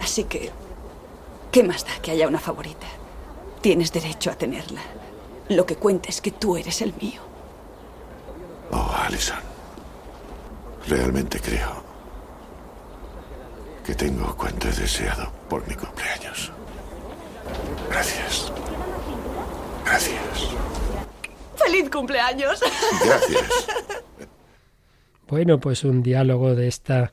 Así 0.00 0.24
que, 0.24 0.50
¿qué 1.50 1.62
más 1.62 1.84
da 1.84 2.00
que 2.02 2.10
haya 2.10 2.28
una 2.28 2.38
favorita? 2.38 2.86
Tienes 3.60 3.92
derecho 3.92 4.30
a 4.30 4.34
tenerla. 4.34 4.82
Lo 5.48 5.64
que 5.66 5.76
cuenta 5.76 6.08
es 6.08 6.20
que 6.20 6.32
tú 6.32 6.56
eres 6.56 6.82
el 6.82 6.94
mío. 7.00 7.20
Oh, 8.70 8.90
Alison. 9.04 9.38
Realmente 10.88 11.40
creo 11.40 11.82
que 13.84 13.94
tengo 13.94 14.34
cuanto 14.36 14.68
he 14.68 14.72
deseado 14.72 15.30
por 15.48 15.66
mi 15.68 15.74
cumpleaños. 15.74 16.52
Gracias. 17.88 18.52
Gracias. 19.84 20.48
¡Feliz 21.56 21.90
cumpleaños! 21.90 22.60
Gracias. 23.04 23.66
Bueno, 25.28 25.58
pues 25.58 25.84
un 25.84 26.02
diálogo 26.02 26.54
de 26.54 26.68
esta 26.68 27.12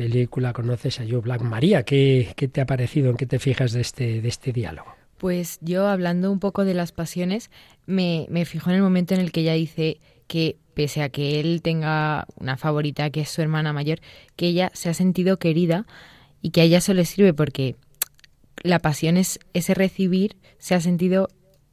película 0.00 0.54
conoces 0.54 0.98
a 0.98 1.04
Joe 1.06 1.20
Black. 1.20 1.42
María, 1.42 1.82
¿qué, 1.82 2.32
¿qué, 2.34 2.48
te 2.48 2.62
ha 2.62 2.66
parecido? 2.66 3.10
¿En 3.10 3.18
qué 3.18 3.26
te 3.26 3.38
fijas 3.38 3.72
de 3.72 3.82
este, 3.82 4.22
de 4.22 4.28
este 4.28 4.50
diálogo? 4.50 4.94
Pues 5.18 5.58
yo, 5.60 5.86
hablando 5.88 6.32
un 6.32 6.40
poco 6.40 6.64
de 6.64 6.72
las 6.72 6.90
pasiones, 6.90 7.50
me, 7.84 8.26
me 8.30 8.46
fijo 8.46 8.70
en 8.70 8.76
el 8.76 8.82
momento 8.82 9.12
en 9.12 9.20
el 9.20 9.30
que 9.30 9.42
ella 9.42 9.52
dice 9.52 10.00
que 10.26 10.56
pese 10.72 11.02
a 11.02 11.10
que 11.10 11.38
él 11.38 11.60
tenga 11.60 12.26
una 12.36 12.56
favorita 12.56 13.10
que 13.10 13.20
es 13.20 13.28
su 13.28 13.42
hermana 13.42 13.74
mayor, 13.74 14.00
que 14.36 14.46
ella 14.46 14.70
se 14.72 14.88
ha 14.88 14.94
sentido 14.94 15.36
querida 15.36 15.84
y 16.40 16.48
que 16.48 16.62
a 16.62 16.64
ella 16.64 16.78
eso 16.78 16.94
le 16.94 17.04
sirve 17.04 17.34
porque 17.34 17.76
la 18.62 18.78
pasión 18.78 19.18
es 19.18 19.38
ese 19.52 19.74
recibir, 19.74 20.36
se 20.56 20.74
ha 20.74 20.80
sentido, 20.80 21.28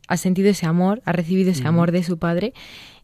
ha 0.10 0.18
sentido 0.18 0.50
ese 0.50 0.66
amor, 0.66 1.02
ha 1.06 1.14
recibido 1.14 1.52
ese 1.52 1.66
amor 1.66 1.94
de 1.94 2.04
su 2.04 2.18
padre 2.18 2.54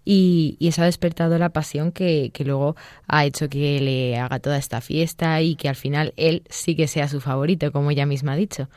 y, 0.05 0.57
eso 0.59 0.81
ha 0.81 0.85
despertado 0.85 1.37
la 1.37 1.49
pasión 1.49 1.91
que, 1.91 2.31
que, 2.33 2.43
luego 2.43 2.75
ha 3.07 3.25
hecho 3.25 3.49
que 3.49 3.79
le 3.79 4.17
haga 4.17 4.39
toda 4.39 4.57
esta 4.57 4.81
fiesta 4.81 5.41
y 5.41 5.55
que 5.55 5.69
al 5.69 5.75
final 5.75 6.13
él 6.17 6.43
sí 6.49 6.75
que 6.75 6.87
sea 6.87 7.07
su 7.07 7.21
favorito, 7.21 7.71
como 7.71 7.91
ella 7.91 8.05
misma 8.05 8.33
ha 8.33 8.35
dicho. 8.35 8.69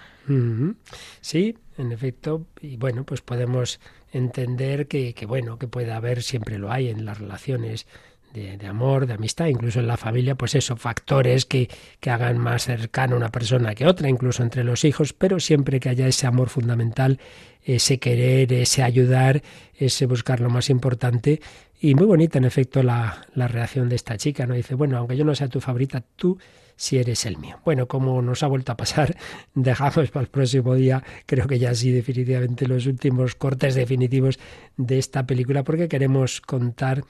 Sí, 1.20 1.56
en 1.78 1.92
efecto, 1.92 2.46
y 2.60 2.76
bueno, 2.76 3.04
pues 3.04 3.20
podemos 3.20 3.80
entender 4.12 4.88
que, 4.88 5.14
que, 5.14 5.26
bueno, 5.26 5.58
que 5.58 5.68
puede 5.68 5.92
haber, 5.92 6.22
siempre 6.22 6.58
lo 6.58 6.72
hay 6.72 6.88
en 6.88 7.04
las 7.04 7.18
relaciones 7.18 7.86
de, 8.32 8.66
amor, 8.66 9.06
de 9.06 9.14
amistad, 9.14 9.46
incluso 9.46 9.80
en 9.80 9.86
la 9.86 9.96
familia, 9.96 10.34
pues 10.34 10.54
eso, 10.54 10.76
factores 10.76 11.46
que, 11.46 11.68
que 12.00 12.10
hagan 12.10 12.38
más 12.38 12.64
cercana 12.64 13.16
una 13.16 13.30
persona 13.30 13.74
que 13.74 13.86
otra, 13.86 14.08
incluso 14.08 14.42
entre 14.42 14.62
los 14.62 14.84
hijos, 14.84 15.12
pero 15.12 15.40
siempre 15.40 15.80
que 15.80 15.88
haya 15.88 16.06
ese 16.06 16.26
amor 16.26 16.50
fundamental, 16.50 17.18
ese 17.62 17.98
querer, 17.98 18.52
ese 18.52 18.82
ayudar, 18.82 19.42
ese 19.74 20.06
buscar 20.06 20.40
lo 20.40 20.50
más 20.50 20.70
importante. 20.70 21.40
Y 21.80 21.94
muy 21.94 22.06
bonita, 22.06 22.38
en 22.38 22.44
efecto, 22.44 22.82
la, 22.82 23.26
la 23.34 23.48
reacción 23.48 23.88
de 23.88 23.96
esta 23.96 24.16
chica, 24.16 24.46
¿no? 24.46 24.54
Dice, 24.54 24.74
bueno, 24.74 24.98
aunque 24.98 25.16
yo 25.16 25.24
no 25.24 25.34
sea 25.34 25.48
tu 25.48 25.60
favorita, 25.60 26.02
tú 26.16 26.38
si 26.76 26.98
eres 26.98 27.24
el 27.24 27.38
mío. 27.38 27.58
Bueno, 27.64 27.88
como 27.88 28.20
nos 28.22 28.42
ha 28.42 28.46
vuelto 28.46 28.72
a 28.72 28.76
pasar, 28.76 29.16
dejamos 29.54 30.10
para 30.10 30.22
el 30.22 30.28
próximo 30.28 30.74
día, 30.74 31.02
creo 31.24 31.46
que 31.46 31.58
ya 31.58 31.74
sí 31.74 31.90
definitivamente 31.90 32.68
los 32.68 32.86
últimos 32.86 33.34
cortes 33.34 33.74
definitivos 33.74 34.38
de 34.76 34.98
esta 34.98 35.26
película, 35.26 35.64
porque 35.64 35.88
queremos 35.88 36.40
contar 36.40 37.02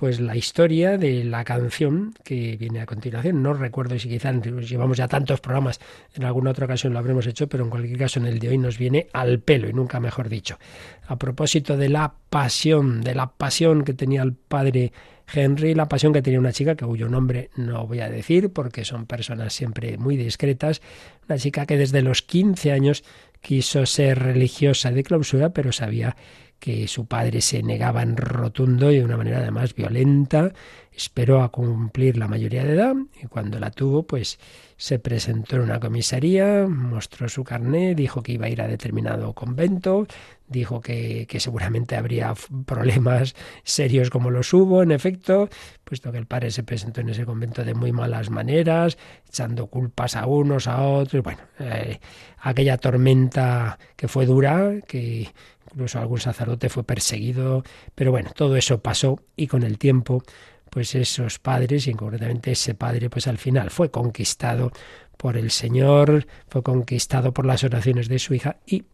pues 0.00 0.18
la 0.18 0.34
historia 0.34 0.96
de 0.96 1.24
la 1.24 1.44
canción 1.44 2.14
que 2.24 2.56
viene 2.56 2.80
a 2.80 2.86
continuación. 2.86 3.42
No 3.42 3.52
recuerdo 3.52 3.98
si 3.98 4.08
quizás 4.08 4.34
llevamos 4.40 4.96
ya 4.96 5.08
tantos 5.08 5.42
programas, 5.42 5.78
en 6.14 6.24
alguna 6.24 6.52
otra 6.52 6.64
ocasión 6.64 6.94
lo 6.94 6.98
habremos 6.98 7.26
hecho, 7.26 7.50
pero 7.50 7.64
en 7.64 7.70
cualquier 7.70 7.98
caso 7.98 8.18
en 8.18 8.24
el 8.24 8.38
de 8.38 8.48
hoy 8.48 8.56
nos 8.56 8.78
viene 8.78 9.08
al 9.12 9.40
pelo 9.40 9.68
y 9.68 9.74
nunca 9.74 10.00
mejor 10.00 10.30
dicho. 10.30 10.58
A 11.06 11.18
propósito 11.18 11.76
de 11.76 11.90
la 11.90 12.14
pasión, 12.30 13.02
de 13.02 13.14
la 13.14 13.26
pasión 13.26 13.84
que 13.84 13.92
tenía 13.92 14.22
el 14.22 14.32
padre 14.32 14.90
Henry, 15.30 15.74
la 15.74 15.86
pasión 15.86 16.14
que 16.14 16.22
tenía 16.22 16.40
una 16.40 16.54
chica 16.54 16.74
cuyo 16.76 17.10
nombre 17.10 17.50
no 17.56 17.86
voy 17.86 18.00
a 18.00 18.08
decir 18.08 18.54
porque 18.54 18.86
son 18.86 19.04
personas 19.04 19.52
siempre 19.52 19.98
muy 19.98 20.16
discretas, 20.16 20.80
una 21.28 21.36
chica 21.36 21.66
que 21.66 21.76
desde 21.76 22.00
los 22.00 22.22
15 22.22 22.72
años 22.72 23.04
quiso 23.42 23.84
ser 23.84 24.18
religiosa 24.18 24.92
de 24.92 25.02
clausura, 25.02 25.50
pero 25.50 25.72
sabía 25.72 26.16
que 26.60 26.86
su 26.86 27.06
padre 27.06 27.40
se 27.40 27.62
negaba 27.62 28.02
en 28.02 28.16
rotundo 28.16 28.92
y 28.92 28.98
de 28.98 29.04
una 29.04 29.16
manera 29.16 29.38
además 29.38 29.74
violenta. 29.74 30.52
Esperó 30.92 31.42
a 31.42 31.50
cumplir 31.50 32.18
la 32.18 32.28
mayoría 32.28 32.62
de 32.62 32.74
edad 32.74 32.94
y 33.22 33.26
cuando 33.26 33.58
la 33.58 33.70
tuvo, 33.70 34.02
pues 34.02 34.38
se 34.76 34.98
presentó 34.98 35.56
en 35.56 35.62
una 35.62 35.80
comisaría, 35.80 36.66
mostró 36.66 37.28
su 37.28 37.44
carné, 37.44 37.94
dijo 37.94 38.22
que 38.22 38.32
iba 38.32 38.46
a 38.46 38.48
ir 38.50 38.60
a 38.60 38.68
determinado 38.68 39.32
convento, 39.34 40.06
dijo 40.46 40.80
que, 40.80 41.26
que 41.26 41.40
seguramente 41.40 41.96
habría 41.96 42.34
problemas 42.66 43.34
serios 43.62 44.10
como 44.10 44.30
los 44.30 44.52
hubo, 44.52 44.82
en 44.82 44.90
efecto, 44.90 45.48
puesto 45.84 46.12
que 46.12 46.18
el 46.18 46.26
padre 46.26 46.50
se 46.50 46.62
presentó 46.62 47.00
en 47.00 47.10
ese 47.10 47.24
convento 47.24 47.64
de 47.64 47.74
muy 47.74 47.92
malas 47.92 48.28
maneras, 48.30 48.98
echando 49.28 49.68
culpas 49.68 50.16
a 50.16 50.26
unos, 50.26 50.66
a 50.66 50.82
otros, 50.82 51.22
bueno, 51.22 51.40
eh, 51.58 52.00
aquella 52.38 52.76
tormenta 52.76 53.78
que 53.96 54.08
fue 54.08 54.26
dura, 54.26 54.80
que 54.86 55.28
incluso 55.72 55.98
algún 55.98 56.20
sacerdote 56.20 56.68
fue 56.68 56.84
perseguido, 56.84 57.62
pero 57.94 58.10
bueno, 58.10 58.30
todo 58.34 58.56
eso 58.56 58.80
pasó 58.80 59.20
y 59.36 59.46
con 59.46 59.62
el 59.62 59.78
tiempo, 59.78 60.22
pues 60.70 60.94
esos 60.94 61.38
padres, 61.38 61.86
y 61.86 61.94
concretamente 61.94 62.52
ese 62.52 62.74
padre, 62.74 63.10
pues 63.10 63.26
al 63.26 63.38
final 63.38 63.70
fue 63.70 63.90
conquistado 63.90 64.72
por 65.16 65.36
el 65.36 65.50
Señor, 65.50 66.26
fue 66.48 66.62
conquistado 66.62 67.32
por 67.32 67.44
las 67.46 67.62
oraciones 67.64 68.08
de 68.08 68.18
su 68.18 68.34
hija 68.34 68.56
y 68.66 68.84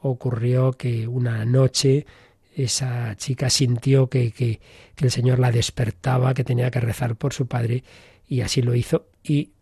ocurrió 0.00 0.72
que 0.72 1.08
una 1.08 1.44
noche 1.44 2.06
esa 2.54 3.16
chica 3.16 3.48
sintió 3.48 4.08
que, 4.08 4.32
que, 4.32 4.60
que 4.94 5.04
el 5.04 5.10
Señor 5.10 5.38
la 5.38 5.52
despertaba, 5.52 6.34
que 6.34 6.44
tenía 6.44 6.70
que 6.70 6.80
rezar 6.80 7.16
por 7.16 7.32
su 7.32 7.46
padre 7.46 7.84
y 8.26 8.42
así 8.42 8.60
lo 8.62 8.74
hizo 8.74 9.06
y 9.22 9.52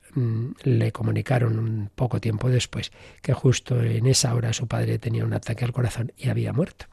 le 0.62 0.92
comunicaron 0.92 1.58
un 1.58 1.90
poco 1.94 2.20
tiempo 2.20 2.48
después 2.48 2.90
que 3.22 3.32
justo 3.32 3.80
en 3.82 4.06
esa 4.06 4.34
hora 4.34 4.52
su 4.52 4.66
padre 4.66 4.98
tenía 4.98 5.24
un 5.24 5.32
ataque 5.32 5.64
al 5.64 5.72
corazón 5.72 6.12
y 6.16 6.28
había 6.28 6.52
muerto. 6.52 6.86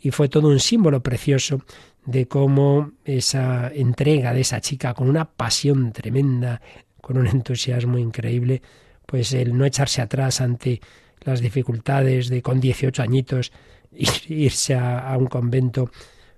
Y 0.00 0.10
fue 0.10 0.28
todo 0.28 0.48
un 0.48 0.60
símbolo 0.60 1.02
precioso 1.02 1.62
de 2.06 2.26
cómo 2.26 2.92
esa 3.04 3.68
entrega 3.68 4.32
de 4.32 4.40
esa 4.40 4.60
chica 4.60 4.94
con 4.94 5.08
una 5.08 5.26
pasión 5.26 5.92
tremenda, 5.92 6.60
con 7.00 7.18
un 7.18 7.26
entusiasmo 7.26 7.98
increíble, 7.98 8.62
pues 9.06 9.32
el 9.32 9.56
no 9.56 9.64
echarse 9.64 10.00
atrás 10.00 10.40
ante 10.40 10.80
las 11.20 11.40
dificultades 11.40 12.28
de 12.28 12.40
con 12.40 12.60
18 12.60 13.02
añitos 13.02 13.52
irse 14.28 14.74
a, 14.74 15.12
a 15.12 15.18
un 15.18 15.26
convento, 15.26 15.90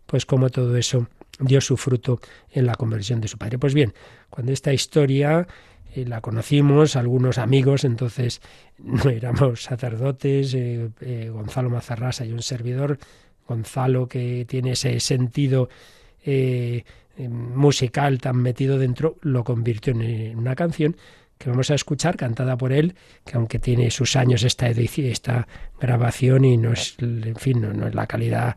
pues 0.07 0.27
como 0.27 0.51
todo 0.51 0.77
eso 0.77 1.07
dio 1.39 1.61
su 1.61 1.77
fruto 1.77 2.21
en 2.51 2.67
la 2.67 2.75
conversión 2.75 3.21
de 3.21 3.29
su 3.29 3.39
padre. 3.39 3.59
Pues 3.59 3.75
bien, 3.75 3.95
cuando 4.31 4.53
esta 4.53 4.73
historia 4.73 5.47
la 5.95 6.21
conocimos, 6.21 6.97
algunos 6.97 7.39
amigos, 7.39 7.85
entonces 7.85 8.41
no 8.79 9.11
éramos 9.11 9.63
sacerdotes, 9.63 10.55
eh, 10.55 10.91
eh, 11.01 11.31
Gonzalo 11.33 11.71
Mazarrasa 11.71 12.25
y 12.25 12.33
un 12.33 12.43
servidor, 12.43 12.99
Gonzalo 13.47 14.09
que 14.09 14.45
tiene 14.49 14.73
ese 14.73 14.99
sentido 15.01 15.69
eh, 16.25 16.85
musical 17.19 18.19
tan 18.19 18.37
metido 18.37 18.79
dentro, 18.79 19.17
lo 19.21 19.45
convirtió 19.45 19.93
en 19.93 20.39
una 20.39 20.55
canción 20.55 20.97
que 21.37 21.51
vamos 21.51 21.71
a 21.71 21.75
escuchar 21.75 22.17
cantada 22.17 22.57
por 22.57 22.73
él, 22.73 22.95
que 23.25 23.37
aunque 23.37 23.59
tiene 23.59 23.91
sus 23.91 24.17
años 24.17 24.45
esta 24.45 24.69
edición, 24.69 25.09
esta 25.09 25.49
grabación 25.81 26.45
y 26.45 26.57
no 26.57 26.73
es, 26.73 26.97
en 27.01 27.37
fin, 27.37 27.61
no, 27.61 27.73
no 27.73 27.89
es 27.89 27.95
la 27.95 28.07
calidad 28.07 28.57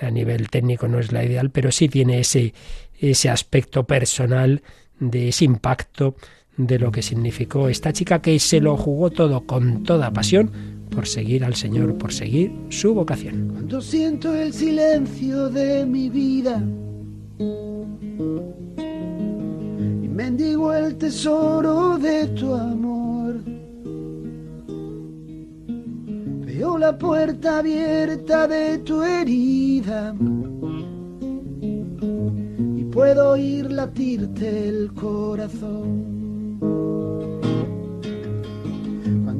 a 0.00 0.10
nivel 0.10 0.50
técnico 0.50 0.88
no 0.88 0.98
es 0.98 1.12
la 1.12 1.24
ideal, 1.24 1.50
pero 1.50 1.70
sí 1.72 1.88
tiene 1.88 2.20
ese, 2.20 2.54
ese 2.98 3.30
aspecto 3.30 3.86
personal 3.86 4.62
de 4.98 5.28
ese 5.28 5.44
impacto 5.44 6.16
de 6.56 6.78
lo 6.78 6.92
que 6.92 7.02
significó 7.02 7.68
esta 7.68 7.92
chica 7.92 8.22
que 8.22 8.38
se 8.38 8.60
lo 8.60 8.76
jugó 8.76 9.10
todo 9.10 9.44
con 9.46 9.82
toda 9.82 10.12
pasión 10.12 10.50
por 10.90 11.06
seguir 11.06 11.44
al 11.44 11.54
Señor, 11.54 11.98
por 11.98 12.12
seguir 12.12 12.52
su 12.68 12.94
vocación. 12.94 13.48
Cuando 13.52 13.80
siento 13.80 14.34
el 14.34 14.52
silencio 14.52 15.48
de 15.48 15.84
mi 15.84 16.08
vida 16.08 16.62
y 20.02 20.08
mendigo 20.08 20.72
el 20.72 20.96
tesoro 20.96 21.98
de 21.98 22.28
tu 22.28 22.54
amor, 22.54 23.40
veo 26.46 26.78
la 26.78 26.96
puerta 26.96 27.58
abierta 27.58 28.46
de 28.46 28.78
tu 28.78 29.02
herida 29.02 30.14
y 32.76 32.84
puedo 32.84 33.30
oír 33.32 33.72
latirte 33.72 34.68
el 34.68 34.92
corazón. 34.94 36.13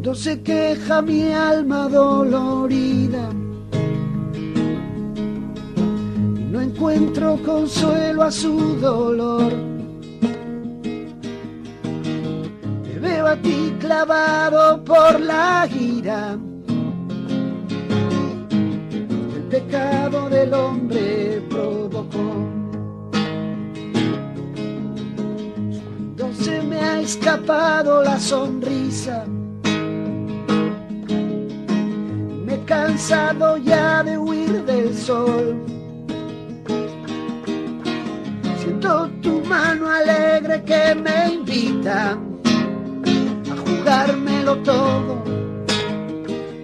Cuando 0.04 0.20
se 0.20 0.42
queja 0.42 1.00
mi 1.00 1.32
alma 1.32 1.88
dolorida 1.88 3.30
y 6.36 6.42
no 6.52 6.60
encuentro 6.60 7.38
consuelo 7.42 8.24
a 8.24 8.30
su 8.30 8.76
dolor. 8.80 9.50
Te 12.82 12.98
veo 13.00 13.26
a 13.26 13.36
ti 13.36 13.74
clavado 13.80 14.84
por 14.84 15.20
la 15.20 15.66
ira. 15.74 16.36
El 19.34 19.42
pecado 19.48 20.28
del 20.28 20.52
hombre 20.52 21.42
provocó. 21.48 22.46
Cuando 25.96 26.34
se 26.34 26.60
me 26.60 26.76
ha 26.76 27.00
escapado 27.00 28.04
la 28.04 28.20
sonrisa 28.20 29.24
cansado 32.66 33.56
ya 33.58 34.02
de 34.02 34.16
huir 34.18 34.64
del 34.64 34.96
sol. 34.96 35.56
Siento 38.58 39.10
tu 39.22 39.42
mano 39.42 39.88
alegre 39.88 40.62
que 40.64 40.94
me 40.94 41.34
invita 41.34 42.12
a 42.12 43.56
jugármelo 43.66 44.56
todo 44.58 45.22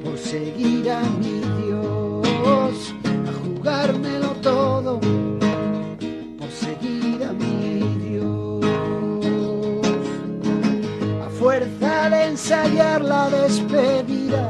por 0.05 0.17
seguir 0.19 0.91
a 0.91 1.01
mi 1.21 1.41
Dios, 1.63 2.95
a 3.29 3.33
jugármelo 3.45 4.29
todo 4.43 5.01
por 5.01 6.51
seguir 6.51 7.25
a 7.25 7.33
mi 7.33 7.99
Dios. 8.09 8.65
A 11.27 11.31
fuerza 11.31 12.11
de 12.11 12.25
ensayar 12.25 13.03
la 13.03 13.29
despedida 13.29 14.50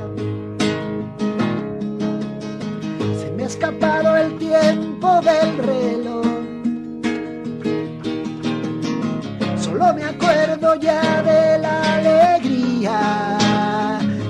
escapado 3.61 4.17
el 4.17 4.39
tiempo 4.39 5.21
del 5.21 5.59
reloj. 5.59 6.27
Solo 9.59 9.93
me 9.93 10.05
acuerdo 10.05 10.77
ya 10.77 11.23
de 11.23 11.59
la 11.59 11.97
alegría 11.97 13.37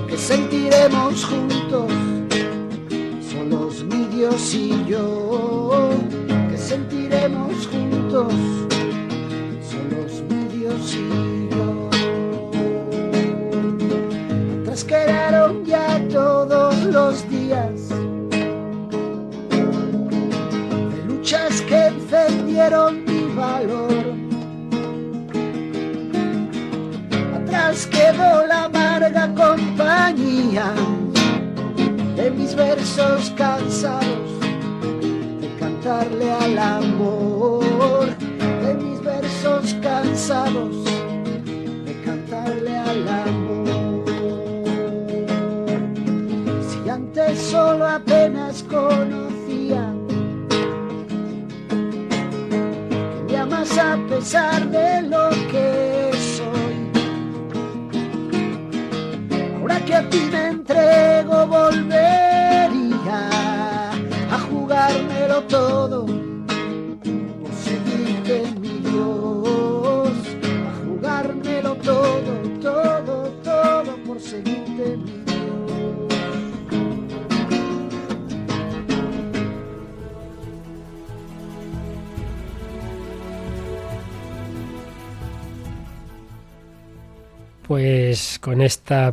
que 0.09 0.17
sentiremos 0.17 1.23
juntos, 1.23 1.89
solos 3.31 3.85
mi 3.85 4.05
Dios 4.07 4.53
y 4.53 4.85
yo, 4.85 5.91
que 6.49 6.57
sentiremos 6.57 7.67
juntos, 7.67 8.33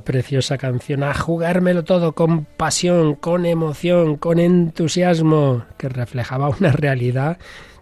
preciosa 0.09 0.57
canción, 0.57 1.03
a 1.03 1.13
jugármelo 1.13 1.85
todo 1.85 2.15
con 2.15 2.47
pasión, 2.47 3.15
con 3.15 3.45
emoción, 3.45 4.17
con 4.17 4.39
entusiasmo, 4.39 5.67
que 5.77 5.91
reflejaba 5.91 6.49
una 6.49 6.73
realidad 6.73 7.37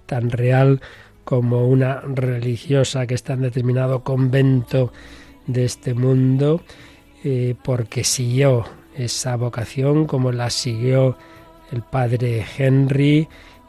tan 0.07 0.33
real 0.33 0.81
como 1.23 1.69
una 1.69 2.01
religiosa 2.01 3.07
que 3.07 3.15
está 3.15 3.35
en 3.35 3.43
determinado 3.43 4.03
convento 4.03 4.93
de 5.47 5.67
este 5.67 5.95
mundo, 5.95 6.63
eh, 7.23 7.55
porque 7.63 8.03
siguió 8.03 8.65
esa 8.97 9.37
vocación 9.37 10.09
como 10.09 10.33
la 10.33 10.51
siguió 10.51 11.17
el 11.71 11.83
padre 11.83 12.45
Henry 12.59 13.29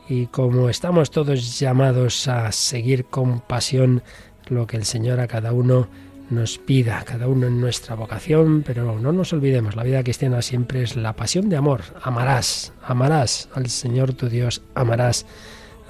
y 0.10 0.26
como 0.26 0.70
estamos 0.70 1.12
todos 1.12 1.60
llamados 1.60 2.28
a 2.28 2.52
seguir 2.52 3.06
con 3.06 3.40
pasión 3.40 4.02
lo 4.48 4.66
que 4.66 4.78
el 4.78 4.86
Señor 4.86 5.20
a 5.20 5.28
cada 5.28 5.54
uno 5.54 5.88
nos 6.30 6.58
pida, 6.58 7.04
cada 7.06 7.28
uno 7.28 7.48
en 7.48 7.62
nuestra 7.62 7.96
vocación, 7.96 8.64
pero 8.66 9.00
no 9.00 9.12
nos 9.12 9.34
olvidemos, 9.34 9.76
la 9.76 9.84
vida 9.84 10.04
cristiana 10.04 10.42
siempre 10.42 10.84
es 10.84 10.96
la 10.96 11.14
pasión 11.14 11.50
de 11.50 11.58
amor. 11.58 11.82
Amarás, 12.02 12.74
amarás 12.84 13.50
al 13.54 13.70
Señor 13.70 14.14
tu 14.14 14.28
Dios, 14.30 14.62
amarás 14.76 15.26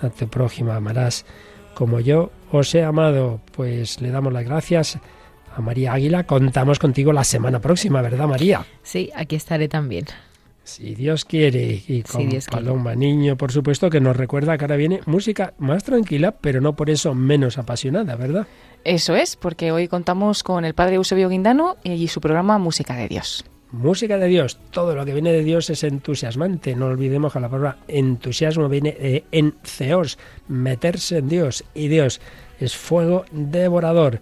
a 0.02 0.10
tu 0.10 0.28
prójima, 0.28 0.76
amarás 0.76 1.26
como 1.74 2.00
yo 2.00 2.32
os 2.52 2.74
he 2.76 2.84
amado. 2.84 3.42
Pues 3.52 4.02
le 4.02 4.12
damos 4.12 4.34
las 4.34 4.46
gracias 4.46 5.00
a 5.56 5.62
María 5.62 5.94
Águila. 5.94 6.26
Contamos 6.26 6.80
contigo 6.80 7.14
la 7.14 7.24
semana 7.24 7.60
próxima, 7.60 8.02
¿verdad, 8.02 8.28
María? 8.28 8.66
Sí, 8.84 9.12
aquí 9.16 9.36
estaré 9.36 9.68
también. 9.68 10.06
Si 10.68 10.96
Dios 10.96 11.24
quiere, 11.24 11.82
y 11.88 12.04
con 12.04 12.30
Paloma 12.52 12.94
Niño, 12.94 13.38
por 13.38 13.54
supuesto, 13.54 13.90
que 13.90 14.02
nos 14.02 14.18
recuerda 14.18 14.58
que 14.58 14.66
ahora 14.66 14.76
viene 14.76 15.00
música 15.06 15.54
más 15.60 15.86
tranquila, 15.86 16.34
pero 16.34 16.60
no 16.60 16.76
por 16.76 16.90
eso 16.90 17.16
menos 17.16 17.58
apasionada, 17.58 18.18
¿verdad? 18.18 18.48
Eso 18.84 19.16
es, 19.16 19.38
porque 19.38 19.72
hoy 19.72 19.88
contamos 19.88 20.44
con 20.44 20.66
el 20.66 20.74
padre 20.74 20.96
Eusebio 20.96 21.30
Guindano 21.30 21.78
y 21.86 22.10
su 22.10 22.20
programa 22.20 22.58
Música 22.58 22.98
de 22.98 23.08
Dios. 23.08 23.46
Música 23.72 24.18
de 24.18 24.28
Dios, 24.28 24.60
todo 24.72 24.94
lo 24.94 25.06
que 25.06 25.14
viene 25.14 25.32
de 25.32 25.46
Dios 25.46 25.70
es 25.70 25.86
entusiasmante. 25.86 26.76
No 26.76 26.88
olvidemos 26.88 27.32
que 27.32 27.40
la 27.40 27.48
palabra 27.48 27.78
entusiasmo 27.88 28.68
viene 28.68 28.92
de 28.92 29.24
enceos, 29.32 30.20
meterse 30.50 31.20
en 31.20 31.30
Dios. 31.30 31.64
Y 31.76 31.88
Dios 31.88 32.20
es 32.60 32.76
fuego 32.76 33.24
devorador. 33.32 34.20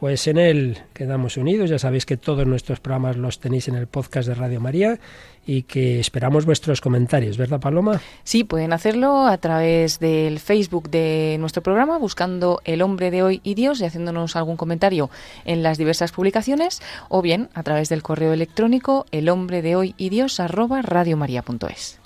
Pues 0.00 0.26
en 0.28 0.38
él 0.38 0.78
quedamos 0.94 1.36
unidos. 1.36 1.68
Ya 1.68 1.78
sabéis 1.78 2.06
que 2.06 2.16
todos 2.16 2.46
nuestros 2.46 2.80
programas 2.80 3.18
los 3.18 3.38
tenéis 3.38 3.68
en 3.68 3.74
el 3.74 3.86
podcast 3.86 4.26
de 4.26 4.34
Radio 4.34 4.58
María 4.58 4.98
y 5.46 5.64
que 5.64 6.00
esperamos 6.00 6.46
vuestros 6.46 6.80
comentarios, 6.80 7.36
¿verdad, 7.36 7.60
Paloma? 7.60 8.00
Sí, 8.24 8.42
pueden 8.42 8.72
hacerlo 8.72 9.26
a 9.26 9.36
través 9.36 9.98
del 9.98 10.40
Facebook 10.40 10.88
de 10.88 11.36
nuestro 11.38 11.62
programa, 11.62 11.98
buscando 11.98 12.62
El 12.64 12.80
hombre 12.80 13.10
de 13.10 13.22
hoy 13.22 13.40
y 13.44 13.52
Dios 13.52 13.82
y 13.82 13.84
haciéndonos 13.84 14.36
algún 14.36 14.56
comentario 14.56 15.10
en 15.44 15.62
las 15.62 15.76
diversas 15.76 16.12
publicaciones, 16.12 16.80
o 17.10 17.20
bien 17.20 17.50
a 17.52 17.62
través 17.62 17.90
del 17.90 18.02
correo 18.02 18.32
electrónico 18.32 19.04
el 19.10 19.28
hombre 19.28 19.60
de 19.60 19.76
hoy 19.76 19.94
y 19.98 20.08
Dios 20.08 20.40
arroba 20.40 20.80
radiomaria.es. 20.80 21.98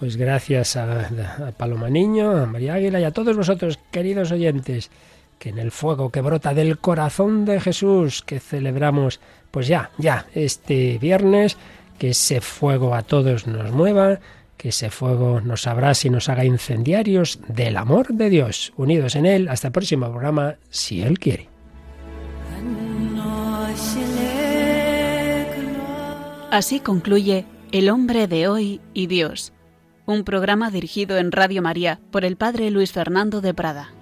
Pues 0.00 0.16
gracias 0.16 0.76
a, 0.76 1.10
a 1.48 1.52
Paloma 1.52 1.90
Niño, 1.90 2.30
a 2.30 2.46
María 2.46 2.74
Águila 2.74 2.98
y 2.98 3.04
a 3.04 3.10
todos 3.10 3.36
vosotros, 3.36 3.78
queridos 3.90 4.32
oyentes 4.32 4.90
que 5.38 5.50
en 5.50 5.58
el 5.58 5.70
fuego 5.70 6.10
que 6.10 6.20
brota 6.20 6.54
del 6.54 6.78
corazón 6.78 7.44
de 7.44 7.60
Jesús 7.60 8.22
que 8.22 8.40
celebramos, 8.40 9.20
pues 9.50 9.68
ya, 9.68 9.90
ya, 9.98 10.26
este 10.34 10.98
viernes, 10.98 11.56
que 11.98 12.10
ese 12.10 12.40
fuego 12.40 12.94
a 12.94 13.02
todos 13.02 13.46
nos 13.46 13.70
mueva, 13.72 14.20
que 14.56 14.70
ese 14.70 14.90
fuego 14.90 15.40
nos 15.40 15.66
abrace 15.66 16.08
y 16.08 16.10
nos 16.10 16.28
haga 16.28 16.44
incendiarios 16.44 17.40
del 17.48 17.76
amor 17.76 18.08
de 18.08 18.30
Dios, 18.30 18.72
unidos 18.76 19.14
en 19.14 19.26
Él. 19.26 19.48
Hasta 19.48 19.68
el 19.68 19.72
próximo 19.72 20.10
programa, 20.10 20.56
si 20.70 21.02
Él 21.02 21.18
quiere. 21.18 21.48
Así 26.50 26.80
concluye 26.80 27.44
El 27.72 27.90
hombre 27.90 28.28
de 28.28 28.48
hoy 28.48 28.80
y 28.94 29.08
Dios, 29.08 29.52
un 30.06 30.24
programa 30.24 30.70
dirigido 30.70 31.18
en 31.18 31.32
Radio 31.32 31.60
María 31.60 32.00
por 32.10 32.24
el 32.24 32.36
Padre 32.36 32.70
Luis 32.70 32.92
Fernando 32.92 33.40
de 33.40 33.52
Prada. 33.52 33.95